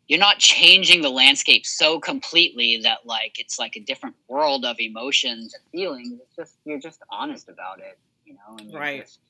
you're 0.09 0.19
not 0.19 0.39
changing 0.39 1.03
the 1.03 1.11
landscape 1.11 1.67
so 1.67 2.01
completely 2.01 2.81
that 2.83 3.01
like 3.05 3.39
it's 3.39 3.59
like 3.59 3.77
a 3.77 3.81
different 3.81 4.17
world 4.27 4.65
of 4.65 4.77
emotions 4.81 5.55
and 5.55 5.63
feelings. 5.71 6.13
It's 6.23 6.35
just 6.35 6.57
you're 6.65 6.79
just 6.81 7.01
honest 7.11 7.49
about 7.49 7.79
it 7.81 7.99
you 8.25 8.35
know 8.35 8.57
and 8.59 8.71
you're 8.71 8.81
Right. 8.81 9.03
just- 9.03 9.21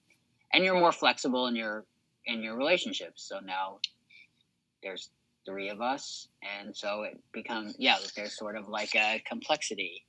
and 0.53 0.65
you're 0.65 0.79
more 0.79 0.93
flexible 0.93 1.47
in 1.49 1.57
your 1.57 1.85
in 2.27 2.43
your 2.43 2.57
relationships. 2.57 3.23
So 3.29 3.39
now 3.41 3.81
there's 4.83 5.11
three 5.47 5.69
of 5.71 5.81
us 5.81 6.29
and 6.43 6.77
so 6.77 7.03
it 7.03 7.19
becomes 7.33 7.75
yeah 7.79 7.97
there's 8.17 8.37
sort 8.37 8.57
of 8.57 8.69
like 8.69 8.95
a 8.95 9.23
complexity 9.27 10.05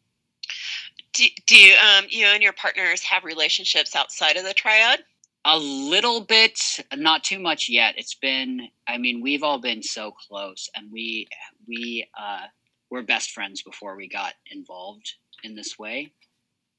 Do, 1.13 1.23
do 1.47 1.57
you, 1.57 1.75
um, 1.75 2.05
you 2.09 2.25
and 2.25 2.43
your 2.43 2.53
partners 2.53 3.01
have 3.03 3.23
relationships 3.23 3.95
outside 3.95 4.35
of 4.37 4.43
the 4.43 4.53
triad? 4.53 4.99
a 5.45 5.57
little 5.57 6.21
bit 6.21 6.59
not 6.95 7.23
too 7.23 7.39
much 7.39 7.69
yet 7.69 7.95
it's 7.97 8.15
been 8.15 8.67
i 8.87 8.97
mean 8.97 9.21
we've 9.21 9.43
all 9.43 9.59
been 9.59 9.81
so 9.81 10.11
close 10.11 10.69
and 10.75 10.91
we 10.91 11.27
we 11.67 12.05
uh 12.19 12.41
were 12.91 13.03
best 13.03 13.31
friends 13.31 13.61
before 13.61 13.95
we 13.95 14.07
got 14.07 14.33
involved 14.51 15.13
in 15.43 15.55
this 15.55 15.79
way 15.79 16.11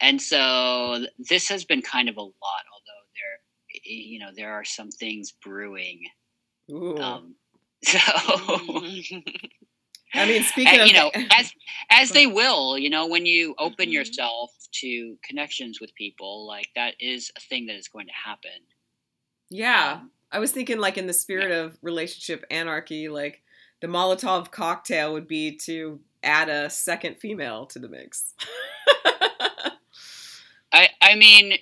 and 0.00 0.20
so 0.20 1.04
this 1.30 1.48
has 1.48 1.64
been 1.64 1.80
kind 1.80 2.08
of 2.08 2.16
a 2.16 2.20
lot 2.20 2.64
although 2.72 3.04
there 3.14 3.80
you 3.84 4.18
know 4.18 4.30
there 4.36 4.52
are 4.52 4.64
some 4.64 4.90
things 4.90 5.32
brewing 5.42 6.02
Ooh. 6.70 6.98
um 6.98 7.34
so 7.82 7.98
i 10.14 10.26
mean 10.26 10.42
speaking 10.42 10.74
and, 10.74 10.82
of 10.82 10.86
you 10.88 10.92
know 10.92 11.10
as 11.30 11.52
as 11.90 12.10
they 12.10 12.26
will 12.26 12.76
you 12.78 12.90
know 12.90 13.06
when 13.06 13.26
you 13.26 13.54
open 13.58 13.88
Mhm. 13.88 13.92
yourself 13.92 14.50
to 14.72 15.16
connections 15.24 15.80
with 15.80 15.94
people 15.94 16.46
like 16.46 16.68
that 16.76 16.94
is 17.00 17.30
a 17.36 17.40
thing 17.40 17.66
that 17.66 17.76
is 17.76 17.88
going 17.88 18.06
to 18.06 18.12
happen 18.12 18.50
yeah 19.50 19.98
Um, 20.00 20.10
I 20.32 20.38
was 20.38 20.52
thinking, 20.52 20.78
like, 20.78 20.96
in 20.96 21.08
the 21.08 21.12
spirit 21.12 21.50
of 21.50 21.76
relationship 21.82 22.44
anarchy, 22.52 23.08
like, 23.08 23.42
the 23.80 23.88
Molotov 23.88 24.52
cocktail 24.52 25.12
would 25.12 25.26
be 25.26 25.56
to 25.64 25.98
add 26.22 26.48
a 26.48 26.70
second 26.70 27.16
female 27.16 27.66
to 27.66 27.80
the 27.80 27.88
mix. 27.88 28.34
I 30.72 30.88
I 31.02 31.14
mean, 31.16 31.54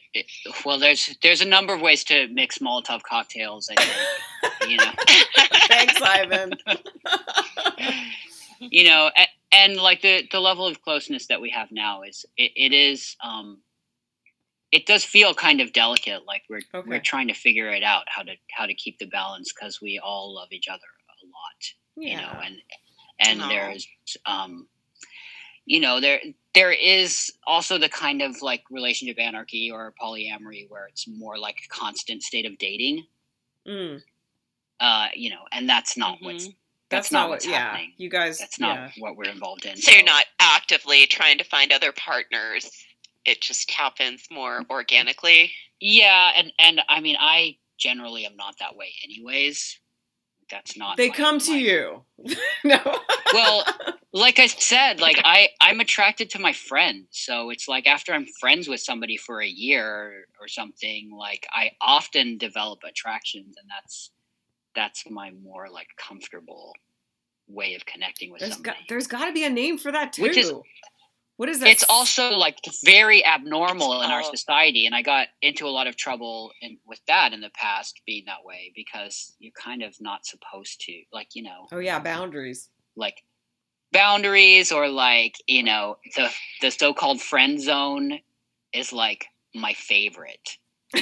well, 0.64 0.78
there's 0.78 1.16
there's 1.22 1.40
a 1.40 1.46
number 1.46 1.72
of 1.74 1.80
ways 1.80 2.04
to 2.04 2.28
mix 2.28 2.58
Molotov 2.58 3.02
cocktails. 3.02 3.70
I 3.70 3.74
think 3.82 4.70
you 4.70 4.76
know, 4.76 4.92
Thanks, 5.68 6.00
Ivan. 6.02 6.52
you 8.60 8.84
know, 8.84 9.10
and, 9.16 9.28
and 9.52 9.76
like 9.76 10.02
the 10.02 10.28
the 10.30 10.40
level 10.40 10.66
of 10.66 10.82
closeness 10.82 11.26
that 11.26 11.40
we 11.40 11.50
have 11.50 11.70
now 11.72 12.02
is 12.02 12.24
it, 12.36 12.52
it 12.56 12.72
is 12.72 13.16
um, 13.24 13.58
it 14.72 14.84
does 14.86 15.04
feel 15.04 15.32
kind 15.34 15.60
of 15.60 15.72
delicate. 15.72 16.26
Like 16.26 16.42
we're 16.50 16.60
Okay. 16.74 16.88
we're 16.88 17.00
trying 17.00 17.28
to 17.28 17.34
figure 17.34 17.70
it 17.70 17.82
out 17.82 18.04
how 18.08 18.22
to 18.22 18.32
how 18.52 18.66
to 18.66 18.74
keep 18.74 18.98
the 18.98 19.06
balance 19.06 19.52
because 19.52 19.80
we 19.80 19.98
all 19.98 20.34
love 20.34 20.48
each 20.52 20.68
other 20.68 20.80
a 21.22 21.26
lot. 21.26 21.64
Yeah. 21.96 22.10
you 22.10 22.16
know 22.18 22.40
and 22.44 22.56
and 23.20 23.42
Aw. 23.42 23.48
there's 23.48 23.88
um 24.26 24.68
you 25.68 25.80
know 25.80 26.00
there 26.00 26.18
there 26.54 26.72
is 26.72 27.30
also 27.46 27.78
the 27.78 27.88
kind 27.90 28.22
of 28.22 28.40
like 28.42 28.62
relationship 28.70 29.18
anarchy 29.20 29.70
or 29.70 29.92
polyamory 30.02 30.64
where 30.68 30.86
it's 30.88 31.06
more 31.06 31.38
like 31.38 31.58
a 31.64 31.68
constant 31.68 32.22
state 32.22 32.46
of 32.46 32.56
dating 32.58 33.04
Mm, 33.66 34.00
uh 34.80 35.08
you 35.14 35.28
know 35.30 35.42
and 35.52 35.68
that's 35.68 35.96
not 35.96 36.16
what's 36.22 36.48
Mhm. 36.48 36.54
that's, 36.90 37.12
not, 37.12 37.28
what. 37.28 37.34
what's 37.36 37.46
Yeah, 37.46 37.58
happening 37.58 37.92
you 37.98 38.08
guys. 38.08 38.38
that's 38.38 38.58
not 38.58 38.76
yeah. 38.76 38.90
what 38.98 39.16
we're 39.16 39.28
involved 39.30 39.66
in 39.66 39.76
So 39.76 39.92
you're 39.92 40.04
not 40.04 40.24
actively 40.40 41.06
trying 41.06 41.36
to 41.38 41.44
find 41.44 41.70
other 41.70 41.92
partners. 41.92 42.70
It 43.26 43.42
just 43.42 43.70
happens 43.70 44.26
more 44.30 44.64
organically. 44.70 45.52
yeah 45.80 46.30
and 46.36 46.50
and 46.58 46.80
i 46.88 46.98
mean 47.00 47.16
i 47.20 47.56
generally 47.78 48.24
am 48.24 48.36
not 48.36 48.54
that 48.58 48.74
way 48.74 48.90
anyways 49.04 49.78
that's 50.50 50.78
not 50.78 50.96
They 50.96 51.10
my- 51.10 51.14
come 51.14 51.38
to 51.40 51.50
my- 51.52 51.58
you. 51.58 52.04
no. 52.64 52.80
well 53.34 53.64
like 54.12 54.38
i 54.38 54.46
said 54.46 55.00
like 55.00 55.20
i 55.24 55.48
i'm 55.60 55.80
attracted 55.80 56.30
to 56.30 56.38
my 56.38 56.52
friends 56.52 57.06
so 57.10 57.50
it's 57.50 57.68
like 57.68 57.86
after 57.86 58.12
i'm 58.14 58.26
friends 58.40 58.66
with 58.68 58.80
somebody 58.80 59.16
for 59.16 59.42
a 59.42 59.46
year 59.46 60.24
or 60.40 60.48
something 60.48 61.10
like 61.16 61.46
i 61.52 61.70
often 61.80 62.38
develop 62.38 62.78
attractions 62.88 63.54
and 63.60 63.68
that's 63.68 64.10
that's 64.74 65.04
my 65.10 65.30
more 65.42 65.68
like 65.70 65.88
comfortable 65.98 66.72
way 67.48 67.74
of 67.74 67.84
connecting 67.84 68.30
with 68.30 68.40
there's 68.40 68.54
somebody 68.54 68.76
got 68.78 68.88
there's 68.88 69.06
got 69.06 69.26
to 69.26 69.32
be 69.32 69.44
a 69.44 69.50
name 69.50 69.78
for 69.78 69.90
that 69.92 70.12
too. 70.12 70.22
Which 70.22 70.36
is- 70.36 70.52
What 71.36 71.48
is 71.48 71.60
that? 71.60 71.68
it's 71.68 71.84
also 71.88 72.30
like 72.32 72.58
very 72.84 73.24
abnormal 73.24 74.02
in 74.02 74.10
our 74.10 74.22
Oh. 74.24 74.30
society 74.34 74.86
and 74.86 74.94
i 74.94 75.02
got 75.02 75.28
into 75.42 75.66
a 75.66 75.70
lot 75.78 75.86
of 75.86 75.96
trouble 75.96 76.50
in, 76.62 76.78
with 76.86 77.00
that 77.08 77.32
in 77.32 77.40
the 77.40 77.50
past 77.50 78.00
being 78.06 78.24
that 78.26 78.42
way 78.44 78.72
because 78.74 79.34
you're 79.38 79.52
kind 79.52 79.82
of 79.82 79.94
not 80.00 80.24
supposed 80.26 80.80
to 80.86 81.02
like 81.12 81.28
you 81.34 81.42
know 81.42 81.66
Oh 81.72 81.78
yeah, 81.78 81.98
boundaries. 82.00 82.70
like 82.96 83.22
boundaries 83.92 84.70
or 84.72 84.88
like 84.88 85.36
you 85.46 85.62
know 85.62 85.96
the 86.16 86.28
the 86.60 86.70
so-called 86.70 87.20
friend 87.20 87.60
zone 87.60 88.18
is 88.72 88.92
like 88.92 89.26
my 89.54 89.72
favorite 89.74 90.58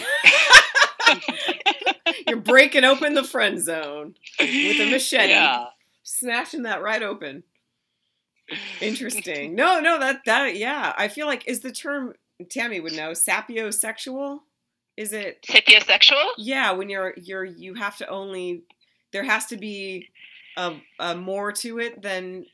You're 2.27 2.37
breaking 2.39 2.85
open 2.85 3.15
the 3.15 3.25
friend 3.25 3.63
zone 3.63 4.15
with 4.39 4.81
a 4.81 4.91
machete, 4.91 5.31
yeah 5.31 5.67
smashing 6.07 6.63
that 6.63 6.83
right 6.83 7.03
open. 7.03 7.43
Interesting. 8.81 9.55
No, 9.57 9.81
no, 9.81 9.99
that 9.99 10.21
that 10.27 10.57
yeah. 10.57 10.93
I 10.97 11.09
feel 11.09 11.27
like 11.27 11.47
is 11.47 11.61
the 11.61 11.73
term 11.73 12.15
Tammy 12.51 12.81
would 12.81 12.93
know 12.93 13.11
sapiosexual. 13.11 14.41
Is 14.97 15.13
it 15.13 15.45
Sapiosexual? 15.47 16.25
yeah 16.39 16.73
when 16.73 16.89
you're 16.89 17.13
you're 17.17 17.45
you 17.45 17.75
have 17.75 17.97
to 17.99 18.09
only 18.09 18.63
there 19.13 19.25
has 19.25 19.47
to 19.47 19.57
be 19.57 20.09
a, 20.57 20.75
a 20.99 21.15
more 21.15 21.53
to 21.53 21.79
it 21.79 22.01
than 22.01 22.47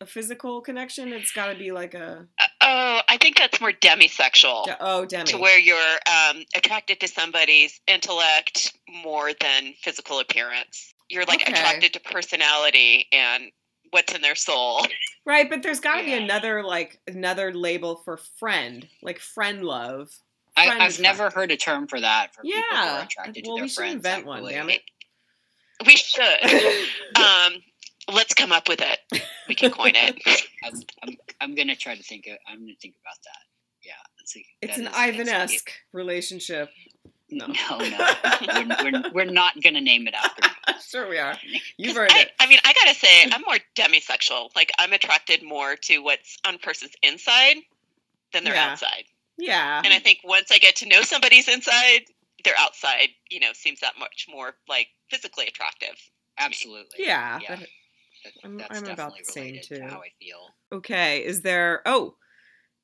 a 0.00 0.06
physical 0.06 0.60
connection. 0.60 1.12
It's 1.12 1.32
got 1.32 1.46
to 1.52 1.58
be 1.58 1.72
like 1.72 1.94
a 1.94 2.26
Uh, 2.40 2.46
oh, 2.62 3.00
I 3.08 3.16
think 3.16 3.38
that's 3.38 3.60
more 3.60 3.72
demisexual. 3.72 4.74
oh 4.80 5.04
Demi. 5.06 5.24
to 5.30 5.38
where 5.38 5.58
you're 5.58 5.76
um, 6.06 6.44
attracted 6.54 7.00
to 7.00 7.08
somebody's 7.08 7.80
intellect 7.86 8.74
more 9.04 9.32
than 9.40 9.74
physical 9.82 10.20
appearance. 10.20 10.92
You're 11.08 11.24
like 11.24 11.42
Okay. 11.42 11.52
attracted 11.52 11.92
to 11.94 12.00
personality 12.00 13.06
and 13.12 13.44
what's 13.90 14.12
in 14.14 14.20
their 14.22 14.34
soul. 14.34 14.86
Right, 15.24 15.48
but 15.48 15.62
there's 15.62 15.80
got 15.80 15.98
to 15.98 16.04
be 16.04 16.12
another 16.12 16.62
like 16.62 17.00
another 17.06 17.52
label 17.54 17.96
for 18.04 18.16
friend, 18.16 18.86
like 19.02 19.18
friend 19.18 19.64
love. 19.64 20.08
I, 20.58 20.66
Friend 20.68 20.82
i've 20.82 20.92
is 20.92 21.00
never 21.00 21.28
heard 21.30 21.50
a 21.50 21.56
term 21.56 21.86
for 21.86 22.00
that 22.00 22.34
for 22.34 22.42
people 22.42 22.60
who 22.70 22.74
Yeah. 22.76 22.98
are 23.00 23.04
attracted 23.04 23.44
Well, 23.46 23.56
to 23.56 23.60
their 23.60 23.64
we 23.64 23.68
should 23.68 23.76
friends 23.76 23.94
invent 23.96 24.24
I 24.24 24.26
one, 24.26 24.40
believe. 24.40 24.54
damn 24.56 24.70
it. 24.70 24.82
We 25.84 25.96
should. 25.96 26.22
um, 27.16 27.52
let's 28.12 28.34
come 28.34 28.52
up 28.52 28.68
with 28.68 28.80
it. 28.80 29.22
We 29.48 29.54
can 29.54 29.70
coin 29.70 29.92
it. 29.94 30.20
I'm, 30.64 30.74
I'm, 31.02 31.16
I'm 31.40 31.54
gonna 31.54 31.76
try 31.76 31.94
to 31.96 32.02
think. 32.02 32.26
Of, 32.26 32.38
I'm 32.48 32.60
gonna 32.60 32.72
think 32.80 32.94
about 33.02 33.16
that. 33.24 33.38
Yeah, 33.82 33.92
that's 34.18 34.36
a, 34.36 34.44
It's 34.62 34.76
that 34.76 34.80
an 34.82 34.88
is- 34.88 34.94
Ivan-esque 34.96 35.70
relationship. 35.92 36.70
No, 37.28 37.46
No. 37.46 37.78
no, 37.78 38.14
we're, 38.54 38.92
we're, 38.92 39.02
we're 39.12 39.24
not 39.24 39.60
gonna 39.62 39.80
name 39.80 40.06
it 40.06 40.14
after. 40.14 40.48
sure 40.88 41.08
we 41.08 41.18
are. 41.18 41.34
You've 41.76 41.96
earned 41.96 42.12
I, 42.12 42.20
it. 42.22 42.30
I 42.38 42.46
mean, 42.46 42.60
I 42.64 42.72
gotta 42.72 42.96
say, 42.98 43.24
I'm 43.32 43.42
more 43.42 43.56
demisexual. 43.74 44.50
Like, 44.54 44.70
I'm 44.78 44.92
attracted 44.92 45.42
more 45.42 45.74
to 45.82 45.98
what's 45.98 46.38
on 46.46 46.54
a 46.54 46.58
person's 46.58 46.92
inside 47.02 47.56
than 48.32 48.44
their 48.44 48.54
Yeah. 48.54 48.70
outside. 48.72 49.04
Yeah. 49.38 49.82
And 49.84 49.92
I 49.92 49.98
think 49.98 50.20
once 50.24 50.50
I 50.52 50.58
get 50.58 50.76
to 50.76 50.88
know 50.88 51.02
somebody's 51.02 51.48
inside, 51.48 52.02
their 52.44 52.54
outside, 52.58 53.08
you 53.28 53.40
know, 53.40 53.52
seems 53.52 53.80
that 53.80 53.94
much 53.98 54.26
more 54.30 54.54
like 54.68 54.86
physically 55.10 55.46
attractive. 55.46 55.96
Absolutely. 56.38 57.04
Yeah. 57.04 57.40
Yeah. 57.42 57.48
that- 57.56 57.58
That- 57.60 57.68
I'm- 58.44 58.60
I'm 58.70 58.86
about 58.86 59.16
the 59.16 59.24
same, 59.24 59.60
too. 59.62 59.76
to 59.76 59.86
how 59.88 59.98
I 60.00 60.10
feel. 60.20 60.54
Okay. 60.72 61.24
Is 61.24 61.42
there? 61.42 61.82
Oh, 61.86 62.16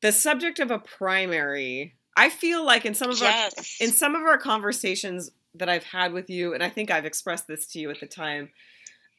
the 0.00 0.12
subject 0.12 0.59
of 0.61 0.70
a 0.70 0.78
primary. 0.78 1.94
I 2.16 2.28
feel 2.28 2.64
like 2.64 2.85
in 2.85 2.94
some 2.94 3.11
of 3.11 3.22
our 3.22 3.48
in 3.81 3.90
some 3.90 4.14
of 4.14 4.22
our 4.22 4.37
conversations 4.38 5.31
that 5.55 5.68
I've 5.68 5.85
had 5.85 6.12
with 6.12 6.28
you, 6.28 6.52
and 6.55 6.62
I 6.62 6.68
think 6.68 6.90
I've 6.90 7.05
expressed 7.07 7.46
this 7.46 7.66
to 7.68 7.78
you 7.78 7.90
at 7.90 8.00
the 8.00 8.07
time, 8.07 8.50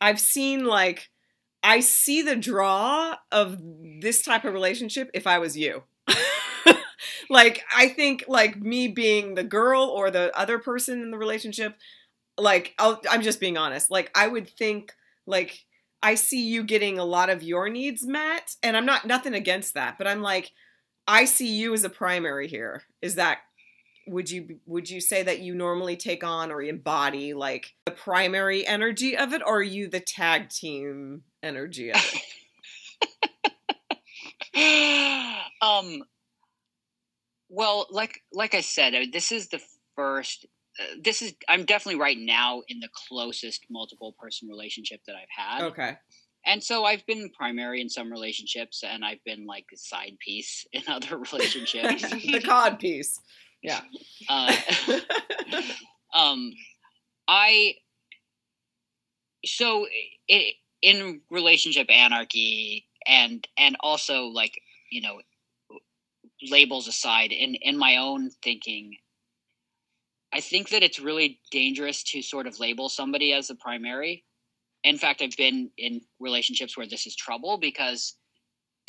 I've 0.01 0.19
seen 0.19 0.65
like 0.65 1.09
I 1.63 1.79
see 1.79 2.21
the 2.21 2.36
draw 2.36 3.15
of 3.31 3.57
this 4.01 4.21
type 4.21 4.45
of 4.45 4.53
relationship 4.53 5.09
if 5.13 5.25
I 5.25 5.39
was 5.39 5.57
you. 5.57 5.83
like 7.29 7.63
I 7.75 7.89
think 7.89 8.25
like 8.27 8.59
me 8.62 8.88
being 8.88 9.36
the 9.36 9.43
girl 9.43 9.83
or 9.83 10.12
the 10.12 10.36
other 10.38 10.59
person 10.59 11.01
in 11.01 11.12
the 11.12 11.17
relationship, 11.17 11.75
like 12.38 12.73
I'll, 12.77 13.01
I'm 13.09 13.21
just 13.21 13.39
being 13.39 13.57
honest. 13.57 13.89
Like 13.89 14.12
I 14.15 14.27
would 14.27 14.47
think 14.47 14.93
like 15.25 15.65
I 16.03 16.15
see 16.15 16.43
you 16.43 16.63
getting 16.63 16.99
a 16.99 17.05
lot 17.05 17.29
of 17.29 17.41
your 17.41 17.69
needs 17.69 18.05
met, 18.05 18.55
and 18.61 18.77
I'm 18.77 18.85
not 18.85 19.07
nothing 19.07 19.33
against 19.33 19.73
that, 19.73 19.97
but 19.97 20.05
I'm 20.05 20.21
like 20.21 20.51
I 21.07 21.25
see 21.25 21.55
you 21.55 21.73
as 21.73 21.83
a 21.83 21.89
primary 21.89 22.47
here. 22.47 22.83
Is 23.01 23.15
that 23.15 23.39
would 24.07 24.29
you 24.29 24.59
would 24.65 24.89
you 24.89 24.99
say 24.99 25.23
that 25.23 25.39
you 25.39 25.55
normally 25.55 25.95
take 25.95 26.23
on 26.23 26.51
or 26.51 26.61
embody 26.61 27.33
like 27.33 27.73
the 27.85 27.91
primary 27.91 28.67
energy 28.67 29.17
of 29.17 29.33
it 29.33 29.41
or 29.45 29.59
are 29.59 29.63
you 29.63 29.87
the 29.87 30.01
tag 30.01 30.49
team 30.49 31.23
energy 31.41 31.89
of 31.91 32.13
it? 34.53 35.39
um 35.61 36.03
well 37.49 37.87
like 37.89 38.19
like 38.31 38.53
i 38.53 38.61
said 38.61 38.93
this 39.11 39.31
is 39.31 39.47
the 39.47 39.61
first 39.95 40.45
this 41.01 41.21
is 41.21 41.33
i'm 41.47 41.65
definitely 41.65 41.99
right 41.99 42.17
now 42.19 42.62
in 42.67 42.79
the 42.79 42.89
closest 43.07 43.65
multiple 43.69 44.13
person 44.19 44.47
relationship 44.47 44.99
that 45.05 45.15
i've 45.15 45.27
had 45.36 45.63
Okay. 45.65 45.97
and 46.45 46.63
so 46.63 46.83
i've 46.86 47.05
been 47.05 47.29
primary 47.38 47.79
in 47.81 47.89
some 47.89 48.12
relationships 48.12 48.83
and 48.88 49.05
i've 49.05 49.23
been 49.25 49.45
like 49.45 49.65
a 49.73 49.77
side 49.77 50.17
piece 50.19 50.65
in 50.73 50.83
other 50.88 51.17
relationships 51.17 52.01
the 52.09 52.41
cod 52.43 52.79
piece. 52.79 53.19
Yeah. 53.62 53.81
uh, 54.29 54.55
um 56.15 56.51
i 57.27 57.75
so 59.45 59.86
i 60.29 60.51
in 60.81 61.21
relationship 61.29 61.88
anarchy 61.89 62.86
and 63.07 63.47
and 63.57 63.77
also 63.79 64.23
like 64.25 64.59
you 64.91 65.01
know 65.01 65.21
labels 66.49 66.88
aside 66.88 67.31
in 67.31 67.55
in 67.55 67.77
my 67.77 67.97
own 67.97 68.29
thinking 68.43 68.95
i 70.34 70.39
think 70.39 70.69
that 70.69 70.84
it's 70.84 71.00
really 71.00 71.39
dangerous 71.52 72.04
to 72.04 72.22
sort 72.22 72.48
of 72.48 72.60
label 72.60 72.89
somebody 72.89 73.34
as 73.34 73.50
a 73.50 73.56
primary. 73.56 74.24
In 74.84 74.98
fact 74.98 75.22
i've 75.22 75.38
been 75.38 75.69
in 75.78 76.02
relationships 76.19 76.76
where 76.78 76.88
this 76.88 77.08
is 77.08 77.15
trouble 77.15 77.58
because 77.58 78.15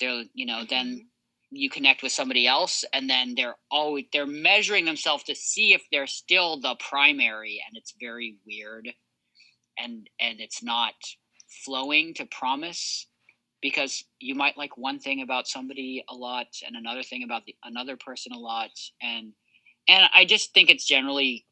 they're 0.01 0.25
you 0.35 0.47
know 0.47 0.65
then 0.69 0.87
mm-hmm. 0.87 1.57
you 1.57 1.71
connect 1.71 2.03
with 2.03 2.13
somebody 2.13 2.47
else 2.47 2.85
and 2.93 3.09
then 3.09 3.35
they're 3.37 3.57
always 3.71 4.07
they're 4.13 4.27
measuring 4.27 4.85
themselves 4.85 5.25
to 5.25 5.35
see 5.35 5.73
if 5.73 5.83
they're 5.93 6.07
still 6.07 6.61
the 6.61 6.75
primary 6.77 7.63
and 7.67 7.77
it's 7.77 7.95
very 8.01 8.37
weird 8.47 8.89
and 9.79 10.09
and 10.21 10.41
it's 10.41 10.63
not 10.63 10.95
flowing 11.65 12.15
to 12.15 12.27
promise 12.27 13.07
because 13.63 14.05
you 14.21 14.35
might 14.35 14.59
like 14.59 14.77
one 14.77 14.99
thing 14.99 15.23
about 15.23 15.49
somebody 15.49 16.05
a 16.09 16.15
lot 16.15 16.47
and 16.67 16.77
another 16.77 17.03
thing 17.03 17.23
about 17.23 17.45
the 17.47 17.55
another 17.65 17.97
person 17.97 18.33
a 18.33 18.39
lot 18.39 18.71
and 19.01 19.33
and 19.88 20.05
i 20.14 20.25
just 20.25 20.53
think 20.55 20.70
it's 20.70 20.87
generally 20.87 21.47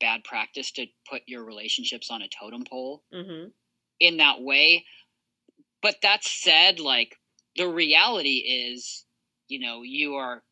bad 0.00 0.24
practice 0.24 0.72
to 0.72 0.86
put 1.08 1.22
your 1.26 1.44
relationships 1.44 2.10
on 2.10 2.22
a 2.22 2.28
totem 2.28 2.64
pole 2.68 3.02
hmm 3.12 3.46
in 4.02 4.16
that 4.16 4.42
way. 4.42 4.84
But 5.80 5.96
that 6.02 6.24
said, 6.24 6.80
like 6.80 7.16
the 7.56 7.68
reality 7.68 8.38
is, 8.38 9.04
you 9.48 9.60
know, 9.60 9.82
you 9.82 10.16
are 10.16 10.42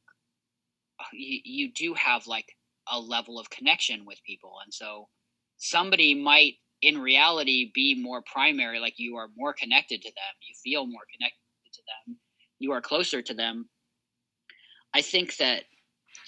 you, 1.12 1.40
you 1.44 1.72
do 1.72 1.94
have 1.94 2.26
like 2.26 2.46
a 2.90 2.98
level 2.98 3.38
of 3.38 3.50
connection 3.50 4.04
with 4.06 4.22
people. 4.24 4.54
And 4.64 4.72
so 4.72 5.08
somebody 5.56 6.14
might 6.14 6.54
in 6.82 6.98
reality 6.98 7.70
be 7.74 8.00
more 8.00 8.22
primary, 8.22 8.78
like 8.78 8.94
you 8.98 9.16
are 9.16 9.28
more 9.36 9.52
connected 9.52 10.00
to 10.02 10.08
them, 10.08 10.34
you 10.48 10.54
feel 10.62 10.86
more 10.86 11.02
connected 11.12 11.38
to 11.74 11.82
them, 12.06 12.16
you 12.58 12.72
are 12.72 12.80
closer 12.80 13.20
to 13.20 13.34
them. 13.34 13.68
I 14.94 15.02
think 15.02 15.36
that 15.36 15.64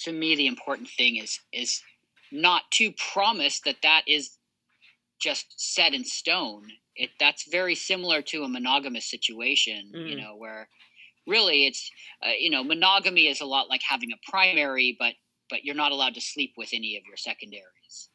to 0.04 0.12
me 0.12 0.36
the 0.36 0.46
important 0.46 0.88
thing 0.88 1.16
is 1.16 1.40
is 1.52 1.82
not 2.32 2.62
to 2.72 2.92
promise 3.12 3.60
that 3.60 3.76
that 3.82 4.02
is 4.06 4.38
just 5.20 5.46
set 5.56 5.94
in 5.94 6.04
stone 6.04 6.62
it 6.96 7.10
that's 7.20 7.50
very 7.50 7.74
similar 7.74 8.22
to 8.22 8.44
a 8.44 8.48
monogamous 8.48 9.08
situation 9.10 9.96
you 10.04 10.16
Mm. 10.16 10.20
know 10.20 10.36
where 10.36 10.68
really 11.26 11.66
it's 11.66 11.90
uh, 12.26 12.30
you 12.38 12.50
know 12.50 12.64
monogamy 12.64 13.28
is 13.28 13.40
a 13.40 13.46
lot 13.46 13.68
like 13.68 13.82
having 13.82 14.12
a 14.12 14.30
primary 14.30 14.96
but 14.98 15.14
but 15.50 15.64
you're 15.64 15.74
not 15.74 15.92
allowed 15.92 16.14
to 16.14 16.20
sleep 16.20 16.54
with 16.56 16.70
any 16.72 16.96
of 16.96 17.04
your 17.06 17.16
secondaries 17.16 18.08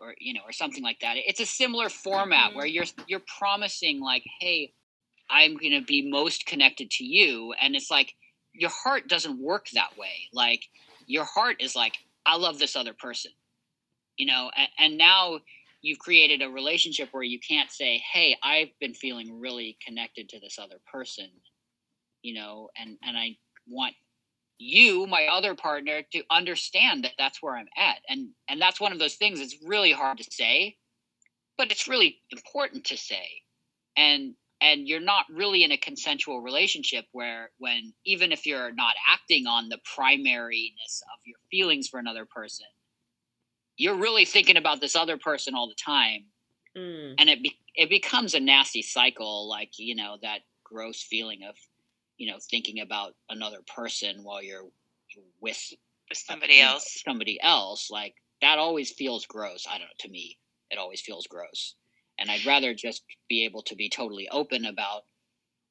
or 0.00 0.14
you 0.18 0.32
know 0.34 0.40
or 0.46 0.52
something 0.52 0.82
like 0.82 1.00
that 1.00 1.16
it's 1.16 1.40
a 1.40 1.46
similar 1.46 1.88
format 1.88 2.52
Mhm. 2.52 2.54
where 2.54 2.66
you're 2.66 2.86
you're 3.06 3.22
promising 3.38 4.00
like 4.00 4.24
hey 4.40 4.72
i'm 5.30 5.56
going 5.56 5.72
to 5.72 5.82
be 5.82 6.02
most 6.10 6.46
connected 6.46 6.90
to 6.90 7.04
you 7.04 7.52
and 7.60 7.76
it's 7.76 7.90
like 7.90 8.14
your 8.52 8.70
heart 8.70 9.08
doesn't 9.08 9.38
work 9.40 9.68
that 9.70 9.96
way 9.96 10.28
like 10.32 10.64
your 11.10 11.24
heart 11.24 11.56
is 11.60 11.76
like 11.76 11.94
i 12.26 12.36
love 12.36 12.58
this 12.58 12.76
other 12.76 12.94
person 12.94 13.32
you 14.16 14.26
know 14.26 14.50
and, 14.56 14.68
and 14.78 14.98
now 14.98 15.38
you've 15.82 15.98
created 15.98 16.42
a 16.42 16.50
relationship 16.50 17.08
where 17.12 17.22
you 17.22 17.38
can't 17.40 17.70
say 17.70 18.02
hey 18.12 18.36
i've 18.42 18.70
been 18.80 18.94
feeling 18.94 19.40
really 19.40 19.76
connected 19.86 20.28
to 20.28 20.40
this 20.40 20.58
other 20.58 20.80
person 20.92 21.28
you 22.22 22.34
know 22.34 22.68
and 22.80 22.96
and 23.02 23.16
i 23.16 23.36
want 23.68 23.94
you 24.58 25.06
my 25.06 25.26
other 25.26 25.54
partner 25.54 26.02
to 26.12 26.22
understand 26.30 27.04
that 27.04 27.12
that's 27.18 27.42
where 27.42 27.56
i'm 27.56 27.68
at. 27.78 27.98
And 28.08 28.28
and 28.48 28.60
that's 28.60 28.80
one 28.80 28.92
of 28.92 28.98
those 28.98 29.16
things 29.16 29.40
it's 29.40 29.56
really 29.64 29.92
hard 29.92 30.18
to 30.18 30.24
say 30.30 30.76
but 31.60 31.70
it's 31.70 31.88
really 31.88 32.22
important 32.30 32.84
to 32.86 32.96
say. 32.96 33.42
And 33.94 34.34
and 34.60 34.88
you're 34.88 35.00
not 35.00 35.26
really 35.30 35.64
in 35.64 35.72
a 35.72 35.76
consensual 35.78 36.40
relationship 36.40 37.06
where 37.12 37.50
when 37.58 37.92
even 38.04 38.32
if 38.32 38.46
you're 38.46 38.72
not 38.72 38.94
acting 39.08 39.46
on 39.46 39.68
the 39.68 39.78
primariness 39.96 41.02
of 41.14 41.20
your 41.26 41.38
feelings 41.50 41.88
for 41.88 41.98
another 42.00 42.26
person 42.26 42.66
you're 43.76 43.96
really 43.96 44.24
thinking 44.24 44.56
about 44.56 44.80
this 44.80 44.96
other 44.96 45.16
person 45.18 45.54
all 45.54 45.68
the 45.68 45.74
time 45.74 46.26
Mm. 46.76 47.16
and 47.18 47.28
it 47.28 47.42
be, 47.42 47.58
it 47.74 47.90
becomes 47.90 48.32
a 48.34 48.40
nasty 48.40 48.80
cycle 48.80 49.48
like 49.48 49.72
you 49.78 49.96
know 49.96 50.18
that 50.22 50.42
gross 50.62 51.02
feeling 51.02 51.42
of 51.42 51.56
you 52.16 52.30
know 52.30 52.38
thinking 52.48 52.80
about 52.80 53.14
another 53.28 53.58
person 53.74 54.22
while 54.22 54.40
you're 54.40 54.66
with 55.40 55.72
With 56.08 56.18
somebody 56.18 56.54
you 56.54 56.62
else. 56.62 57.02
somebody 57.04 57.40
else 57.42 57.90
like 57.90 58.14
that 58.40 58.58
always 58.58 58.92
feels 58.92 59.26
gross 59.26 59.66
i 59.68 59.78
don't 59.78 59.88
know 59.88 59.92
to 59.98 60.08
me 60.10 60.38
it 60.70 60.78
always 60.78 61.00
feels 61.00 61.26
gross 61.26 61.74
and 62.20 62.30
i'd 62.30 62.46
rather 62.46 62.74
just 62.74 63.04
be 63.28 63.44
able 63.44 63.62
to 63.62 63.74
be 63.76 63.88
totally 63.88 64.28
open 64.30 64.64
about 64.66 65.02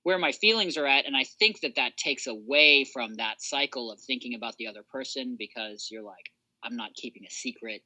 where 0.04 0.18
my 0.18 0.32
feelings 0.32 0.78
are 0.78 0.86
at 0.86 1.06
and 1.06 1.16
i 1.18 1.24
think 1.39 1.60
that 1.62 1.76
that 1.76 1.97
takes 1.97 2.28
away 2.28 2.86
from 2.86 3.16
that 3.16 3.41
cycle 3.41 3.91
of 3.91 4.00
thinking 4.02 4.36
about 4.36 4.56
the 4.58 4.68
other 4.68 4.84
person 4.91 5.36
because 5.38 5.89
you're 5.91 6.04
like 6.04 6.32
i'm 6.64 6.76
not 6.76 6.93
keeping 6.95 7.24
a 7.26 7.32
secret 7.32 7.84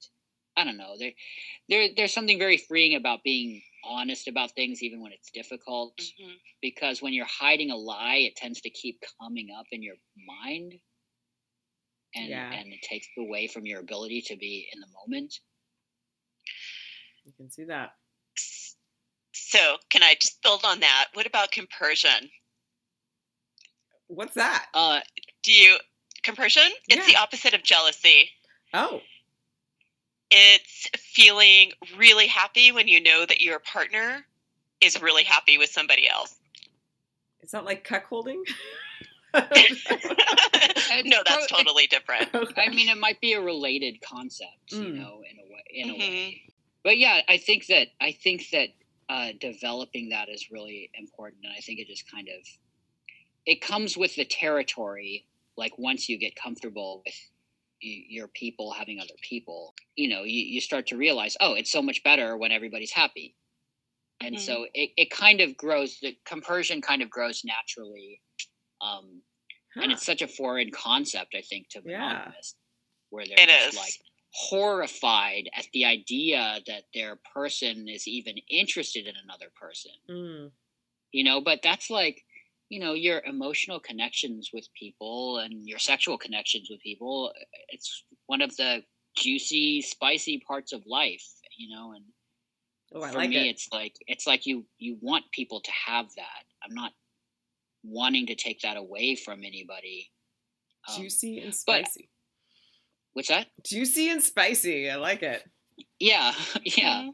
i 0.58 0.64
don't 0.64 0.78
know 0.78 0.96
there, 1.00 1.12
there 1.70 1.90
there's 1.96 2.14
something 2.14 2.40
very 2.40 2.58
freeing 2.58 2.96
about 2.96 3.24
being 3.24 3.62
honest 3.86 4.28
about 4.28 4.52
things 4.52 4.82
even 4.84 5.02
when 5.02 5.12
it's 5.12 5.32
difficult 5.32 5.98
Mhm. 5.98 6.36
because 6.62 7.02
when 7.02 7.14
you're 7.14 7.26
hiding 7.26 7.72
a 7.72 7.76
lie 7.76 8.18
it 8.18 8.36
tends 8.36 8.62
to 8.62 8.70
keep 8.70 9.02
coming 9.22 9.50
up 9.58 9.66
in 9.72 9.84
your 9.84 9.96
mind 10.26 10.74
and 12.16 12.30
Yeah. 12.30 12.52
and 12.54 12.72
it 12.74 12.82
takes 12.82 13.08
away 13.18 13.48
from 13.48 13.66
your 13.66 13.80
ability 13.80 14.22
to 14.22 14.36
be 14.38 14.70
in 14.74 14.80
the 14.80 14.88
moment 14.88 15.34
You 17.26 17.34
can 17.38 17.50
see 17.50 17.64
that. 17.66 17.92
So, 19.34 19.78
can 19.90 20.04
I 20.04 20.16
just 20.20 20.42
build 20.44 20.62
on 20.64 20.80
that? 20.82 21.08
What 21.14 21.26
about 21.26 21.52
compersion? 21.52 22.30
What's 24.08 24.36
that? 24.36 24.68
uh 24.74 25.00
Do 25.44 25.52
you 25.52 25.78
compersion? 26.24 26.64
It's 26.88 27.06
the 27.08 27.16
opposite 27.18 27.54
of 27.54 27.64
jealousy. 27.64 28.30
Oh, 28.74 29.02
It's 30.32 30.88
feeling 30.98 31.72
really 31.98 32.28
happy 32.28 32.72
when 32.72 32.88
you 32.88 33.02
know 33.02 33.26
that 33.26 33.42
your 33.42 33.60
partner 33.60 34.26
is 34.82 35.02
really 35.02 35.24
happy 35.24 35.58
with 35.58 35.70
somebody 35.70 36.08
else. 36.10 36.36
it's 37.42 37.54
not 37.54 37.66
like 37.66 37.86
cuckolding. 37.88 38.42
no, 41.06 41.22
that's 41.26 41.48
totally 41.48 41.88
different. 41.88 42.30
i 42.58 42.70
mean 42.70 42.88
it 42.90 42.98
might 42.98 43.20
be 43.20 43.34
a 43.34 43.42
related 43.42 44.00
concept 44.02 44.72
you 44.72 44.78
Mm. 44.80 44.96
know 44.98 45.24
in 45.30 45.40
a 45.40 45.44
way 45.54 45.64
in 45.72 45.90
a 45.90 45.94
Mhm. 45.94 46.00
way 46.00 46.42
but 46.84 46.98
yeah 46.98 47.22
i 47.28 47.38
think 47.38 47.66
that 47.68 47.88
i 48.00 48.12
think 48.12 48.50
that 48.52 48.70
uh 49.10 49.30
developing 49.40 50.10
that 50.10 50.30
is 50.30 50.50
really 50.52 50.90
important 50.96 51.44
and 51.46 51.54
i 51.58 51.60
think 51.62 51.80
it 51.80 51.88
just 51.88 52.10
kind 52.12 52.28
of 52.30 52.48
it 53.46 53.62
comes 53.62 53.98
with 53.98 54.16
the 54.16 54.26
territory 54.26 55.28
like 55.58 55.78
once 55.78 56.10
you 56.10 56.18
get 56.18 56.36
comfortable 56.36 57.02
with 57.06 57.16
your 57.82 58.30
people 58.30 58.72
having 58.72 59.00
other 59.00 59.16
people 59.22 59.76
you 59.96 60.08
know 60.10 60.24
you, 60.24 60.40
you 60.46 60.62
start 60.62 60.88
to 60.88 60.98
realize 60.98 61.36
oh 61.42 61.54
it's 61.54 61.72
so 61.72 61.82
much 61.82 62.02
better 62.04 62.38
when 62.38 62.52
everybody's 62.52 62.92
happy 62.92 63.36
and 64.22 64.36
Mhm. 64.36 64.40
so 64.40 64.68
it, 64.74 64.92
it 64.98 65.12
kind 65.12 65.42
of 65.42 65.58
grows 65.58 66.00
the 66.02 66.18
compersion 66.26 66.82
kind 66.82 67.02
of 67.02 67.10
grows 67.10 67.44
naturally 67.44 68.22
um 68.82 69.22
and 69.76 69.92
it's 69.92 70.06
such 70.06 70.22
a 70.22 70.28
foreign 70.28 70.72
concept 70.72 71.36
i 71.36 71.42
think 71.42 71.68
to 71.70 71.82
Yeah. 71.86 72.08
monogamists 72.08 72.56
where 73.10 73.26
they're 73.26 73.38
It 73.38 73.50
just 73.50 73.74
is. 73.74 73.78
like 73.78 73.94
horrified 74.34 75.50
at 75.56 75.66
the 75.74 75.86
idea 75.86 76.60
that 76.68 76.84
their 76.94 77.20
person 77.36 77.88
is 77.88 78.08
even 78.08 78.36
interested 78.50 79.06
in 79.08 79.14
another 79.24 79.52
person 79.60 79.92
Mm. 80.10 80.52
you 81.12 81.24
know 81.24 81.40
but 81.42 81.60
that's 81.62 81.90
like 81.90 82.24
you 82.70 82.80
know 82.80 82.94
your 82.94 83.22
emotional 83.26 83.80
connections 83.80 84.50
with 84.54 84.68
people 84.74 85.38
and 85.38 85.68
your 85.68 85.78
sexual 85.80 86.18
connections 86.18 86.68
with 86.70 86.80
people 86.82 87.32
it's 87.70 88.04
one 88.26 88.42
of 88.42 88.56
the 88.58 88.84
juicy 89.16 89.82
spicy 89.82 90.40
parts 90.40 90.74
of 90.74 90.82
life 90.88 91.28
you 91.58 91.76
know 91.76 91.94
and 91.94 92.06
Oh, 92.96 93.02
for 93.08 93.18
like 93.18 93.30
me 93.32 93.48
it. 93.48 93.52
it's 93.52 93.70
like 93.72 93.96
it's 94.08 94.28
like 94.28 94.46
you 94.46 94.66
you 94.78 94.98
want 95.02 95.26
people 95.32 95.60
to 95.62 95.72
have 95.72 96.08
that 96.16 96.44
i'm 96.64 96.76
not 96.76 96.92
wanting 97.84 98.28
to 98.28 98.36
take 98.36 98.62
that 98.62 98.78
away 98.78 99.16
from 99.16 99.44
anybody 99.44 100.12
Um, 100.88 101.02
Juicy 101.02 101.40
and 101.40 101.54
spicy. 101.56 102.10
What's 103.14 103.30
that 103.30 103.48
Juicy 103.66 104.10
and 104.10 104.22
spicy. 104.24 104.90
I 104.90 104.96
like 104.96 105.24
it. 105.24 105.44
yeah 106.00 106.34
yeah 106.64 107.10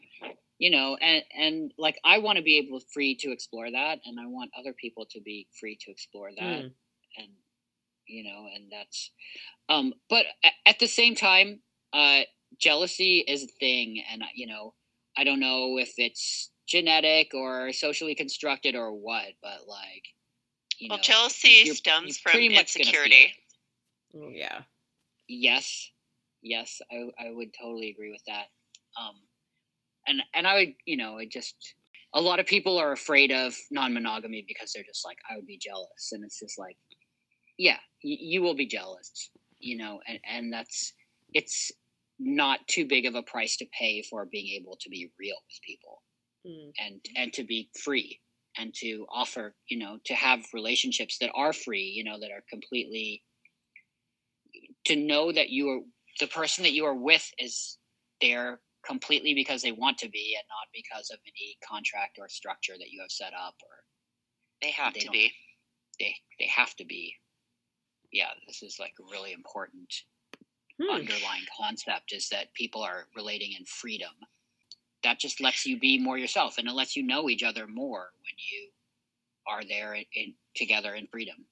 you 0.58 0.70
know 0.72 0.98
and 1.00 1.24
and 1.38 1.72
like 1.78 1.98
i 2.04 2.18
want 2.18 2.38
to 2.38 2.44
be 2.44 2.58
able 2.58 2.82
free 2.94 3.16
to 3.16 3.32
explore 3.32 3.70
that 3.72 4.00
and 4.06 4.20
i 4.20 4.26
want 4.26 4.52
other 4.60 4.74
people 4.74 5.06
to 5.12 5.22
be 5.22 5.48
free 5.60 5.78
to 5.82 5.92
explore 5.92 6.30
that 6.38 6.64
Mm. 6.64 6.72
and 7.18 7.28
you 8.08 8.24
know 8.24 8.46
and 8.54 8.72
that's 8.72 9.12
um 9.70 9.94
but 10.10 10.26
at 10.66 10.80
the 10.80 10.88
same 10.88 11.16
time 11.16 11.62
uh 11.94 12.22
jealousy 12.60 13.20
is 13.28 13.44
a 13.44 13.48
thing 13.60 14.04
and 14.12 14.24
you 14.36 14.48
know 14.48 14.74
i 15.18 15.24
don't 15.24 15.40
know 15.40 15.78
if 15.78 15.94
it's 15.98 16.50
genetic 16.68 17.34
or 17.34 17.72
socially 17.72 18.16
constructed 18.16 18.76
or 18.76 18.92
what 18.94 19.28
but 19.42 19.60
like 19.68 20.04
you 20.80 20.88
Well, 20.90 20.98
know 20.98 21.02
jealousy 21.04 21.62
you're- 21.66 21.76
stems 21.76 22.08
you're 22.08 22.14
from 22.24 22.32
pretty 22.32 22.50
much 22.50 22.74
gonna 22.76 22.86
feel 22.86 23.04
insecurity. 23.04 23.34
Oh, 24.16 24.30
yeah. 24.30 24.62
Yes. 25.30 25.92
Yes 26.44 26.82
i 26.92 27.28
i 27.28 27.32
would 27.32 27.54
totally 27.60 27.92
agree 27.92 28.12
with 28.12 28.24
that. 28.28 28.48
Um 29.02 29.16
and 30.08 30.22
and 30.36 30.48
i 30.48 30.56
would 30.56 30.74
you 30.86 30.98
know 30.98 31.18
it 31.20 31.32
just 31.32 31.76
a 32.14 32.22
lot 32.22 32.40
of 32.40 32.48
people 32.48 32.78
are 32.80 32.94
afraid 32.94 33.32
of 33.32 33.56
non-monogamy 33.72 34.46
because 34.48 34.74
they're 34.74 34.84
just 34.86 35.06
like 35.06 35.18
i 35.32 35.36
would 35.38 35.48
be 35.48 35.60
jealous. 35.60 36.12
And 36.14 36.24
it's 36.26 36.40
just 36.40 36.60
like 36.60 36.78
yeah 37.58 37.78
y- 38.04 38.18
you 38.22 38.42
will 38.42 38.56
be 38.56 38.68
jealous 38.68 39.32
you 39.60 39.78
know 39.78 40.02
and 40.08 40.20
and 40.30 40.54
that's 40.54 40.94
it's 41.34 41.72
not 42.20 42.68
too 42.68 42.86
big 42.88 43.06
of 43.06 43.16
a 43.16 43.24
price 43.24 43.58
to 43.58 43.68
pay 43.78 44.04
for 44.04 44.26
being 44.26 44.48
able 44.62 44.78
to 44.82 44.90
be 44.90 45.12
real 45.20 45.38
with 45.48 45.62
people 45.66 46.02
Mm. 46.48 46.72
and 46.80 47.02
and 47.18 47.34
to 47.34 47.44
be 47.44 47.70
free 47.84 48.22
and 48.58 48.74
to 48.76 49.06
offer 49.12 49.56
you 49.70 49.78
know 49.78 50.00
to 50.06 50.16
have 50.16 50.42
relationships 50.54 51.18
that 51.20 51.32
are 51.36 51.54
free 51.54 51.84
you 51.84 52.04
know 52.04 52.20
that 52.20 52.32
are 52.32 52.44
completely 52.50 53.24
to 54.86 54.96
know 54.96 55.32
that 55.32 55.50
you 55.50 55.70
are 55.70 55.80
the 56.20 56.28
person 56.28 56.64
that 56.64 56.74
you 56.74 56.86
are 56.86 56.96
with 56.96 57.32
is 57.40 57.78
there 58.22 58.62
completely 58.86 59.34
because 59.34 59.62
they 59.62 59.72
want 59.72 59.98
to 60.00 60.10
be 60.10 60.36
and 60.38 60.46
not 60.50 60.68
because 60.74 61.10
of 61.12 61.20
any 61.26 61.58
contract 61.68 62.18
or 62.20 62.28
structure 62.30 62.74
that 62.78 62.90
you 62.92 63.02
have 63.02 63.12
set 63.12 63.34
up 63.34 63.56
or 63.64 63.84
They 64.62 64.72
have 64.72 64.94
They 64.94 65.02
to 65.02 65.10
be. 65.12 65.34
they 66.00 66.16
they 66.40 66.48
have 66.48 66.76
to 66.78 66.86
be 66.86 67.16
yeah 68.12 68.30
this 68.48 68.64
is 68.64 68.78
like 68.80 68.94
a 69.00 69.12
really 69.12 69.34
important 69.34 69.94
Hmm. 70.82 70.94
underlying 70.96 71.44
concept 71.58 72.14
is 72.14 72.30
that 72.30 72.54
people 72.54 72.82
are 72.82 73.08
relating 73.16 73.54
in 73.58 73.66
freedom 73.66 74.12
that 75.04 75.20
just 75.20 75.42
lets 75.42 75.66
you 75.66 75.80
be 75.80 75.98
more 76.00 76.18
yourself 76.18 76.58
and 76.58 76.68
it 76.68 76.74
lets 76.74 76.96
you 76.96 77.04
know 77.04 77.30
each 77.30 77.44
other 77.44 77.68
more 77.68 78.12
when 78.24 78.36
you 78.52 78.70
are 79.48 79.64
there 79.66 79.94
in, 79.94 80.06
in 80.14 80.36
together 80.56 80.96
in 80.96 81.08
freedom 81.08 81.46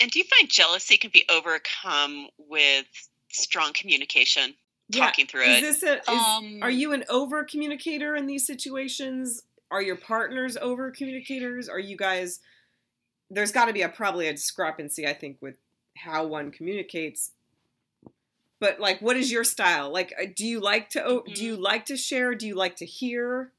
And 0.00 0.10
do 0.10 0.18
you 0.18 0.24
find 0.24 0.48
jealousy 0.48 0.96
can 0.96 1.10
be 1.12 1.24
overcome 1.30 2.28
with 2.38 2.86
strong 3.30 3.72
communication, 3.72 4.54
Yeah. 4.88 5.06
talking 5.06 5.26
through 5.26 5.42
Is 5.42 5.58
it? 5.58 5.62
this 5.62 5.82
a? 5.82 5.98
Is, 6.00 6.08
Um, 6.08 6.58
are 6.62 6.70
you 6.70 6.92
an 6.92 7.04
over 7.08 7.44
communicator 7.44 8.16
in 8.16 8.26
these 8.26 8.46
situations? 8.46 9.44
Are 9.70 9.82
your 9.82 9.96
partners 9.96 10.56
over 10.56 10.90
communicators? 10.90 11.68
Are 11.68 11.78
you 11.78 11.96
guys? 11.96 12.40
There's 13.30 13.52
got 13.52 13.66
to 13.66 13.72
be 13.72 13.82
a 13.82 13.88
probably 13.88 14.28
a 14.28 14.32
discrepancy, 14.32 15.06
I 15.06 15.14
think, 15.14 15.38
with 15.40 15.58
how 15.96 16.26
one 16.26 16.50
communicates. 16.50 17.32
But 18.60 18.80
like, 18.80 19.00
what 19.00 19.16
is 19.16 19.32
your 19.32 19.44
style? 19.44 19.90
Like, 19.92 20.12
uh, 20.20 20.26
do 20.34 20.46
you 20.46 20.60
like 20.60 20.90
to? 20.90 21.04
o 21.04 21.22
Do 21.22 21.44
you 21.44 21.56
like 21.56 21.86
to 21.86 21.96
share? 21.96 22.34
Do 22.34 22.46
you 22.46 22.54
like 22.54 22.76
to 22.76 22.86
hear? 22.86 23.52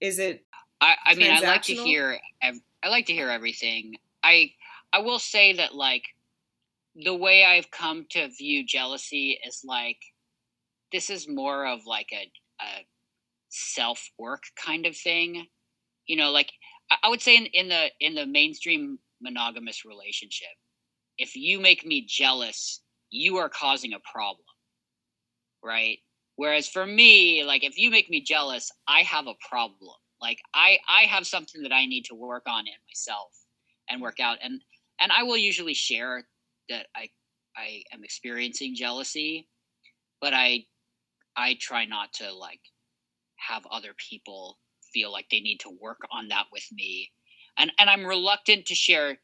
Is 0.00 0.18
it? 0.18 0.44
I, 0.80 0.96
I 1.04 1.14
mean, 1.14 1.30
I 1.30 1.40
like 1.40 1.62
to 1.62 1.74
hear. 1.74 2.18
I 2.42 2.88
like 2.88 3.06
to 3.06 3.12
hear 3.14 3.30
everything. 3.30 3.96
I 4.22 4.52
I 4.94 4.98
will 4.98 5.18
say 5.18 5.54
that 5.54 5.74
like 5.74 6.04
the 6.94 7.16
way 7.16 7.44
I've 7.44 7.70
come 7.72 8.06
to 8.10 8.28
view 8.28 8.64
jealousy 8.64 9.36
is 9.44 9.62
like 9.64 9.98
this 10.92 11.10
is 11.10 11.28
more 11.28 11.66
of 11.66 11.80
like 11.84 12.10
a, 12.12 12.30
a 12.62 12.86
self 13.48 14.08
work 14.20 14.44
kind 14.54 14.86
of 14.86 14.96
thing. 14.96 15.46
You 16.06 16.16
know, 16.16 16.30
like 16.30 16.52
I, 17.02 17.08
would 17.08 17.20
say 17.20 17.36
in, 17.36 17.46
in 17.46 17.68
the 17.68 17.90
in 17.98 18.14
the 18.14 18.24
mainstream 18.24 19.00
monogamous 19.20 19.84
relationship, 19.84 20.54
if 21.18 21.34
you 21.34 21.58
make 21.58 21.84
me 21.84 22.06
jealous, 22.08 22.80
you 23.10 23.38
are 23.38 23.48
causing 23.48 23.94
a 23.94 24.12
problem, 24.12 24.46
right? 25.64 25.98
Whereas 26.36 26.68
for 26.68 26.86
me, 26.86 27.42
like 27.42 27.64
if 27.64 27.76
you 27.76 27.90
make 27.90 28.08
me 28.08 28.20
jealous, 28.20 28.70
I 28.86 29.00
have 29.00 29.26
a 29.26 29.34
problem. 29.50 29.96
Like 30.20 30.38
I 30.54 30.78
I 30.88 31.06
have 31.06 31.26
something 31.26 31.64
that 31.64 31.72
I 31.72 31.86
need 31.86 32.04
to 32.04 32.14
work 32.14 32.44
on 32.46 32.60
in 32.68 32.74
myself 32.88 33.32
and 33.90 34.00
work 34.00 34.20
out 34.20 34.38
and 34.40 34.60
and 35.04 35.12
I 35.12 35.24
will 35.24 35.38
usually 35.38 35.74
share 35.74 36.24
that 36.70 36.88
I 36.96 37.10
I 37.56 37.84
am 37.92 38.04
experiencing 38.04 38.76
jealousy, 38.76 39.48
but 40.22 40.34
I 40.34 40.66
I 41.36 41.56
try 41.60 41.86
not 41.86 42.14
to 42.14 42.32
like 42.34 42.60
have 43.36 43.66
other 43.70 43.94
people 44.10 44.58
feel 44.94 45.12
like 45.12 45.26
they 45.30 45.40
need 45.40 45.58
to 45.60 45.70
work 45.80 46.00
on 46.12 46.28
that 46.30 46.46
with 46.52 46.66
me. 46.72 47.12
and 47.58 47.72
and 47.78 47.90
I'm 47.90 48.06
reluctant 48.06 48.66
to 48.68 48.76
share 48.76 49.18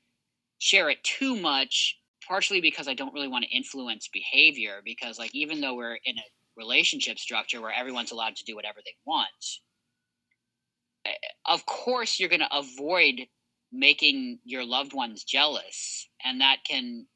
share 0.58 0.90
it 0.90 1.04
too 1.04 1.36
much, 1.36 1.98
partially 2.28 2.62
because 2.62 2.88
I 2.88 2.94
don't 2.94 3.14
really 3.14 3.28
want 3.28 3.46
to 3.46 3.56
influence 3.56 4.08
behavior. 4.12 4.82
Because 4.84 5.18
like 5.18 5.34
even 5.34 5.62
though 5.62 5.76
we're 5.76 5.98
in 6.04 6.18
a 6.18 6.22
relationship 6.58 7.18
structure 7.18 7.62
where 7.62 7.72
everyone's 7.72 8.12
allowed 8.12 8.36
to 8.36 8.44
do 8.46 8.56
whatever 8.56 8.80
they 8.84 8.96
want, 9.06 9.30
eh, 11.06 11.12
of 11.46 11.66
course 11.66 12.20
you're 12.20 12.28
going 12.30 12.40
to 12.40 12.56
avoid 12.56 13.28
making 13.72 14.38
your 14.44 14.64
loved 14.64 14.92
ones 14.92 15.24
jealous, 15.24 16.08
and 16.24 16.40
that 16.40 16.58
can 16.68 17.06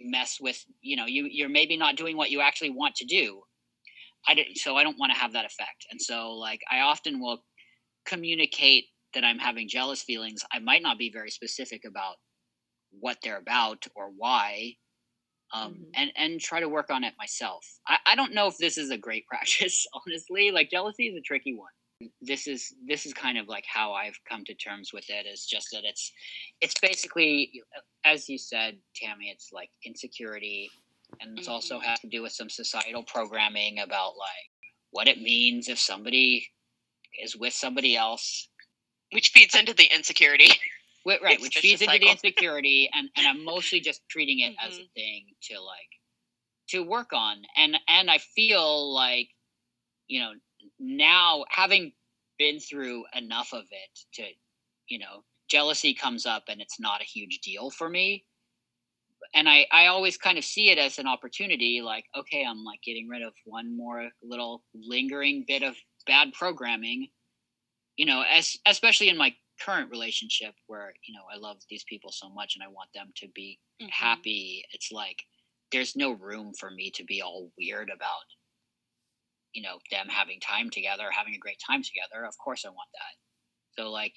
mess 0.00 0.38
with 0.40 0.62
you 0.80 0.96
know 0.96 1.06
you 1.06 1.28
you're 1.30 1.48
maybe 1.48 1.76
not 1.76 1.96
doing 1.96 2.16
what 2.16 2.30
you 2.30 2.40
actually 2.40 2.70
want 2.70 2.94
to 2.96 3.04
do. 3.04 3.42
I 4.26 4.34
did, 4.34 4.56
so 4.56 4.76
I 4.76 4.82
don't 4.82 4.98
want 4.98 5.12
to 5.12 5.18
have 5.18 5.32
that 5.32 5.44
effect, 5.44 5.86
and 5.90 6.00
so 6.00 6.32
like 6.32 6.60
I 6.70 6.80
often 6.80 7.20
will 7.20 7.44
communicate 8.06 8.86
that 9.14 9.24
I'm 9.24 9.38
having 9.38 9.68
jealous 9.68 10.02
feelings. 10.02 10.42
I 10.52 10.58
might 10.58 10.82
not 10.82 10.98
be 10.98 11.10
very 11.10 11.30
specific 11.30 11.82
about 11.86 12.16
what 13.00 13.18
they're 13.22 13.38
about 13.38 13.86
or 13.94 14.10
why 14.16 14.74
um, 15.52 15.72
mm-hmm. 15.72 15.82
and 15.94 16.12
and 16.16 16.40
try 16.40 16.60
to 16.60 16.68
work 16.68 16.90
on 16.90 17.04
it 17.04 17.14
myself 17.18 17.64
I, 17.86 17.98
I 18.06 18.14
don't 18.14 18.34
know 18.34 18.46
if 18.48 18.58
this 18.58 18.78
is 18.78 18.90
a 18.90 18.98
great 18.98 19.26
practice 19.30 19.86
honestly 20.06 20.50
like 20.50 20.70
jealousy 20.70 21.06
is 21.06 21.16
a 21.16 21.22
tricky 21.22 21.54
one 21.54 21.72
this 22.20 22.46
is 22.46 22.74
this 22.86 23.06
is 23.06 23.12
kind 23.14 23.38
of 23.38 23.48
like 23.48 23.64
how 23.66 23.92
i've 23.92 24.18
come 24.28 24.44
to 24.44 24.54
terms 24.54 24.92
with 24.92 25.08
it 25.08 25.26
is 25.26 25.46
just 25.46 25.68
that 25.72 25.84
it's 25.84 26.12
it's 26.60 26.74
basically 26.80 27.50
as 28.04 28.28
you 28.28 28.38
said 28.38 28.76
tammy 28.94 29.26
it's 29.26 29.50
like 29.52 29.70
insecurity 29.84 30.70
and 31.20 31.38
it 31.38 31.42
mm-hmm. 31.42 31.52
also 31.52 31.78
has 31.78 32.00
to 32.00 32.08
do 32.08 32.22
with 32.22 32.32
some 32.32 32.48
societal 32.48 33.02
programming 33.02 33.78
about 33.78 34.16
like 34.16 34.50
what 34.90 35.08
it 35.08 35.20
means 35.20 35.68
if 35.68 35.78
somebody 35.78 36.46
is 37.22 37.36
with 37.36 37.52
somebody 37.52 37.96
else 37.96 38.48
which 39.12 39.28
feeds 39.28 39.54
into 39.54 39.74
the 39.74 39.88
insecurity 39.94 40.50
right, 41.06 41.40
which 41.40 41.58
feeds 41.58 41.82
into 41.82 41.98
the 41.98 42.08
insecurity, 42.10 42.88
and 42.92 43.08
and 43.16 43.26
I'm 43.26 43.44
mostly 43.44 43.80
just 43.80 44.02
treating 44.08 44.40
it 44.40 44.52
mm-hmm. 44.52 44.66
as 44.66 44.78
a 44.78 44.80
mm-hmm. 44.80 44.92
thing 44.94 45.24
to 45.50 45.60
like 45.60 45.90
to 46.70 46.82
work 46.82 47.12
on, 47.12 47.42
and 47.56 47.76
and 47.88 48.10
I 48.10 48.18
feel 48.18 48.92
like 48.94 49.28
you 50.06 50.20
know 50.20 50.32
now 50.78 51.44
having 51.48 51.92
been 52.38 52.58
through 52.58 53.04
enough 53.16 53.52
of 53.52 53.64
it 53.70 53.98
to 54.12 54.22
you 54.88 54.98
know 54.98 55.22
jealousy 55.48 55.94
comes 55.94 56.26
up 56.26 56.44
and 56.48 56.60
it's 56.60 56.80
not 56.80 57.00
a 57.00 57.04
huge 57.04 57.40
deal 57.40 57.70
for 57.70 57.88
me 57.88 58.24
and 59.34 59.48
I, 59.48 59.66
I 59.72 59.86
always 59.86 60.16
kind 60.16 60.36
of 60.38 60.44
see 60.44 60.70
it 60.70 60.78
as 60.78 60.98
an 60.98 61.06
opportunity 61.06 61.80
like 61.82 62.04
okay 62.16 62.44
i'm 62.44 62.64
like 62.64 62.82
getting 62.82 63.08
rid 63.08 63.22
of 63.22 63.32
one 63.44 63.76
more 63.76 64.08
little 64.22 64.62
lingering 64.74 65.44
bit 65.46 65.62
of 65.62 65.76
bad 66.06 66.32
programming 66.32 67.08
you 67.96 68.06
know 68.06 68.24
as 68.28 68.56
especially 68.66 69.08
in 69.08 69.16
my 69.16 69.34
current 69.60 69.90
relationship 69.90 70.54
where 70.66 70.92
you 71.06 71.14
know 71.14 71.22
I 71.32 71.38
love 71.38 71.58
these 71.68 71.84
people 71.84 72.10
so 72.12 72.28
much 72.28 72.56
and 72.56 72.62
I 72.62 72.68
want 72.68 72.90
them 72.94 73.12
to 73.16 73.28
be 73.34 73.58
mm-hmm. 73.80 73.88
happy, 73.90 74.64
it's 74.72 74.90
like 74.90 75.22
there's 75.72 75.96
no 75.96 76.12
room 76.12 76.52
for 76.58 76.70
me 76.70 76.90
to 76.92 77.04
be 77.04 77.22
all 77.22 77.50
weird 77.58 77.90
about 77.94 78.24
you 79.54 79.62
know 79.62 79.78
them 79.90 80.06
having 80.08 80.40
time 80.40 80.68
together, 80.70 81.04
having 81.10 81.34
a 81.34 81.38
great 81.38 81.60
time 81.64 81.82
together. 81.82 82.26
Of 82.26 82.34
course 82.42 82.64
I 82.64 82.68
want 82.68 82.88
that. 82.92 83.80
So 83.82 83.90
like, 83.90 84.14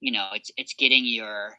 you 0.00 0.12
know, 0.12 0.28
it's 0.32 0.50
it's 0.56 0.74
getting 0.74 1.04
your 1.04 1.56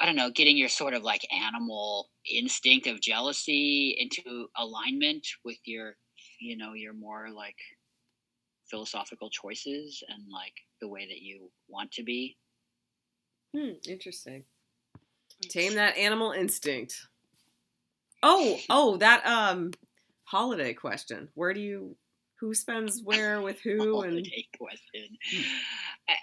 I 0.00 0.06
don't 0.06 0.16
know, 0.16 0.30
getting 0.30 0.56
your 0.56 0.68
sort 0.68 0.94
of 0.94 1.02
like 1.02 1.22
animal 1.32 2.10
instinct 2.30 2.86
of 2.86 3.00
jealousy 3.00 3.96
into 3.98 4.48
alignment 4.56 5.26
with 5.44 5.58
your 5.64 5.96
you 6.40 6.56
know, 6.56 6.74
your 6.74 6.92
more 6.92 7.28
like 7.34 7.56
philosophical 8.70 9.30
choices 9.30 10.02
and 10.08 10.24
like 10.32 10.54
the 10.80 10.88
way 10.88 11.06
that 11.06 11.20
you 11.20 11.50
want 11.68 11.90
to 11.92 12.02
be. 12.02 12.36
Hmm, 13.56 13.72
interesting. 13.88 14.44
Tame 15.48 15.74
that 15.74 15.96
animal 15.96 16.32
instinct. 16.32 17.06
Oh, 18.22 18.58
oh, 18.70 18.96
that 18.98 19.24
um 19.26 19.72
holiday 20.24 20.74
question. 20.74 21.28
Where 21.34 21.54
do 21.54 21.60
you 21.60 21.96
who 22.44 22.54
spends 22.54 23.00
where 23.04 23.40
with 23.40 23.60
who 23.60 24.02
and 24.02 24.26
question. 24.58 25.16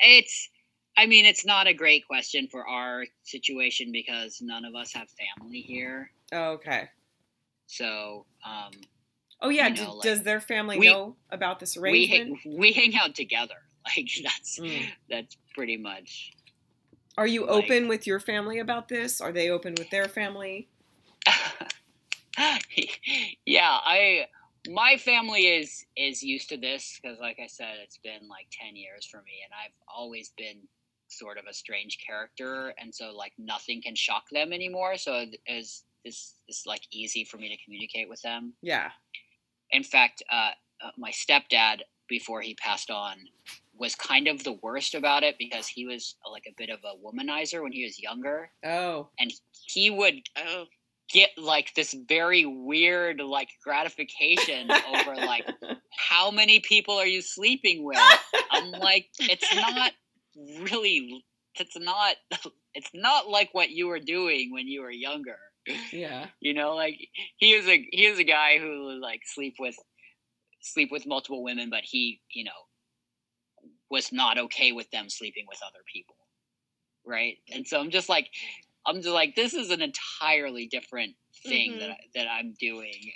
It's 0.02 0.50
I 0.98 1.06
mean, 1.06 1.26
it's 1.26 1.46
not 1.46 1.68
a 1.68 1.74
great 1.74 2.06
question 2.06 2.48
for 2.52 2.68
our 2.68 3.06
situation 3.24 3.92
because 3.92 4.40
none 4.42 4.66
of 4.66 4.76
us 4.76 4.94
have 4.94 5.08
family 5.10 5.62
here. 5.62 6.12
Oh, 6.34 6.52
okay. 6.52 6.90
So, 7.68 8.26
um 8.46 8.72
Oh 9.44 9.50
yeah, 9.50 9.70
you 9.70 9.76
know, 9.76 9.86
do, 9.86 9.92
like, 9.94 10.04
does 10.04 10.22
their 10.22 10.40
family 10.40 10.78
we, 10.78 10.88
know 10.88 11.16
about 11.32 11.60
this 11.60 11.76
arrangement? 11.76 12.40
We, 12.46 12.56
we 12.56 12.74
hang 12.74 12.96
out 12.96 13.16
together. 13.16 13.56
Like 13.84 14.12
that's 14.24 14.60
mm. 14.60 14.86
that's 15.10 15.36
pretty 15.56 15.76
much. 15.76 16.34
Are 17.18 17.26
you 17.26 17.48
like, 17.48 17.64
open 17.64 17.88
with 17.88 18.06
your 18.06 18.20
family 18.20 18.60
about 18.60 18.88
this? 18.88 19.20
Are 19.20 19.32
they 19.32 19.50
open 19.50 19.74
with 19.76 19.90
their 19.90 20.08
family? 20.08 20.70
yeah, 23.46 23.78
I 23.84 24.28
my 24.70 24.96
family 24.98 25.48
is 25.48 25.86
is 25.98 26.22
used 26.22 26.50
to 26.50 26.58
this 26.58 27.00
because 27.02 27.20
like 27.20 27.40
I 27.44 27.48
said 27.48 27.76
it's 27.84 27.98
been 27.98 28.28
like 28.30 28.46
10 28.52 28.76
years 28.76 29.06
for 29.06 29.18
me 29.18 29.42
and 29.44 29.52
I've 29.54 29.74
always 29.88 30.32
been 30.38 30.58
sort 31.08 31.40
of 31.40 31.46
a 31.50 31.54
strange 31.54 31.98
character 32.06 32.74
and 32.78 32.94
so 32.94 33.12
like 33.12 33.34
nothing 33.40 33.82
can 33.82 33.96
shock 33.96 34.26
them 34.32 34.54
anymore 34.54 34.98
so 34.98 35.26
it's 35.48 35.84
this 36.04 36.36
is 36.48 36.64
like 36.66 36.82
easy 36.92 37.24
for 37.24 37.38
me 37.38 37.50
to 37.50 37.64
communicate 37.64 38.10
with 38.10 38.22
them. 38.22 38.54
Yeah. 38.62 38.90
In 39.72 39.84
fact, 39.84 40.24
uh, 40.32 40.52
uh, 40.84 40.92
my 40.98 41.12
stepdad 41.12 41.80
before 42.08 42.42
he 42.42 42.56
passed 42.56 42.90
on 42.90 43.18
was 43.78 43.96
kind 43.96 44.28
of 44.28 44.44
the 44.44 44.54
worst 44.62 44.96
about 44.96 45.24
it 45.24 45.36
because 45.40 45.68
he 45.68 45.86
was 45.86 46.16
like 46.30 46.44
a 46.48 46.54
bit 46.58 46.70
of 46.70 46.80
a 46.84 46.98
womanizer 47.04 47.64
when 47.64 47.72
he 47.72 47.84
was 47.84 48.02
younger. 48.02 48.52
Oh. 48.66 49.10
And 49.20 49.32
he 49.52 49.90
would 49.90 50.16
oh. 50.38 50.66
Get 51.12 51.30
like 51.38 51.74
this 51.76 51.96
very 52.08 52.46
weird 52.46 53.20
like 53.20 53.50
gratification 53.64 54.70
over 54.72 55.16
like 55.16 55.46
how 56.10 56.32
many 56.32 56.60
people 56.60 56.96
are 56.96 57.06
you 57.06 57.22
sleeping 57.22 57.84
with? 57.84 58.00
I'm 58.52 58.72
like 58.72 59.08
it's 59.20 59.56
not 59.56 59.92
really 60.72 61.24
it's 61.56 61.78
not 61.78 62.16
it's 62.74 62.90
not 62.94 63.30
like 63.30 63.50
what 63.54 63.70
you 63.72 63.88
were 63.88 64.00
doing 64.00 64.52
when 64.52 64.68
you 64.68 64.82
were 64.82 64.92
younger. 64.92 65.38
Yeah. 65.92 66.28
You 66.40 66.54
know, 66.54 66.76
like 66.76 66.98
he 67.38 67.54
is 67.54 67.68
a 67.68 67.88
he 67.92 68.06
is 68.06 68.20
a 68.20 68.24
guy 68.24 68.58
who 68.60 69.00
like 69.02 69.22
sleep 69.26 69.56
with 69.60 69.76
sleep 70.62 70.90
with 70.92 71.08
multiple 71.08 71.44
women, 71.44 71.70
but 71.70 71.82
he, 71.84 72.22
you 72.34 72.44
know, 72.44 72.52
was 73.90 74.12
not 74.12 74.38
okay 74.38 74.72
with 74.72 74.90
them 74.92 75.10
sleeping 75.10 75.46
with 75.48 75.60
other 75.66 75.84
people 75.92 76.16
right 77.06 77.38
and 77.52 77.68
so 77.68 77.80
i'm 77.80 77.90
just 77.90 78.10
like 78.10 78.28
i'm 78.86 78.98
just 78.98 79.10
like 79.10 79.36
this 79.36 79.54
is 79.54 79.70
an 79.70 79.82
entirely 79.82 80.68
different 80.68 81.14
thing 81.44 81.72
mm-hmm. 81.72 81.80
that, 81.80 81.90
I, 81.90 81.98
that 82.16 82.28
i'm 82.28 82.54
doing 82.60 83.12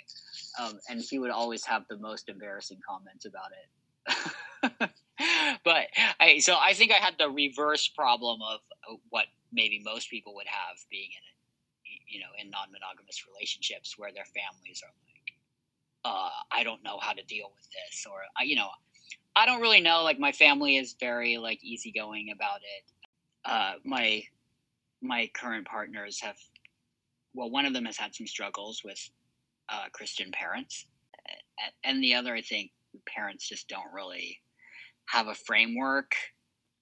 um, 0.60 0.78
and 0.88 1.00
he 1.00 1.18
would 1.18 1.30
always 1.30 1.64
have 1.64 1.84
the 1.88 1.98
most 1.98 2.28
embarrassing 2.28 2.80
comments 2.88 3.26
about 3.26 3.50
it 3.52 4.90
but 5.64 5.86
I, 6.20 6.38
so 6.38 6.56
i 6.60 6.72
think 6.72 6.92
i 6.92 6.96
had 6.96 7.14
the 7.18 7.30
reverse 7.30 7.88
problem 7.88 8.40
of 8.42 8.60
what 9.10 9.26
maybe 9.52 9.80
most 9.84 10.10
people 10.10 10.34
would 10.34 10.46
have 10.46 10.76
being 10.90 11.10
in 11.10 11.22
a, 11.22 12.14
you 12.14 12.20
know 12.20 12.30
in 12.40 12.50
non-monogamous 12.50 13.24
relationships 13.28 13.94
where 13.96 14.12
their 14.12 14.26
families 14.26 14.82
are 14.84 14.92
like 15.06 15.32
uh, 16.04 16.30
i 16.52 16.62
don't 16.62 16.82
know 16.84 16.98
how 17.00 17.12
to 17.12 17.22
deal 17.24 17.50
with 17.54 17.66
this 17.70 18.06
or 18.10 18.20
you 18.44 18.56
know 18.56 18.68
I 19.36 19.44
don't 19.44 19.60
really 19.60 19.82
know. 19.82 20.02
Like 20.02 20.18
my 20.18 20.32
family 20.32 20.78
is 20.78 20.96
very 20.98 21.36
like 21.36 21.62
easygoing 21.62 22.30
about 22.34 22.60
it. 22.60 22.84
Uh, 23.44 23.72
my 23.84 24.22
my 25.02 25.30
current 25.34 25.66
partners 25.66 26.20
have, 26.20 26.36
well, 27.34 27.50
one 27.50 27.66
of 27.66 27.72
them 27.72 27.84
has 27.84 27.96
had 27.96 28.14
some 28.14 28.26
struggles 28.26 28.82
with 28.84 28.98
uh, 29.68 29.84
Christian 29.92 30.30
parents, 30.32 30.86
and 31.84 32.02
the 32.02 32.14
other, 32.14 32.34
I 32.34 32.42
think, 32.42 32.70
parents 33.06 33.48
just 33.48 33.68
don't 33.68 33.92
really 33.92 34.40
have 35.08 35.28
a 35.28 35.34
framework 35.34 36.12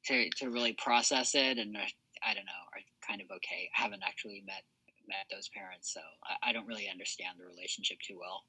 to 0.07 0.29
to 0.37 0.51
really 0.51 0.75
process 0.75 1.35
it, 1.35 1.59
and 1.59 1.77
I 1.77 2.35
don't 2.35 2.45
know, 2.45 2.65
are 2.75 3.07
kind 3.07 3.21
of 3.21 3.29
okay. 3.37 3.71
I 3.77 3.83
haven't 3.83 4.03
actually 4.07 4.43
met 4.47 4.63
met 5.09 5.27
those 5.31 5.49
parents, 5.49 5.93
so 5.93 6.01
I, 6.25 6.51
I 6.51 6.53
don't 6.53 6.67
really 6.67 6.89
understand 6.91 7.39
the 7.39 7.47
relationship 7.47 7.99
too 8.07 8.19
well. 8.19 8.43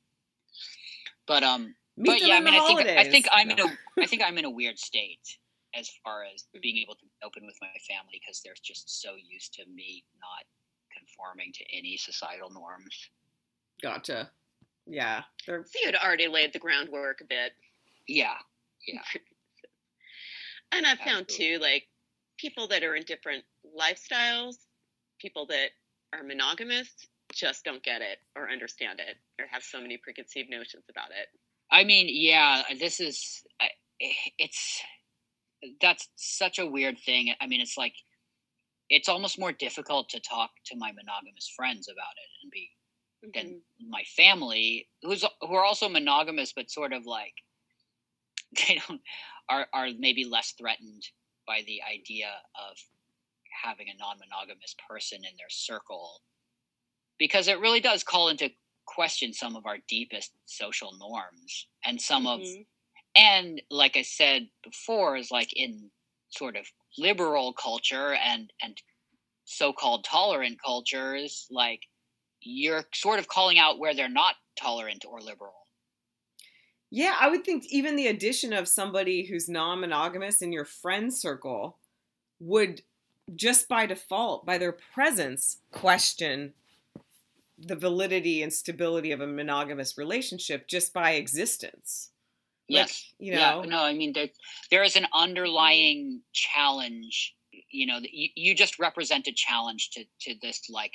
But 1.28 1.44
um, 1.44 1.76
Meet 1.98 2.08
but 2.08 2.28
yeah, 2.28 2.36
I 2.36 2.42
mean, 2.42 2.54
I 2.54 2.66
think 2.68 2.80
I 2.82 3.04
think 3.10 3.28
I'm 3.32 3.48
no. 3.48 3.54
in 3.54 3.60
a 3.60 4.04
I 4.04 4.06
think 4.06 4.22
I'm 4.26 4.38
in 4.38 4.46
a 4.46 4.50
weird 4.50 4.78
state 4.78 5.38
as 5.78 5.90
far 6.04 6.24
as 6.24 6.46
being 6.62 6.78
able 6.78 6.96
to 6.96 7.06
be 7.06 7.12
open 7.24 7.46
with 7.46 7.58
my 7.62 7.68
family 7.88 8.22
because 8.22 8.42
they're 8.42 8.56
just 8.64 9.02
so 9.02 9.16
used 9.16 9.54
to 9.54 9.66
me 9.68 10.04
not 10.20 10.46
conforming 10.96 11.52
to 11.54 11.64
any 11.76 11.98
societal 11.98 12.50
norms. 12.50 13.10
Gotcha. 13.82 14.30
Yeah, 14.86 15.24
they're... 15.46 15.64
So 15.66 15.80
you 15.80 15.88
had 15.88 15.96
already 15.96 16.28
laid 16.28 16.54
the 16.54 16.60
groundwork 16.60 17.22
a 17.22 17.26
bit. 17.26 17.54
Yeah, 18.08 18.36
yeah. 18.88 19.02
and 20.72 20.86
I've 20.86 21.00
found 21.00 21.28
too, 21.28 21.58
like 21.62 21.88
people 22.38 22.68
that 22.68 22.84
are 22.84 22.96
in 22.96 23.04
different 23.04 23.44
lifestyles, 23.78 24.56
people 25.20 25.46
that 25.48 25.70
are 26.14 26.24
monogamous, 26.24 26.90
just 27.34 27.66
don't 27.66 27.84
get 27.84 28.02
it 28.02 28.20
or 28.36 28.50
understand 28.50 29.00
it 29.00 29.18
or 29.42 29.48
have 29.50 29.64
so 29.64 29.82
many 29.82 29.98
preconceived 29.98 30.50
notions 30.50 30.86
about 30.90 31.10
it. 31.10 31.28
I 31.72 31.84
mean, 31.84 32.06
yeah, 32.10 32.62
this 32.80 33.00
is 33.00 33.44
it's 34.00 34.82
that's 35.82 36.10
such 36.16 36.60
a 36.60 36.66
weird 36.66 37.00
thing. 37.00 37.34
I 37.40 37.48
mean, 37.48 37.62
it's 37.62 37.78
like 37.78 37.96
it's 38.90 39.10
almost 39.10 39.40
more 39.40 39.52
difficult 39.52 40.10
to 40.10 40.20
talk 40.20 40.52
to 40.66 40.76
my 40.78 40.92
monogamous 40.92 41.52
friends 41.56 41.88
about 41.90 42.14
it 42.18 42.30
and 42.44 42.52
be 42.52 42.72
than 43.34 43.56
Mhm. 43.56 43.62
my 43.90 44.04
family 44.04 44.90
who's 45.04 45.26
who 45.42 45.54
are 45.56 45.66
also 45.66 45.90
monogamous 45.90 46.54
but 46.54 46.70
sort 46.72 46.94
of 46.94 47.06
like 47.06 47.34
they 48.68 48.82
don't 48.88 49.02
are 49.50 49.68
are 49.74 49.90
maybe 49.98 50.26
less 50.26 50.52
threatened 50.54 51.04
by 51.48 51.62
the 51.68 51.82
idea 51.84 52.32
of 52.70 52.78
having 53.64 53.90
a 53.90 53.96
non-monogamous 53.98 54.76
person 54.88 55.20
in 55.26 55.36
their 55.38 55.50
circle 55.50 56.22
because 57.18 57.48
it 57.48 57.60
really 57.60 57.80
does 57.80 58.04
call 58.04 58.30
into 58.30 58.52
question 58.86 59.34
some 59.34 59.56
of 59.56 59.66
our 59.66 59.78
deepest 59.88 60.34
social 60.46 60.94
norms 60.98 61.68
and 61.86 62.02
some 62.02 62.28
of 62.28 62.44
Mhm. 62.44 62.66
And 63.16 63.62
like 63.70 63.96
i 63.98 64.02
said 64.02 64.48
before 64.64 65.16
is 65.16 65.32
like 65.32 65.54
in 65.54 65.90
sort 66.30 66.56
of 66.56 66.66
liberal 66.98 67.54
culture 67.54 68.14
and 68.14 68.52
and 68.62 68.82
so-called 69.46 70.04
tolerant 70.04 70.58
cultures 70.64 71.48
like 71.52 71.82
you're 72.42 72.84
sort 72.94 73.20
of 73.20 73.28
calling 73.28 73.58
out 73.58 73.80
where 73.80 73.94
they're 73.94 74.10
not 74.10 74.36
tolerant 74.60 75.06
or 75.08 75.20
liberal 75.22 75.66
Yeah, 76.92 77.16
I 77.20 77.30
would 77.30 77.44
think 77.44 77.66
even 77.70 77.96
the 77.96 78.08
addition 78.08 78.54
of 78.54 78.68
somebody 78.68 79.26
who's 79.26 79.50
non 79.50 79.82
monogamous 79.82 80.42
in 80.42 80.52
your 80.52 80.66
friend 80.66 81.14
circle 81.14 81.78
would 82.40 82.82
just 83.36 83.68
by 83.68 83.86
default, 83.86 84.46
by 84.46 84.58
their 84.58 84.72
presence, 84.72 85.58
question 85.72 86.54
the 87.58 87.76
validity 87.76 88.44
and 88.44 88.52
stability 88.52 89.12
of 89.12 89.22
a 89.22 89.28
monogamous 89.28 89.98
relationship 89.98 90.68
just 90.68 90.94
by 90.94 91.12
existence. 91.12 92.12
Like, 92.68 92.88
yes. 92.88 93.14
you 93.20 93.34
yeah. 93.34 93.62
no 93.66 93.84
i 93.84 93.94
mean 93.94 94.14
there, 94.14 94.30
there 94.72 94.84
is 94.84 94.96
an 94.96 95.06
underlying 95.14 96.22
challenge 96.34 97.36
you 97.70 97.86
know 97.86 98.00
that 98.00 98.12
you, 98.12 98.30
you 98.36 98.56
just 98.56 98.80
represent 98.80 99.28
a 99.28 99.34
challenge 99.34 99.92
to 99.92 100.04
to 100.22 100.36
this 100.42 100.64
like 100.70 100.94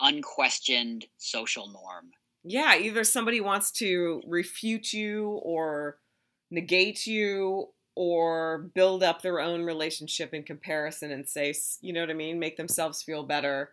unquestioned 0.00 1.06
social 1.18 1.68
norm. 1.68 2.10
Yeah, 2.44 2.76
either 2.76 3.04
somebody 3.04 3.40
wants 3.40 3.70
to 3.72 4.20
refute 4.26 4.92
you 4.92 5.40
or 5.42 5.98
negate 6.50 7.06
you 7.06 7.68
or 7.94 8.70
build 8.74 9.02
up 9.02 9.22
their 9.22 9.38
own 9.38 9.62
relationship 9.62 10.34
in 10.34 10.42
comparison 10.42 11.12
and 11.12 11.28
say, 11.28 11.54
you 11.80 11.92
know 11.92 12.00
what 12.00 12.10
I 12.10 12.14
mean, 12.14 12.38
make 12.38 12.56
themselves 12.56 13.02
feel 13.02 13.22
better. 13.22 13.70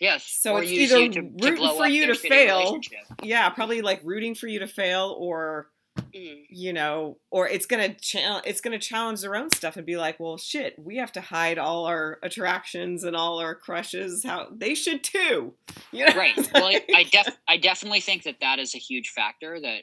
Yes 0.00 0.24
So 0.24 0.54
or 0.54 0.62
it's 0.62 0.70
either 0.72 0.96
to, 1.08 1.08
to 1.10 1.20
rooting 1.22 1.56
blow 1.56 1.76
for 1.76 1.86
you 1.86 2.06
to 2.06 2.14
fail. 2.14 2.80
Yeah, 3.22 3.48
probably 3.50 3.82
like 3.82 4.00
rooting 4.04 4.34
for 4.34 4.46
you 4.46 4.60
to 4.60 4.66
fail 4.68 5.14
or 5.18 5.68
Mhm. 6.14 6.44
you 6.48 6.72
know, 6.72 7.18
or 7.32 7.48
it's 7.48 7.66
gonna 7.66 7.92
cha- 7.92 8.40
it's 8.46 8.60
gonna 8.60 8.78
challenge 8.78 9.20
their 9.20 9.34
own 9.34 9.50
stuff 9.50 9.76
and 9.76 9.84
be 9.84 9.96
like, 9.96 10.20
well, 10.20 10.38
shit, 10.38 10.78
we 10.78 10.96
have 10.98 11.10
to 11.12 11.20
hide 11.20 11.58
all 11.58 11.86
our 11.86 12.20
attractions 12.22 13.02
and 13.02 13.16
all 13.16 13.40
our 13.40 13.56
crushes. 13.56 14.22
How 14.24 14.46
they 14.54 14.76
should 14.76 15.02
too, 15.02 15.54
you 15.92 16.06
know? 16.06 16.14
right 16.14 16.36
well 16.54 16.66
I- 16.66 16.84
i 16.94 17.02
def 17.02 17.36
i 17.48 17.56
definitely 17.56 18.00
think 18.00 18.22
that 18.22 18.36
that 18.40 18.60
is 18.60 18.76
a 18.76 18.78
huge 18.78 19.08
factor 19.08 19.58
that 19.60 19.82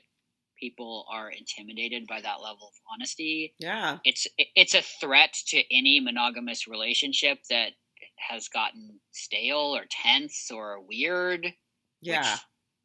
people 0.57 1.05
are 1.11 1.29
intimidated 1.29 2.07
by 2.07 2.21
that 2.21 2.41
level 2.41 2.67
of 2.69 2.73
honesty 2.93 3.53
yeah, 3.59 3.97
it's 4.05 4.25
it's 4.55 4.73
a 4.73 4.81
threat 5.01 5.33
to 5.47 5.61
any 5.69 5.99
monogamous 5.99 6.65
relationship 6.65 7.39
that 7.49 7.71
has 8.17 8.47
gotten 8.47 8.99
stale 9.11 9.75
or 9.75 9.83
tense 9.89 10.49
or 10.51 10.81
weird 10.81 11.53
yeah. 12.01 12.31
which 12.33 12.39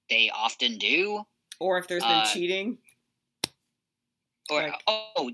they 0.09 0.31
often 0.35 0.79
do 0.79 1.23
Or 1.59 1.79
if 1.79 1.89
there's 1.89 2.03
been 2.03 2.11
uh, 2.13 2.27
cheating, 2.27 2.79
or 4.51 4.63
Like- 4.63 4.83
oh 4.87 5.31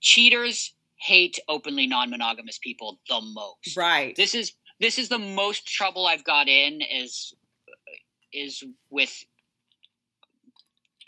cheaters 0.00 0.74
hate 0.96 1.38
openly 1.48 1.86
non-monogamous 1.86 2.58
people 2.58 3.00
the 3.08 3.20
most 3.20 3.76
right? 3.76 4.14
this 4.16 4.34
is 4.34 4.52
this 4.80 4.98
is 4.98 5.08
the 5.08 5.18
most 5.18 5.66
trouble 5.66 6.06
i've 6.06 6.24
got 6.24 6.48
in 6.48 6.80
is 6.80 7.34
is 8.32 8.62
with 8.90 9.12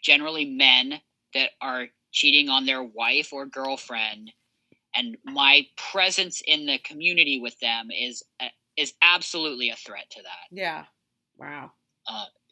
generally 0.03 0.45
men 0.45 1.01
that 1.33 1.51
are 1.61 1.87
cheating 2.13 2.49
on 2.49 2.67
their 2.67 2.83
wife 2.83 3.33
or 3.33 3.47
girlfriend 3.47 4.31
and 4.95 5.17
my 5.25 5.67
presence 5.77 6.43
in 6.47 6.67
the 6.67 6.79
community 6.79 7.41
with 7.41 7.59
them 7.61 7.89
is 7.91 8.23
a, 8.41 8.47
is 8.77 8.95
absolutely 9.03 9.71
a 9.71 9.77
threat 9.77 10.09
to 10.11 10.23
that 10.23 10.49
yeah. 10.51 10.85
Wow. 11.39 11.73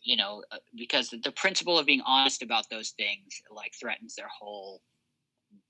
you 0.02 0.16
know 0.16 0.42
uh, 0.50 0.58
because 0.76 1.10
the 1.10 1.32
principle 1.32 1.78
of 1.78 1.86
being 1.86 2.02
honest 2.06 2.42
about 2.42 2.68
those 2.70 2.90
things 2.90 3.40
like 3.50 3.72
threatens 3.78 4.14
their 4.14 4.28
whole 4.28 4.82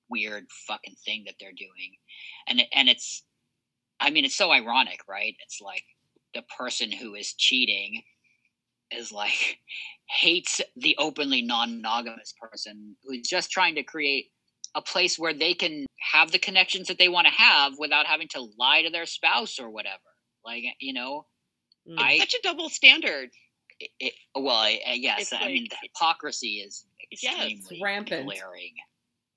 weird 0.09 0.47
fucking 0.67 0.95
thing 1.05 1.25
that 1.27 1.35
they're 1.41 1.53
doing 1.53 1.97
and 2.49 2.61
it, 2.61 2.69
and 2.73 2.89
it's 2.89 3.25
i 4.01 4.11
mean 4.11 4.25
it's 4.25 4.35
so 4.35 4.51
ironic 4.51 5.01
right 5.09 5.35
it's 5.45 5.61
like 5.61 5.85
the 6.35 6.43
person 6.57 6.91
who 6.91 7.15
is 7.15 7.35
cheating 7.35 8.03
is 8.91 9.13
like 9.13 9.59
hates 10.07 10.61
the 10.77 10.95
openly 10.99 11.43
non-monogamous 11.43 12.35
person 12.41 12.97
who's 13.05 13.27
just 13.27 13.51
trying 13.51 13.75
to 13.75 13.83
create 13.83 14.31
a 14.75 14.83
place 14.83 15.19
where 15.19 15.35
they 15.35 15.55
can 15.55 15.87
have 16.13 16.31
the 16.33 16.39
connections 16.39 16.89
that 16.89 16.99
they 16.99 17.09
want 17.09 17.27
to 17.27 17.33
have 17.33 17.75
without 17.79 18.07
having 18.07 18.29
to 18.29 18.47
lie 18.59 18.83
to 18.83 18.91
their 18.91 19.07
spouse 19.07 19.59
or 19.59 19.71
whatever 19.71 19.99
like 20.45 20.65
you 20.81 20.93
know 20.93 21.27
Mm. 21.89 21.99
I- 21.99 22.19
Such 22.19 22.35
a 22.35 22.43
double 22.45 22.69
standard. 22.69 23.31
it, 23.81 23.91
it, 23.99 24.13
well, 24.37 24.55
I, 24.55 24.79
I, 24.87 24.93
yes, 24.93 25.23
It's 25.23 25.33
I 25.33 25.47
mean 25.49 25.67
the 25.69 25.77
hypocrisy 25.83 26.59
is 26.65 26.87
Yes. 27.21 27.51
extremely 27.51 27.81
rampant. 27.83 28.25
glaring, 28.27 28.75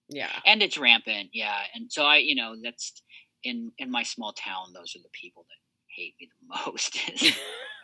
yeah. 0.09 0.29
and 0.45 0.61
it's 0.61 0.77
rampant. 0.77 1.31
Yeah, 1.33 1.57
and 1.73 1.91
so 1.91 2.03
I, 2.05 2.17
you 2.17 2.35
know, 2.35 2.53
that's 2.63 3.01
in 3.43 3.71
in 3.79 3.89
my 3.89 4.03
small 4.03 4.31
town. 4.33 4.73
Those 4.75 4.95
are 4.95 4.99
the 5.01 5.09
people 5.19 5.47
that 5.49 5.57
hate 5.95 6.13
me 6.21 6.29
the 6.39 7.31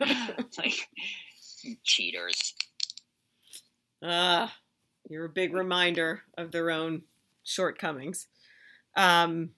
most. 0.00 0.58
like 0.58 0.88
cheaters. 1.82 2.54
Ah, 4.02 4.54
you're 5.10 5.24
a 5.26 5.28
big 5.28 5.54
reminder 5.54 6.22
of 6.38 6.52
their 6.52 6.70
own 6.70 7.02
shortcomings. 7.44 8.26
Um, 8.96 9.50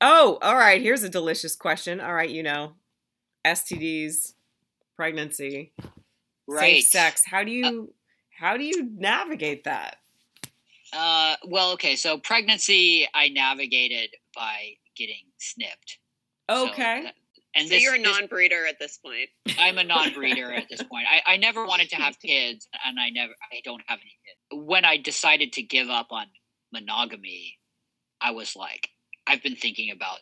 oh, 0.00 0.38
all 0.42 0.56
right. 0.56 0.80
Here's 0.80 1.02
a 1.02 1.08
delicious 1.08 1.56
question. 1.56 2.00
All 2.00 2.14
right, 2.14 2.30
you 2.30 2.42
know, 2.42 2.74
STDs, 3.44 4.34
pregnancy, 4.96 5.72
Right. 6.46 6.82
safe 6.82 6.86
sex. 6.86 7.22
How 7.26 7.44
do 7.44 7.50
you 7.50 7.94
how 8.38 8.56
do 8.56 8.64
you 8.64 8.90
navigate 8.96 9.64
that? 9.64 9.98
Uh, 10.92 11.36
well, 11.46 11.72
okay. 11.72 11.96
So 11.96 12.18
pregnancy, 12.18 13.06
I 13.14 13.28
navigated 13.28 14.10
by 14.34 14.74
getting 14.96 15.24
snipped. 15.38 15.98
So 16.50 16.68
Okay. 16.68 17.02
that- 17.04 17.14
and 17.54 17.68
so 17.68 17.74
this, 17.74 17.82
you're 17.82 17.94
a 17.94 17.98
non-breeder 17.98 18.66
at 18.66 18.78
this 18.78 18.96
point. 18.98 19.28
I'm 19.58 19.76
a 19.78 19.84
non-breeder 19.84 20.52
at 20.52 20.68
this 20.70 20.82
point. 20.82 21.06
I, 21.10 21.34
I 21.34 21.36
never 21.36 21.66
wanted 21.66 21.90
to 21.90 21.96
have 21.96 22.18
kids, 22.24 22.66
and 22.84 22.98
I 22.98 23.10
never, 23.10 23.34
I 23.52 23.60
don't 23.62 23.82
have 23.86 23.98
any 24.00 24.16
kids. 24.24 24.66
When 24.66 24.84
I 24.86 24.96
decided 24.96 25.52
to 25.54 25.62
give 25.62 25.88
up 25.90 26.08
on 26.10 26.26
monogamy, 26.72 27.58
I 28.20 28.32
was 28.32 28.56
like, 28.56 28.88
I've 29.26 29.42
been 29.42 29.56
thinking 29.56 29.90
about 29.90 30.18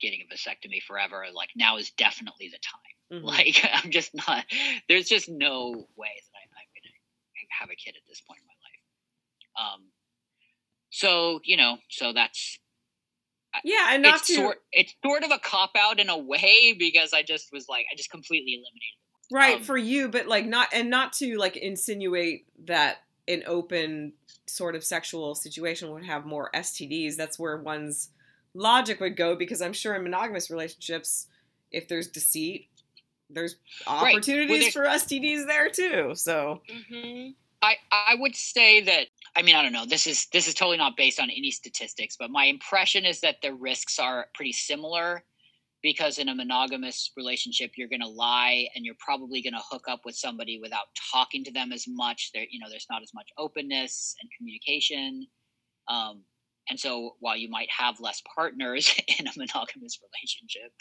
getting 0.00 0.20
a 0.20 0.34
vasectomy 0.34 0.82
forever. 0.86 1.26
Like 1.32 1.50
now 1.56 1.76
is 1.76 1.90
definitely 1.90 2.48
the 2.48 2.58
time. 2.58 3.22
Mhm. 3.22 3.24
Like 3.24 3.64
I'm 3.72 3.90
just 3.90 4.14
not. 4.14 4.44
There's 4.88 5.08
just 5.08 5.28
no 5.28 5.70
way 5.96 6.12
that 6.14 6.36
I, 6.36 6.42
I'm 6.44 6.68
gonna 6.74 6.94
have 7.60 7.70
a 7.70 7.76
kid 7.76 7.94
at 7.96 8.02
this 8.08 8.20
point 8.20 8.40
in 8.40 8.46
my 8.46 9.64
life. 9.64 9.74
Um. 9.74 9.84
So 10.90 11.40
you 11.44 11.56
know, 11.56 11.78
so 11.88 12.12
that's 12.12 12.58
yeah, 13.64 13.88
and 13.92 14.02
not 14.02 14.16
it's 14.16 14.26
to 14.28 14.34
sort 14.34 14.58
it's 14.72 14.94
sort 15.04 15.24
of 15.24 15.30
a 15.30 15.38
cop 15.38 15.72
out 15.76 16.00
in 16.00 16.08
a 16.08 16.18
way 16.18 16.74
because 16.78 17.12
I 17.12 17.22
just 17.22 17.48
was 17.52 17.68
like 17.68 17.86
I 17.92 17.96
just 17.96 18.10
completely 18.10 18.54
eliminated. 18.54 18.98
right 19.32 19.56
um, 19.56 19.62
for 19.62 19.76
you, 19.76 20.08
but 20.08 20.26
like 20.26 20.46
not 20.46 20.68
and 20.72 20.90
not 20.90 21.12
to 21.14 21.36
like 21.38 21.56
insinuate 21.56 22.46
that 22.66 22.98
an 23.28 23.44
open 23.46 24.14
sort 24.46 24.74
of 24.74 24.84
sexual 24.84 25.34
situation 25.36 25.92
would 25.92 26.04
have 26.06 26.26
more 26.26 26.50
STDs. 26.54 27.16
That's 27.16 27.38
where 27.38 27.58
one's 27.58 28.10
logic 28.54 29.00
would 29.00 29.16
go 29.16 29.36
because 29.36 29.62
I'm 29.62 29.74
sure 29.74 29.94
in 29.94 30.02
monogamous 30.04 30.50
relationships, 30.50 31.28
if 31.72 31.88
there's 31.88 32.08
deceit, 32.08 32.68
there's 33.30 33.56
Right. 34.00 34.16
opportunities 34.16 34.74
Well, 34.74 34.84
for 34.84 34.84
STDs 34.86 35.46
there 35.46 35.70
too. 35.70 36.14
So 36.14 36.62
Mm-hmm. 36.70 37.30
I 37.62 37.76
I 37.90 38.14
would 38.16 38.36
say 38.36 38.80
that 38.82 39.08
I 39.36 39.42
mean 39.42 39.56
I 39.56 39.62
don't 39.62 39.72
know 39.72 39.86
this 39.86 40.06
is 40.06 40.26
this 40.32 40.46
is 40.48 40.54
totally 40.54 40.76
not 40.76 40.96
based 40.96 41.18
on 41.20 41.30
any 41.30 41.50
statistics 41.50 42.16
but 42.16 42.30
my 42.30 42.44
impression 42.44 43.04
is 43.04 43.20
that 43.20 43.42
the 43.42 43.54
risks 43.54 43.98
are 43.98 44.28
pretty 44.34 44.52
similar 44.52 45.24
because 45.82 46.18
in 46.18 46.28
a 46.28 46.34
monogamous 46.34 47.12
relationship 47.16 47.72
you're 47.76 47.88
going 47.88 48.00
to 48.00 48.08
lie 48.08 48.66
and 48.74 48.84
you're 48.84 48.94
probably 48.98 49.42
going 49.42 49.52
to 49.52 49.62
hook 49.70 49.84
up 49.88 50.00
with 50.04 50.16
somebody 50.16 50.58
without 50.60 50.86
talking 51.12 51.44
to 51.44 51.52
them 51.52 51.72
as 51.72 51.84
much 51.88 52.30
there 52.34 52.44
you 52.50 52.58
know 52.58 52.66
there's 52.70 52.86
not 52.90 53.02
as 53.02 53.10
much 53.14 53.28
openness 53.38 54.14
and 54.20 54.30
communication 54.36 55.26
um, 55.88 56.22
and 56.70 56.78
so 56.78 57.16
while 57.20 57.36
you 57.36 57.48
might 57.48 57.68
have 57.70 57.98
less 57.98 58.22
partners 58.34 58.94
in 59.18 59.26
a 59.26 59.32
monogamous 59.36 59.98
relationship 60.02 60.72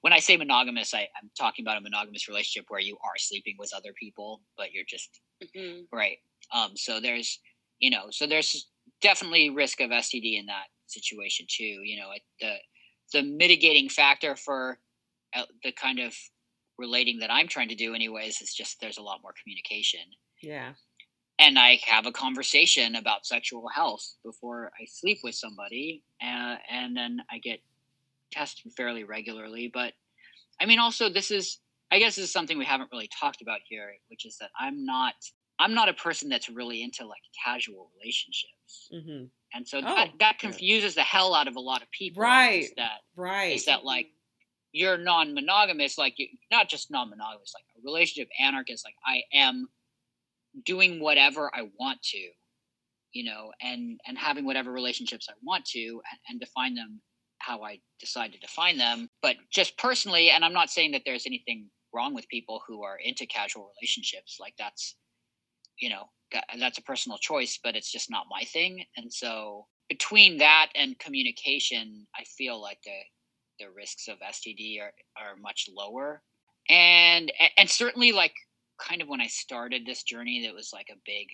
when 0.00 0.12
i 0.12 0.18
say 0.18 0.36
monogamous 0.36 0.94
I, 0.94 1.08
i'm 1.20 1.30
talking 1.38 1.64
about 1.64 1.78
a 1.78 1.80
monogamous 1.80 2.28
relationship 2.28 2.66
where 2.68 2.80
you 2.80 2.96
are 3.04 3.18
sleeping 3.18 3.56
with 3.58 3.70
other 3.74 3.92
people 3.98 4.42
but 4.56 4.72
you're 4.72 4.84
just 4.88 5.20
Mm-hmm. 5.42 5.96
Right. 5.96 6.18
Um, 6.54 6.70
so 6.76 7.00
there's, 7.00 7.40
you 7.78 7.90
know, 7.90 8.06
so 8.10 8.26
there's 8.26 8.68
definitely 9.00 9.50
risk 9.50 9.80
of 9.80 9.90
STD 9.90 10.38
in 10.38 10.46
that 10.46 10.66
situation 10.86 11.46
too. 11.48 11.64
You 11.64 12.00
know, 12.00 12.10
it, 12.14 12.22
the 12.40 12.54
the 13.12 13.22
mitigating 13.22 13.88
factor 13.88 14.36
for 14.36 14.78
uh, 15.34 15.44
the 15.62 15.72
kind 15.72 15.98
of 15.98 16.14
relating 16.78 17.18
that 17.20 17.30
I'm 17.30 17.48
trying 17.48 17.68
to 17.68 17.74
do, 17.74 17.94
anyways, 17.94 18.40
is 18.40 18.54
just 18.54 18.80
there's 18.80 18.98
a 18.98 19.02
lot 19.02 19.20
more 19.22 19.34
communication. 19.42 20.00
Yeah. 20.42 20.72
And 21.38 21.58
I 21.58 21.80
have 21.86 22.06
a 22.06 22.12
conversation 22.12 22.96
about 22.96 23.26
sexual 23.26 23.68
health 23.68 24.14
before 24.24 24.72
I 24.80 24.84
sleep 24.86 25.18
with 25.22 25.34
somebody, 25.34 26.02
uh, 26.22 26.56
and 26.70 26.96
then 26.96 27.22
I 27.30 27.38
get 27.38 27.60
tested 28.30 28.72
fairly 28.76 29.04
regularly. 29.04 29.70
But 29.72 29.94
I 30.60 30.66
mean, 30.66 30.78
also 30.78 31.08
this 31.08 31.30
is, 31.30 31.58
I 31.90 31.98
guess, 31.98 32.16
this 32.16 32.26
is 32.26 32.32
something 32.32 32.58
we 32.58 32.66
haven't 32.66 32.90
really 32.92 33.08
talked 33.18 33.42
about 33.42 33.60
here, 33.66 33.92
which 34.08 34.26
is 34.26 34.36
that 34.38 34.50
I'm 34.58 34.84
not, 34.84 35.14
I'm 35.60 35.74
not 35.74 35.88
a 35.88 35.92
person 35.92 36.28
that's 36.28 36.48
really 36.48 36.82
into 36.82 37.06
like 37.06 37.20
casual 37.44 37.90
relationships. 37.98 38.88
Mm-hmm. 38.92 39.24
And 39.54 39.68
so 39.68 39.78
Oh, 39.78 39.82
that, 39.82 40.10
that 40.18 40.36
yeah. 40.36 40.48
confuses 40.48 40.94
the 40.94 41.02
hell 41.02 41.34
out 41.34 41.48
of 41.48 41.56
a 41.56 41.60
lot 41.60 41.82
of 41.82 41.90
people. 41.90 42.22
Right. 42.22 42.62
Is 42.64 42.72
that 42.76 42.98
Right. 43.16 43.54
is 43.54 43.66
that 43.66 43.84
like 43.84 44.08
you're 44.72 44.96
non-monogamous, 44.98 45.98
like 45.98 46.14
you, 46.18 46.28
not 46.50 46.68
just 46.68 46.90
non-monogamous, 46.90 47.52
like 47.54 47.64
a 47.76 47.80
relationship 47.84 48.28
anarchist. 48.40 48.84
Like 48.84 48.94
I 49.06 49.22
am 49.36 49.68
doing 50.64 51.00
whatever 51.00 51.50
I 51.54 51.68
want 51.78 52.00
to, 52.02 52.18
you 53.12 53.24
know, 53.24 53.52
and 53.60 54.00
and 54.06 54.16
having 54.16 54.44
whatever 54.46 54.72
relationships 54.72 55.26
I 55.28 55.34
want 55.42 55.64
to, 55.66 55.80
and, 55.80 56.20
and 56.28 56.40
define 56.40 56.74
them 56.74 57.00
how 57.38 57.62
I 57.62 57.80
decide 57.98 58.32
to 58.32 58.38
define 58.38 58.78
them. 58.78 59.08
But 59.22 59.36
just 59.50 59.76
personally, 59.78 60.30
and 60.30 60.44
I'm 60.44 60.52
not 60.52 60.70
saying 60.70 60.92
that 60.92 61.02
there's 61.04 61.26
anything 61.26 61.68
wrong 61.92 62.14
with 62.14 62.28
people 62.28 62.62
who 62.66 62.82
are 62.84 62.96
into 62.96 63.26
casual 63.26 63.72
relationships. 63.76 64.38
Like 64.40 64.54
that's, 64.58 64.94
you 65.80 65.88
know, 65.90 66.04
that's 66.58 66.78
a 66.78 66.82
personal 66.82 67.18
choice, 67.18 67.58
but 67.62 67.74
it's 67.74 67.90
just 67.90 68.10
not 68.10 68.26
my 68.30 68.42
thing. 68.44 68.84
And 68.96 69.12
so 69.12 69.66
between 69.88 70.38
that 70.38 70.68
and 70.74 70.98
communication, 70.98 72.06
I 72.14 72.24
feel 72.24 72.60
like 72.60 72.78
the 72.84 73.00
the 73.58 73.70
risks 73.76 74.08
of 74.08 74.18
STD 74.20 74.80
are, 74.80 74.92
are 75.16 75.36
much 75.36 75.68
lower. 75.74 76.22
And 76.68 77.32
and 77.56 77.68
certainly 77.68 78.12
like 78.12 78.34
kind 78.78 79.02
of 79.02 79.08
when 79.08 79.20
I 79.20 79.26
started 79.26 79.84
this 79.84 80.02
journey, 80.02 80.46
that 80.46 80.54
was 80.54 80.70
like 80.72 80.88
a 80.90 81.00
big 81.04 81.28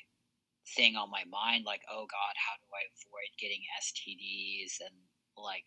thing 0.74 0.96
on 0.96 1.10
my 1.10 1.22
mind, 1.30 1.64
like, 1.64 1.82
oh 1.90 2.06
God, 2.10 2.34
how 2.34 2.56
do 2.58 2.66
I 2.74 2.82
avoid 2.96 3.30
getting 3.38 3.60
STDs? 3.82 4.80
And 4.80 4.96
like 5.36 5.64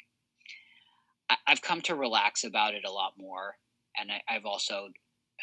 I, 1.30 1.36
I've 1.48 1.62
come 1.62 1.82
to 1.82 1.96
relax 1.96 2.44
about 2.44 2.74
it 2.74 2.84
a 2.86 2.92
lot 2.92 3.14
more. 3.18 3.56
And 3.98 4.12
I, 4.12 4.22
I've 4.28 4.46
also 4.46 4.90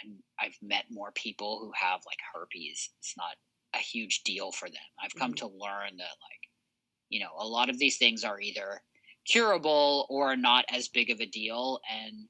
and 0.03 0.23
I've 0.39 0.57
met 0.63 0.85
more 0.91 1.13
people 1.13 1.59
who 1.61 1.73
have 1.75 2.01
like 2.07 2.19
herpes. 2.35 2.91
It's 2.99 3.15
not 3.17 3.37
a 3.75 3.79
huge 3.79 4.23
deal 4.23 4.53
for 4.53 4.69
them. 4.69 4.77
I've 5.03 5.15
come 5.15 5.33
Mhm. 5.33 5.39
to 5.39 5.47
learn 5.47 5.97
that 5.97 6.17
like, 6.23 6.51
you 7.09 7.21
know, 7.21 7.33
a 7.39 7.47
lot 7.47 7.71
of 7.71 7.79
these 7.79 7.99
things 7.99 8.25
are 8.25 8.41
either 8.41 8.83
curable 9.27 10.07
or 10.09 10.37
not 10.37 10.65
as 10.69 10.89
big 10.89 11.11
of 11.11 11.21
a 11.21 11.27
deal 11.27 11.81
and 11.91 12.29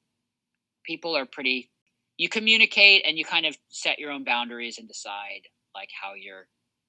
people 0.84 1.16
are 1.16 1.26
pretty 1.26 1.70
you 2.16 2.28
communicate 2.28 3.04
and 3.06 3.18
you 3.18 3.24
kind 3.24 3.44
of 3.44 3.56
set 3.68 3.98
your 3.98 4.10
own 4.10 4.24
boundaries 4.24 4.78
and 4.78 4.88
decide 4.88 5.42
like 5.74 5.90
how 6.00 6.14
you're 6.14 6.48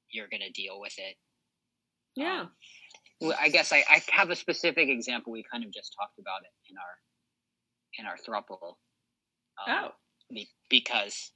you're 0.10 0.30
going 0.30 0.42
to 0.42 0.52
deal 0.52 0.80
with 0.80 0.98
it 0.98 1.18
yeah. 2.16 2.42
Um, 2.42 2.52
well, 3.20 3.38
i 3.40 3.50
guess 3.50 3.74
I, 3.74 3.84
I 3.90 4.02
have 4.12 4.30
a 4.30 4.36
specific 4.36 4.88
example 4.88 5.34
we 5.34 5.44
kind 5.52 5.66
of 5.66 5.72
just 5.74 5.94
talked 6.00 6.20
about 6.20 6.42
it 6.44 6.72
in 6.72 6.78
our 6.78 6.98
in 8.00 8.06
our 8.06 8.16
thruple 8.18 8.78
um, 9.68 9.86
oh. 9.86 9.92
Be- 10.30 10.50
because 10.70 11.32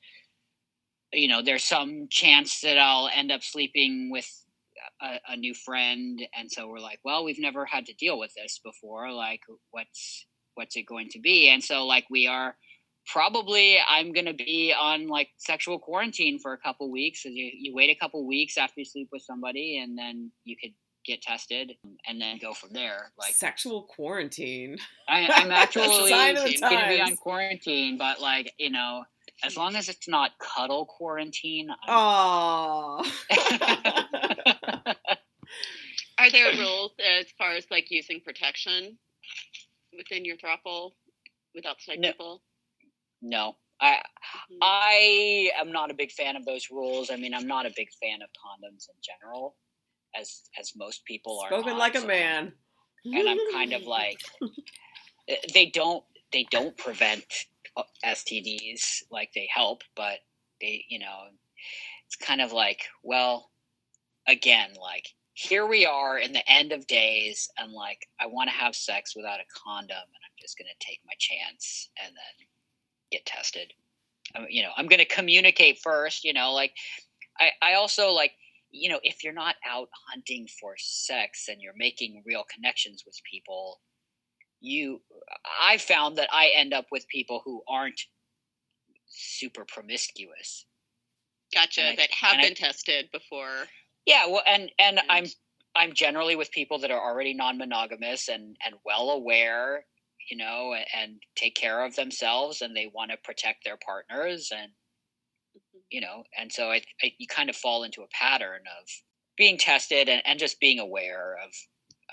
you 1.14 1.28
know 1.28 1.42
there's 1.42 1.64
some 1.64 2.08
chance 2.10 2.62
that 2.62 2.78
i'll 2.78 3.10
end 3.14 3.32
up 3.32 3.44
sleeping 3.44 4.10
with 4.12 4.28
a, 5.02 5.20
a 5.30 5.38
new 5.38 5.54
friend. 5.54 6.22
And 6.38 6.52
so 6.52 6.68
we're 6.68 6.80
like 6.80 7.00
well 7.04 7.24
we've 7.24 7.40
never 7.40 7.66
had 7.66 7.86
to 7.88 7.94
deal 7.94 8.18
with 8.20 8.34
this 8.36 8.60
before. 8.64 9.12
Like 9.12 9.42
what's 9.72 10.26
what's 10.56 10.76
it 10.76 10.86
going 10.86 11.10
to 11.10 11.20
be? 11.20 11.50
And 11.50 11.64
so 11.64 11.86
like 11.86 12.06
we 12.10 12.28
are 12.28 12.56
probably 13.08 13.80
i'm 13.88 14.14
to 14.14 14.34
be 14.34 14.72
on 14.80 15.08
like 15.08 15.28
sexual 15.38 15.80
quarantine 15.80 16.40
for 16.40 16.54
a 16.54 16.58
couple 16.58 16.92
weeks. 16.92 17.24
So 17.24 17.30
you, 17.30 17.52
you 17.54 17.74
wait 17.74 17.90
a 17.90 18.00
couple 18.00 18.26
weeks 18.28 18.58
after 18.58 18.80
you 18.82 18.86
sleep 18.86 19.10
with 19.12 19.24
somebody 19.24 19.80
and 19.80 19.98
then 19.98 20.32
you 20.44 20.56
could 20.62 20.74
get 21.06 21.22
tested 21.22 21.74
and 22.08 22.22
then 22.22 22.38
go 22.38 22.54
from 22.54 22.72
there 22.74 23.12
like 23.18 23.34
Sexual 23.34 23.84
quarantine. 23.84 24.78
I, 25.08 25.28
I'm 25.34 25.52
actually 25.52 26.10
Sign 26.10 26.38
of 26.38 26.44
the 26.44 26.58
going 26.60 26.80
to 26.84 26.90
be 26.90 27.02
on 27.02 27.16
quarantine, 27.16 27.98
but 27.98 28.20
like 28.22 28.54
you 28.58 28.70
know, 28.70 29.04
as 29.44 29.58
long 29.58 29.76
as 29.76 29.90
it's 29.90 30.08
not 30.08 30.32
cuddle 30.40 30.86
quarantine. 30.86 31.70
Oh. 31.88 33.04
Are 36.18 36.30
there 36.32 36.54
rules 36.56 36.92
as 37.20 37.26
far 37.38 37.54
as 37.54 37.66
like 37.72 37.90
using 37.90 38.22
protection 38.24 38.98
within 39.98 40.24
your 40.24 40.38
throuple 40.38 40.92
with 41.56 41.66
outside 41.66 42.00
No. 42.00 42.10
people? 42.12 42.44
no, 43.24 43.56
I 43.80 44.02
Mhm. 44.52 44.58
I 44.62 45.52
am 45.56 45.72
not 45.72 45.90
a 45.92 45.94
big 45.94 46.12
fan 46.12 46.36
of 46.36 46.46
those 46.46 46.70
rules. 46.72 47.10
I 47.12 47.16
mean, 47.16 47.34
I'm 47.34 47.48
not 47.48 47.66
a 47.66 47.72
big 47.76 47.90
fan 48.02 48.22
of 48.22 48.30
condoms 48.34 48.88
in 48.90 48.96
general, 49.02 49.56
as 50.20 50.42
as 50.60 50.74
most 50.76 51.06
people 51.06 51.40
are. 51.40 51.50
Spoken 51.50 51.78
like 51.78 51.96
a 51.96 52.06
man. 52.06 52.54
and 53.06 53.30
I'm 53.30 53.40
kind 53.52 53.74
of 53.74 53.84
like, 53.84 54.20
eh, 55.28 55.36
they 55.54 55.68
don't 55.68 56.04
they 56.32 56.46
don't 56.52 56.78
prevent 56.78 57.26
uh, 57.76 57.84
STDs 58.06 59.04
like 59.12 59.32
they 59.34 59.48
help, 59.54 59.84
but 59.96 60.20
they 60.60 60.86
you 60.90 61.00
know, 61.00 61.28
it's 62.06 62.16
kind 62.16 62.42
of 62.42 62.52
like 62.52 62.84
well, 63.04 63.50
again 64.28 64.70
like 64.80 65.08
here 65.34 65.66
we 65.66 65.86
are 65.86 66.20
in 66.20 66.34
the 66.34 66.48
end 66.52 66.72
of 66.72 66.86
days, 66.88 67.50
and 67.58 67.72
like 67.72 68.08
I 68.20 68.28
want 68.28 68.50
to 68.50 68.56
have 68.56 68.76
sex 68.76 69.16
without 69.16 69.40
a 69.40 69.60
condom, 69.66 69.90
and 69.90 69.98
I'm 69.98 70.38
just 70.40 70.58
gonna 70.58 70.70
take 70.80 71.00
my 71.06 71.14
chance 71.18 71.90
and 72.04 72.14
then 72.14 72.48
get 73.12 73.26
tested. 73.26 73.74
Um, 74.36 74.46
you 74.50 74.62
know, 74.64 74.72
I'm 74.78 74.88
gonna 74.88 75.06
communicate 75.06 75.80
first. 75.80 76.24
You 76.24 76.34
know, 76.34 76.54
like 76.54 76.74
I 77.40 77.52
I 77.62 77.74
also 77.74 78.12
like 78.12 78.34
you 78.72 78.90
know, 78.90 79.00
if 79.04 79.24
you're 79.24 79.34
not 79.34 79.56
out 79.70 79.90
hunting 80.10 80.48
for 80.60 80.76
sex 80.78 81.48
and 81.50 81.62
you're 81.62 81.74
making 81.78 82.24
real 82.26 82.46
connections 82.54 83.04
with 83.06 83.16
people, 83.30 83.82
you, 84.62 85.02
I 85.62 85.78
found 85.78 86.18
that 86.18 86.30
I 86.32 86.52
end 86.56 86.74
up 86.74 86.86
with 86.92 87.08
people 87.08 87.42
who 87.46 87.64
aren't 87.68 88.00
super 89.08 89.66
promiscuous. 89.66 90.66
Gotcha. 91.54 91.90
I- 91.90 91.96
that 91.98 92.12
have 92.12 92.34
and 92.34 92.42
I- 92.42 92.46
been 92.46 92.56
tested 92.56 93.10
before. 93.12 93.68
Yeah, 94.06 94.26
well, 94.28 94.44
and 94.48 94.72
and 94.80 95.00
And- 95.00 95.12
I'm 95.12 95.26
I'm 95.76 95.94
generally 95.94 96.36
with 96.36 96.52
people 96.52 96.80
that 96.80 96.92
are 96.92 97.00
already 97.02 97.34
non-monogamous 97.34 98.28
and 98.30 98.58
and 98.66 98.76
well 98.86 99.12
aware, 99.12 99.86
you 100.30 100.38
know, 100.38 100.74
and 100.94 101.22
take 101.36 101.56
care 101.56 101.84
of 101.86 101.96
themselves 101.96 102.62
and 102.62 102.76
they 102.76 102.88
want 102.88 103.12
to 103.12 103.18
protect 103.18 103.64
their 103.64 103.78
partners 103.78 104.52
and. 104.52 104.72
You 105.92 106.02
know 106.02 106.24
and 106.40 106.52
so 106.52 106.72
I, 106.72 106.82
I 107.04 107.12
you 107.18 107.28
kind 107.28 107.50
of 107.50 107.56
fall 107.56 107.84
into 107.84 108.02
a 108.02 108.08
pattern 108.12 108.62
of 108.82 108.88
being 109.38 109.58
tested 109.58 110.10
and, 110.10 110.22
and 110.26 110.40
just 110.40 110.60
being 110.60 110.80
aware 110.80 111.36
of 111.46 111.52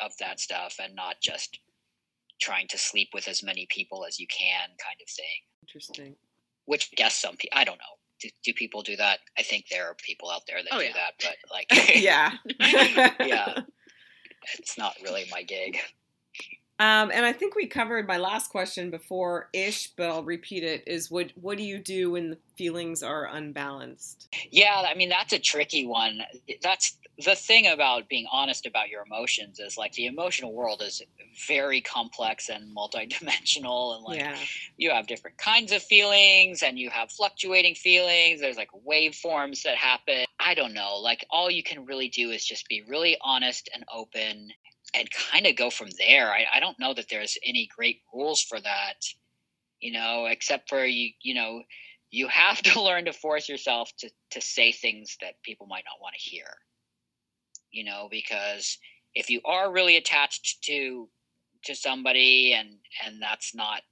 of 0.05 0.13
that 0.21 0.41
stuff 0.41 0.77
and 0.83 0.95
not 0.95 1.17
just 1.23 1.59
trying 2.41 2.69
to 2.69 2.79
sleep 2.79 3.09
with 3.15 3.27
as 3.29 3.43
many 3.43 3.67
people 3.71 4.05
as 4.07 4.19
you 4.19 4.27
can 4.29 4.69
kind 4.69 4.97
of 5.03 5.09
thing 5.09 5.41
Interesting. 5.67 6.17
which 6.67 6.91
I 6.93 6.97
guess 6.97 7.17
some 7.17 7.37
people 7.37 7.59
i 7.59 7.65
don't 7.65 7.79
know 7.79 7.97
do, 8.21 8.29
do 8.45 8.53
people 8.53 8.83
do 8.83 8.97
that 8.97 9.19
i 9.39 9.43
think 9.43 9.67
there 9.71 9.87
are 9.87 9.95
people 9.95 10.31
out 10.31 10.43
there 10.47 10.63
that 10.63 10.73
Oh, 10.73 10.79
do 10.79 10.85
yeah. 10.87 10.93
that 10.95 11.13
but 11.21 11.37
like 11.53 11.67
yeah. 11.97 12.33
yeah 13.27 13.61
it's 14.59 14.79
not 14.79 14.95
really 15.03 15.25
my 15.31 15.43
gig 15.43 15.79
Um, 16.81 17.11
and 17.13 17.27
I 17.27 17.33
think 17.33 17.57
we 17.57 17.67
covered 17.67 18.07
my 18.07 18.19
last 18.19 18.51
question 18.51 18.91
before 18.91 19.49
ish, 19.53 19.89
but 19.97 20.11
I'll 20.11 20.23
repeat 20.23 20.63
it 20.63 20.85
is 20.87 21.11
what 21.11 21.33
what 21.35 21.59
do 21.59 21.65
you 21.65 21.79
do 21.79 22.13
when 22.13 22.31
the 22.31 22.39
feelings 22.57 23.03
are 23.03 23.27
unbalanced? 23.27 24.29
Yeah, 24.51 24.85
I 24.89 24.95
mean 24.95 25.09
that's 25.09 25.33
a 25.33 25.41
tricky 25.41 25.87
one. 25.87 26.21
That's 26.63 26.97
the 27.25 27.35
thing 27.35 27.67
about 27.67 28.09
being 28.09 28.27
honest 28.31 28.65
about 28.65 28.91
your 28.91 29.03
emotions 29.03 29.59
is 29.59 29.77
like 29.77 29.93
the 29.95 30.07
emotional 30.07 30.53
world 30.53 30.81
is 30.81 31.03
very 31.49 31.81
complex 31.81 32.49
and 32.49 32.75
multidimensional 32.77 33.97
and 33.97 34.05
like 34.05 34.21
yeah. 34.21 34.37
you 34.77 34.91
have 34.91 35.09
different 35.09 35.37
kinds 35.37 35.73
of 35.73 35.83
feelings 35.83 36.63
and 36.63 36.79
you 36.79 36.91
have 36.91 37.11
fluctuating 37.11 37.75
feelings. 37.75 38.41
There's 38.41 38.57
like 38.57 38.71
waveforms 38.87 39.63
that 39.63 39.77
happen. 39.77 40.27
I 40.39 40.55
don't 40.55 40.75
know. 40.75 40.99
Like 40.99 41.27
all 41.29 41.51
you 41.51 41.65
can 41.65 41.87
really 41.87 42.09
do 42.09 42.31
is 42.31 42.45
just 42.45 42.69
be 42.69 42.85
really 42.87 43.17
honest 43.21 43.69
and 43.75 43.85
open 43.93 44.53
and 44.95 45.09
kind 45.11 45.47
of 45.47 45.57
go 45.57 45.71
from 45.71 45.89
there. 45.99 46.31
I, 46.33 46.47
I 46.55 46.61
don't 46.61 46.79
know 46.79 46.95
that 46.95 47.09
there's 47.11 47.37
any 47.45 47.69
great 47.75 48.01
rules 48.13 48.43
for 48.43 48.61
that, 48.61 49.05
you 49.81 49.93
know, 49.93 50.27
except 50.27 50.69
for 50.69 50.85
you, 50.85 51.11
you 51.23 51.35
know, 51.35 51.63
you 52.11 52.29
have 52.29 52.63
to 52.63 52.83
learn 52.83 53.05
to 53.07 53.13
force 53.13 53.49
yourself 53.49 53.91
to, 53.99 54.11
to 54.31 54.41
say 54.41 54.73
things 54.73 55.17
that 55.21 55.43
people 55.43 55.67
might 55.67 55.85
not 55.85 56.01
want 56.01 56.15
to 56.15 56.21
hear, 56.21 56.47
you 57.71 57.85
know, 57.85 58.09
because 58.11 58.79
if 59.15 59.31
you 59.31 59.41
are 59.45 59.73
really 59.73 59.97
attached 59.97 60.63
to 60.65 61.09
to 61.65 61.75
somebody 61.75 62.55
and 62.55 62.69
and 63.05 63.21
that's 63.21 63.55
not 63.55 63.83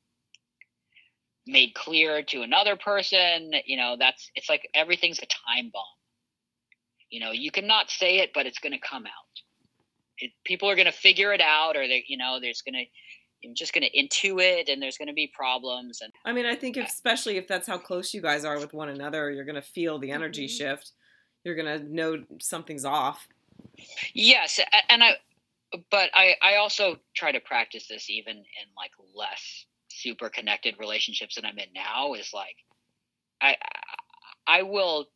made 1.47 1.74
clear 1.74 2.22
to 2.22 2.42
another 2.42 2.76
person 2.76 3.51
you 3.64 3.76
know 3.76 3.97
that's 3.99 4.30
it's 4.34 4.49
like 4.49 4.68
everything's 4.74 5.18
a 5.18 5.26
time 5.26 5.70
bomb. 5.72 5.82
You 7.11 7.20
know 7.20 7.32
you 7.32 7.51
cannot 7.51 7.90
say 7.90 8.18
it 8.18 8.30
but 8.34 8.47
it's 8.47 8.59
going 8.59 8.72
to 8.72 8.78
come 8.78 9.07
out 9.07 9.42
it, 10.19 10.33
people 10.45 10.69
are 10.71 10.75
going 10.77 10.87
to 10.87 10.93
figure 10.93 11.33
it 11.33 11.41
out 11.41 11.77
or 11.77 11.87
they 11.87 12.05
you 12.09 12.17
know 12.17 12.39
there's 12.41 12.62
going 12.62 12.75
to 12.75 12.85
I'm 13.47 13.55
just 13.55 13.75
going 13.75 13.87
to 13.89 13.91
intuit 13.97 14.73
and 14.73 14.81
there's 14.83 14.97
going 14.97 15.09
to 15.09 15.14
be 15.14 15.31
problems 15.33 16.01
and 16.01 16.12
I 16.25 16.33
mean, 16.33 16.47
I 16.47 16.57
think 16.57 16.77
if, 16.79 16.89
especially 16.89 17.37
if 17.37 17.47
that's 17.47 17.67
how 17.69 17.79
close 17.79 18.14
you 18.14 18.23
guys 18.23 18.45
are 18.47 18.59
with 18.59 18.73
one 18.73 18.89
another, 18.89 19.31
you're 19.31 19.45
going 19.45 19.57
to 19.57 19.62
feel 19.62 19.99
the 19.99 20.11
energy 20.11 20.47
Mhm. 20.47 20.57
shift. 20.57 20.93
You're 21.45 21.55
going 21.55 21.79
to 21.81 21.87
know 21.95 22.25
something's 22.41 22.85
off. 22.87 23.29
yes 24.14 24.59
and 24.89 25.05
I 25.05 25.17
but 25.91 26.11
I 26.14 26.35
I 26.43 26.57
also 26.57 26.99
try 27.14 27.31
to 27.33 27.41
practice 27.41 27.87
this 27.89 28.09
even 28.11 28.37
in 28.37 28.67
like 28.77 28.93
less 29.14 29.67
super 29.91 30.29
connected 30.31 30.77
relationships 30.79 31.35
that 31.37 31.45
I'm 31.45 31.59
in 31.59 31.73
now 31.75 32.14
is 32.14 32.31
like 32.33 32.57
I 33.41 33.57
I 34.47 34.62
will 34.62 35.07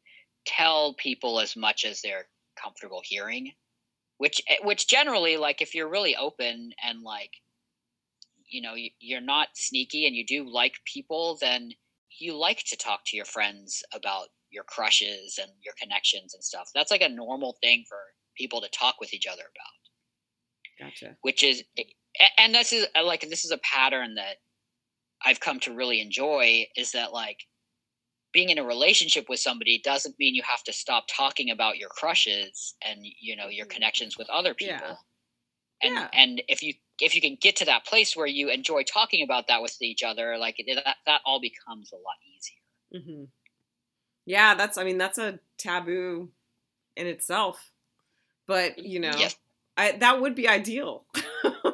tell 0.46 0.94
people 0.94 1.40
as 1.40 1.56
much 1.56 1.84
as 1.84 2.00
they're 2.02 2.26
comfortable 2.62 3.00
hearing 3.04 3.52
which 4.20 4.42
which 4.64 4.86
generally 4.86 5.38
like 5.38 5.62
if 5.62 5.74
you're 5.74 5.88
really 5.88 6.14
open 6.14 6.72
and 6.84 7.00
like 7.02 7.30
you 8.50 8.60
know 8.60 8.74
you- 8.74 8.90
you're 9.00 9.20
not 9.22 9.48
sneaky 9.54 10.06
and 10.06 10.14
you 10.14 10.26
do 10.26 10.46
like 10.46 10.74
people 10.84 11.38
then 11.40 11.70
you 12.18 12.36
like 12.36 12.62
to 12.66 12.76
talk 12.76 13.00
to 13.06 13.16
your 13.16 13.24
friends 13.24 13.82
about 13.94 14.28
your 14.50 14.64
crushes 14.64 15.38
and 15.40 15.50
your 15.64 15.72
connections 15.80 16.34
and 16.34 16.44
stuff 16.44 16.68
that's 16.74 16.90
like 16.90 17.00
a 17.00 17.08
normal 17.08 17.56
thing 17.62 17.82
for 17.88 17.98
people 18.36 18.60
to 18.60 18.68
talk 18.68 18.96
with 19.00 19.14
each 19.14 19.26
other 19.26 19.42
about 19.42 20.86
Gotcha. 20.86 21.16
which 21.22 21.42
is 21.42 21.64
and 22.36 22.54
this 22.54 22.74
is 22.74 22.86
uh, 22.94 23.02
like 23.02 23.22
this 23.22 23.46
is 23.46 23.52
a 23.52 23.58
pattern 23.58 24.16
that 24.16 24.36
I've 25.24 25.40
come 25.40 25.60
to 25.60 25.74
really 25.74 26.00
enjoy 26.02 26.66
is 26.76 26.92
that 26.92 27.12
like 27.12 27.38
being 28.32 28.50
in 28.50 28.58
a 28.58 28.64
relationship 28.64 29.28
with 29.28 29.40
somebody 29.40 29.80
doesn't 29.82 30.18
mean 30.18 30.34
you 30.34 30.42
have 30.42 30.62
to 30.64 30.72
stop 30.72 31.04
talking 31.08 31.50
about 31.50 31.78
your 31.78 31.88
crushes 31.88 32.74
and 32.86 33.00
you 33.20 33.36
know 33.36 33.48
your 33.48 33.66
connections 33.66 34.16
with 34.18 34.28
other 34.30 34.54
people. 34.54 34.78
Yeah. 34.78 34.96
And 35.82 35.94
Yeah. 35.94 36.08
and 36.12 36.42
if 36.48 36.62
you 36.62 36.74
if 37.00 37.14
you 37.14 37.20
can 37.20 37.36
get 37.40 37.56
to 37.56 37.64
that 37.64 37.86
place 37.86 38.16
where 38.16 38.26
you 38.26 38.50
enjoy 38.50 38.82
talking 38.84 39.22
about 39.24 39.48
that 39.48 39.62
with 39.62 39.80
each 39.82 40.02
other, 40.02 40.36
like 40.38 40.56
that 40.74 40.96
that 41.06 41.20
all 41.24 41.40
becomes 41.40 41.92
a 41.92 41.96
lot 41.96 42.16
easier. 42.36 43.02
hmm 43.16 43.24
Yeah, 44.26 44.54
that's. 44.54 44.78
I 44.78 44.84
mean, 44.84 44.98
that's 44.98 45.18
a 45.18 45.40
taboo 45.58 46.30
in 46.96 47.06
itself. 47.06 47.72
But 48.46 48.78
you 48.78 49.00
know, 49.00 49.18
Yes. 49.18 49.36
I, 49.76 49.92
that 49.92 50.20
would 50.20 50.34
be 50.34 50.48
ideal. 50.48 51.06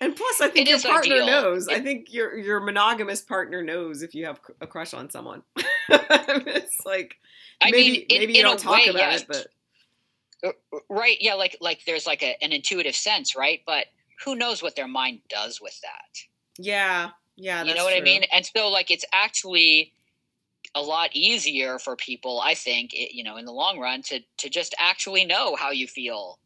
and 0.00 0.14
plus, 0.16 0.40
I 0.40 0.48
think 0.48 0.68
It 0.68 0.70
your 0.70 0.80
partner 0.80 1.14
ideal. 1.14 1.26
knows. 1.26 1.68
I 1.68 1.80
think 1.80 2.12
your 2.12 2.36
your 2.36 2.60
monogamous 2.60 3.22
partner 3.22 3.62
knows 3.62 4.02
if 4.02 4.14
you 4.14 4.26
have 4.26 4.40
a 4.60 4.66
crush 4.66 4.94
on 4.94 5.10
someone. 5.10 5.42
it's 5.88 6.84
like 6.84 7.16
I 7.60 7.70
maybe 7.70 7.90
mean, 7.90 8.06
in, 8.08 8.18
maybe 8.20 8.34
you 8.34 8.42
don't 8.42 8.58
talk 8.58 8.76
way, 8.78 8.86
about 8.90 8.98
yes. 8.98 9.22
it, 9.22 9.28
but 9.28 9.46
Uh, 10.44 10.52
right 10.90 11.16
yeah 11.20 11.32
like 11.34 11.56
like 11.62 11.80
there's 11.86 12.06
like 12.06 12.22
a, 12.22 12.36
an 12.42 12.52
intuitive 12.52 12.94
sense 12.94 13.34
right 13.34 13.62
but 13.66 13.86
who 14.24 14.34
knows 14.36 14.62
what 14.62 14.76
their 14.76 14.86
mind 14.86 15.20
does 15.30 15.60
with 15.62 15.80
that 15.80 16.18
yeah, 16.58 17.10
yeah, 17.36 17.64
you 17.64 17.74
know 17.74 17.84
what 17.84 17.96
i 17.96 18.00
mean 18.00 18.22
and 18.34 18.44
so 18.44 18.68
like 18.68 18.90
it's 18.90 19.04
actually 19.14 19.92
a 20.74 20.82
lot 20.82 21.08
easier 21.14 21.78
for 21.78 21.96
people 21.96 22.40
i 22.42 22.52
think 22.54 22.92
it, 22.92 23.14
you 23.14 23.24
know 23.24 23.38
in 23.38 23.46
the 23.46 23.52
long 23.52 23.78
run 23.78 24.02
to 24.02 24.20
to 24.36 24.50
just 24.50 24.74
actually 24.78 25.24
know 25.24 25.56
how 25.56 25.70
you 25.70 25.86
feel 25.86 26.38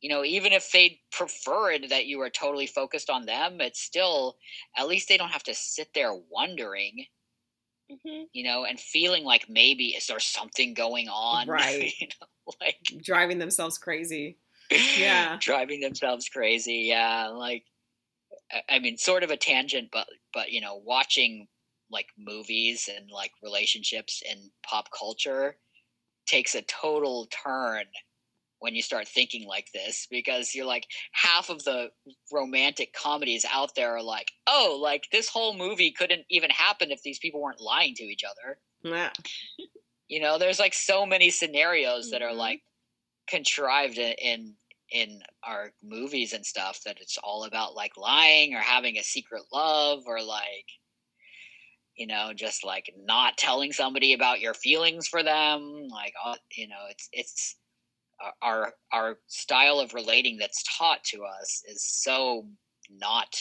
you 0.00 0.08
know 0.08 0.24
even 0.24 0.52
if 0.52 0.70
they 0.72 1.00
preferred 1.12 1.86
that 1.90 2.06
you 2.06 2.18
were 2.18 2.30
totally 2.30 2.66
focused 2.66 3.10
on 3.10 3.26
them 3.26 3.60
it's 3.60 3.80
still 3.80 4.36
at 4.76 4.88
least 4.88 5.08
they 5.08 5.16
don't 5.16 5.30
have 5.32 5.42
to 5.42 5.54
sit 5.54 5.88
there 5.94 6.14
wondering 6.30 7.04
hmm 7.90 8.22
you 8.32 8.44
know 8.44 8.64
and 8.64 8.78
feeling 8.78 9.24
like 9.24 9.46
maybe 9.48 9.86
is 9.88 10.06
there 10.06 10.20
something 10.20 10.74
going 10.74 11.08
on 11.08 11.46
Right. 11.48 11.92
you 11.98 12.08
know 12.20 12.52
like 12.60 12.76
Driving 13.02 13.38
themselves 13.38 13.78
crazy. 13.78 14.38
Yeah. 14.98 15.38
driving 15.40 15.80
themselves 15.80 16.28
crazy 16.28 16.84
yeah 16.88 17.28
like 17.28 17.64
I- 18.68 18.78
mean 18.78 18.98
sort 18.98 19.22
of 19.22 19.30
a 19.30 19.36
tangent 19.36 19.88
but 19.90 20.06
but 20.34 20.52
you 20.52 20.60
know 20.60 20.76
watching 20.76 21.48
like 21.90 22.06
movies 22.18 22.88
and 22.94 23.10
like 23.10 23.32
relationships 23.42 24.22
in 24.30 24.50
pop 24.62 24.88
culture 24.96 25.56
takes 26.26 26.54
a 26.54 26.62
total 26.62 27.26
turn 27.26 27.84
when 28.60 28.74
you 28.74 28.82
start 28.82 29.06
thinking 29.06 29.46
like 29.46 29.68
this 29.72 30.06
because 30.10 30.54
you're 30.54 30.66
like 30.66 30.86
half 31.12 31.48
of 31.50 31.62
the 31.64 31.90
romantic 32.32 32.92
comedies 32.92 33.44
out 33.52 33.74
there 33.74 33.96
are 33.96 34.02
like 34.02 34.30
oh 34.46 34.78
like 34.82 35.06
this 35.12 35.28
whole 35.28 35.56
movie 35.56 35.92
couldn't 35.92 36.24
even 36.30 36.50
happen 36.50 36.90
if 36.90 37.02
these 37.02 37.18
people 37.18 37.40
weren't 37.40 37.60
lying 37.60 37.94
to 37.94 38.04
each 38.04 38.24
other 38.24 38.58
Yeah. 38.82 39.12
you 40.08 40.20
know 40.20 40.38
there's 40.38 40.58
like 40.58 40.74
so 40.74 41.06
many 41.06 41.30
scenarios 41.30 42.10
that 42.10 42.22
are 42.22 42.30
Mhm. 42.32 42.36
like 42.36 42.62
contrived 43.28 43.98
in 43.98 44.56
in 44.90 45.20
our 45.42 45.72
movies 45.82 46.32
and 46.32 46.46
stuff 46.46 46.80
that 46.84 46.98
it's 47.00 47.18
all 47.18 47.44
about 47.44 47.74
like 47.74 47.96
lying 47.96 48.54
or 48.54 48.60
having 48.60 48.96
a 48.96 49.02
secret 49.02 49.42
love 49.52 50.04
or 50.06 50.22
like 50.22 50.64
you 51.94 52.06
know 52.06 52.32
just 52.34 52.64
like 52.64 52.90
not 53.04 53.36
telling 53.36 53.72
somebody 53.72 54.14
about 54.14 54.40
your 54.40 54.54
feelings 54.54 55.06
for 55.06 55.22
them 55.22 55.88
like 55.90 56.14
you 56.56 56.66
know 56.66 56.86
it's 56.88 57.08
it's 57.12 57.56
our 58.42 58.72
our 58.92 59.18
style 59.26 59.78
of 59.80 59.94
relating 59.94 60.38
that's 60.38 60.62
taught 60.76 61.02
to 61.04 61.24
us 61.24 61.62
is 61.66 61.84
so 61.84 62.46
not 62.90 63.36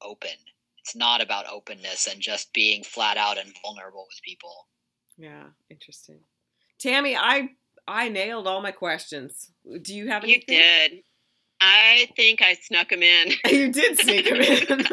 open 0.00 0.30
it's 0.78 0.96
not 0.96 1.20
about 1.20 1.46
openness 1.50 2.06
and 2.06 2.20
just 2.20 2.52
being 2.52 2.82
flat 2.82 3.16
out 3.16 3.38
and 3.38 3.52
vulnerable 3.62 4.06
with 4.08 4.20
people 4.24 4.66
Yeah, 5.18 5.44
interesting. 5.70 6.20
Tammy, 6.80 7.16
I 7.16 7.50
I 7.86 8.08
nailed 8.08 8.46
all 8.46 8.62
my 8.62 8.72
questions. 8.72 9.50
Do 9.82 9.94
you 9.94 10.08
have 10.08 10.24
any? 10.24 10.34
You 10.34 10.40
did. 10.46 11.02
I 11.60 12.08
think 12.16 12.42
I 12.42 12.54
snuck 12.54 12.88
them 12.88 13.02
in. 13.02 13.32
You 13.50 13.72
did 13.72 13.98
sneak 13.98 14.28
them 14.28 14.40
in. 14.40 14.86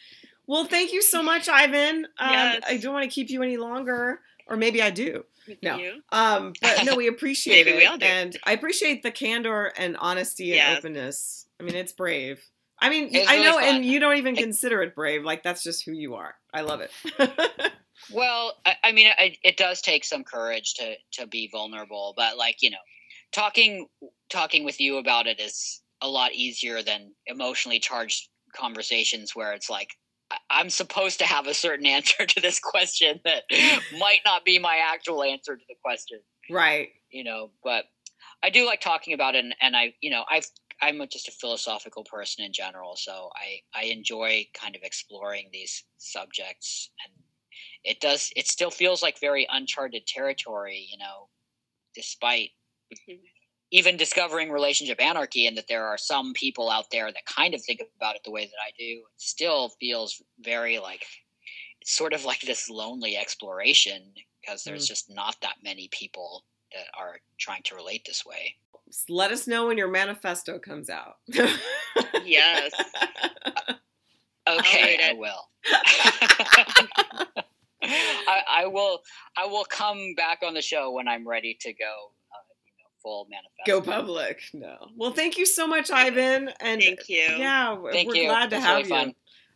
well, 0.46 0.64
thank 0.64 0.92
you 0.92 1.02
so 1.02 1.22
much, 1.22 1.48
Ivan. 1.48 2.06
Um, 2.18 2.30
Yes. 2.30 2.62
I 2.66 2.76
don't 2.76 2.92
want 2.92 3.04
to 3.04 3.14
keep 3.14 3.30
you 3.30 3.42
any 3.42 3.56
longer, 3.56 4.20
or 4.46 4.56
maybe 4.56 4.82
I 4.82 4.90
do. 4.90 5.24
No. 5.62 5.76
You? 5.76 6.02
Um, 6.12 6.52
but 6.62 6.84
no, 6.84 6.94
we 6.96 7.08
appreciate 7.16 7.66
Maybe 7.66 7.76
it, 7.76 7.80
we 7.80 7.86
all 7.86 7.98
do. 7.98 8.06
and 8.06 8.36
I 8.44 8.52
appreciate 8.52 9.02
the 9.02 9.10
candor 9.10 9.72
and 9.76 9.96
honesty 9.98 10.58
and 10.58 10.78
openness. 10.78 11.46
I 11.60 11.64
mean, 11.64 11.74
it's 11.74 11.92
brave. 11.92 12.44
I 12.80 12.88
mean, 12.88 13.10
I 13.14 13.34
really 13.36 13.44
know, 13.44 13.54
fun. 13.60 13.76
and 13.76 13.84
you 13.84 14.00
don't 14.00 14.16
even 14.16 14.36
I- 14.36 14.40
consider 14.40 14.82
it 14.82 14.94
brave. 14.94 15.24
Like 15.24 15.42
that's 15.42 15.62
just 15.62 15.84
who 15.84 15.92
you 15.92 16.14
are. 16.14 16.34
I 16.52 16.60
love 16.62 16.80
it. 16.80 16.90
Well, 18.12 18.54
I, 18.66 18.74
I 18.82 18.92
mean, 18.92 19.06
it, 19.16 19.38
it 19.44 19.56
does 19.56 19.80
take 19.80 20.04
some 20.04 20.24
courage 20.24 20.74
to 20.74 20.94
to 21.12 21.26
be 21.28 21.48
vulnerable, 21.52 22.14
but 22.16 22.36
like 22.36 22.56
you 22.60 22.70
know, 22.70 22.78
talking 23.32 23.86
talking 24.28 24.64
with 24.64 24.80
you 24.80 24.96
about 24.98 25.28
it 25.28 25.38
is 25.40 25.80
a 26.00 26.08
lot 26.08 26.32
easier 26.34 26.82
than 26.82 27.12
emotionally 27.26 27.78
charged 27.78 28.28
conversations 28.56 29.36
where 29.36 29.52
it's 29.52 29.70
like 29.70 29.90
I- 29.92 30.01
I'm 30.50 30.70
supposed 30.70 31.18
to 31.20 31.26
have 31.26 31.46
a 31.46 31.54
certain 31.54 31.86
answer 31.96 32.26
to 32.26 32.40
this 32.40 32.58
question 32.58 33.20
that 33.24 33.44
might 33.98 34.20
not 34.24 34.44
be 34.44 34.58
my 34.58 34.80
actual 34.92 35.22
answer 35.22 35.56
to 35.56 35.62
the 35.68 35.76
question, 35.84 36.20
right. 36.50 36.88
you 37.10 37.24
know. 37.24 37.50
But 37.62 37.84
I 38.42 38.50
do 38.50 38.66
like 38.66 38.80
talking 38.80 39.14
about 39.14 39.34
it, 39.34 39.44
and, 39.44 39.54
and 39.60 39.76
I, 39.76 39.94
you 40.00 40.10
know, 40.10 40.24
I've 40.30 40.46
I'm 40.80 41.00
just 41.08 41.28
a 41.28 41.32
philosophical 41.32 42.04
person 42.04 42.44
in 42.44 42.52
general, 42.52 42.96
so 42.96 43.30
I 43.34 43.60
I 43.78 43.84
enjoy 43.84 44.46
kind 44.54 44.76
of 44.76 44.82
exploring 44.82 45.48
these 45.52 45.84
subjects, 45.98 46.90
and 47.04 47.24
it 47.84 48.00
does 48.00 48.30
it 48.36 48.46
still 48.46 48.70
feels 48.70 49.02
like 49.02 49.20
very 49.20 49.46
uncharted 49.50 50.06
territory, 50.06 50.86
you 50.90 50.98
know, 50.98 51.28
despite 51.94 52.50
Mhm. 53.08 53.20
Even 53.72 53.96
discovering 53.96 54.50
relationship 54.50 55.00
anarchy 55.00 55.46
and 55.46 55.56
that 55.56 55.66
there 55.66 55.86
are 55.86 55.98
some 55.98 56.34
people 56.34 56.70
out 56.70 56.90
there 56.92 57.10
that 57.10 57.26
kind 57.26 57.54
of 57.54 57.64
think 57.64 57.80
about 57.96 58.14
it 58.14 58.22
the 58.24 58.30
way 58.30 58.44
that 58.44 58.60
I 58.64 58.70
do, 58.78 58.84
it 58.84 59.04
still 59.16 59.70
feels 59.80 60.22
very 60.40 60.78
like 60.78 61.04
it's 61.80 61.96
sort 61.96 62.12
of 62.12 62.24
like 62.24 62.42
this 62.42 62.70
lonely 62.70 63.16
exploration 63.16 64.02
because 64.40 64.62
there's 64.62 64.84
mm. 64.84 64.88
just 64.88 65.10
not 65.12 65.36
that 65.42 65.56
many 65.64 65.88
people 65.90 66.44
that 66.72 66.86
are 66.98 67.18
trying 67.38 67.62
to 67.64 67.74
relate 67.74 68.04
this 68.06 68.24
way. 68.24 68.54
Let 69.08 69.32
us 69.32 69.48
know 69.48 69.66
when 69.66 69.78
your 69.78 69.88
manifesto 69.88 70.58
comes 70.58 70.88
out. 70.88 71.16
Yes. 72.24 72.72
Okay, 74.48 74.96
read 74.98 75.00
I 75.00 75.12
will. 75.12 75.48
I, 77.82 78.42
I 78.50 78.66
will. 78.66 79.02
I 79.36 79.46
will 79.46 79.64
come 79.64 80.14
back 80.16 80.40
on 80.44 80.52
the 80.54 80.60
show 80.60 80.90
when 80.90 81.06
I'm 81.06 81.26
ready 81.26 81.56
to 81.60 81.72
go. 81.72 82.10
You 83.04 83.10
know, 83.10 83.14
full 83.16 83.28
manifesto. 83.30 83.80
Go 83.80 83.80
public. 83.80 84.42
No. 84.52 84.76
Well, 84.96 85.12
thank 85.12 85.38
you 85.38 85.46
so 85.46 85.66
much, 85.66 85.90
Ivan. 85.90 86.50
And 86.60 86.80
Thank 86.82 87.08
you. 87.08 87.16
yeah, 87.38 87.74
we're 87.74 87.92
Thank 87.92 88.08
we're 88.08 88.16
you. 88.16 88.28
glad 88.28 88.50
to 88.50 88.56
It's 88.56 88.64
have 88.64 88.76
really 88.78 88.88
you. 88.88 88.94
fun. 88.94 89.14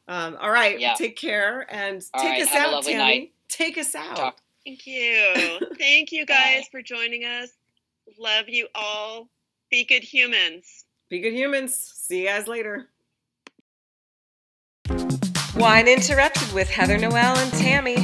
Um, 0.09 0.37
all 0.41 0.51
right. 0.51 0.79
Yeah. 0.79 0.95
Take 0.95 1.17
care 1.17 1.67
and 1.73 2.03
All 2.15 2.23
take 2.23 2.31
right, 2.31 2.43
us 2.43 2.49
have 2.49 2.63
a 2.63 2.67
out, 2.69 2.73
lovely 2.75 2.93
Tammy. 2.93 3.05
night. 3.21 3.33
Take 3.49 3.79
us 3.79 3.95
out. 3.95 4.17
Talk- 4.17 4.41
Thank 4.65 4.87
you. 4.87 5.61
Thank 5.79 6.13
you 6.13 6.25
guys 6.27 6.63
Bye. 6.63 6.69
for 6.71 6.83
joining 6.83 7.25
us. 7.25 7.51
Love 8.19 8.49
you 8.49 8.69
all. 8.75 9.29
Be 9.71 9.85
good 9.85 10.03
humans. 10.05 10.85
Be 11.09 11.19
good 11.21 11.33
humans. 11.35 11.75
See 11.77 12.21
you 12.23 12.27
guys 12.27 12.47
later. 12.49 12.89
Wine 15.57 15.89
Interrupted 15.89 16.53
with 16.53 16.69
Heather 16.69 16.99
Noel 16.99 17.37
and 17.37 17.53
Tammy. 17.53 17.97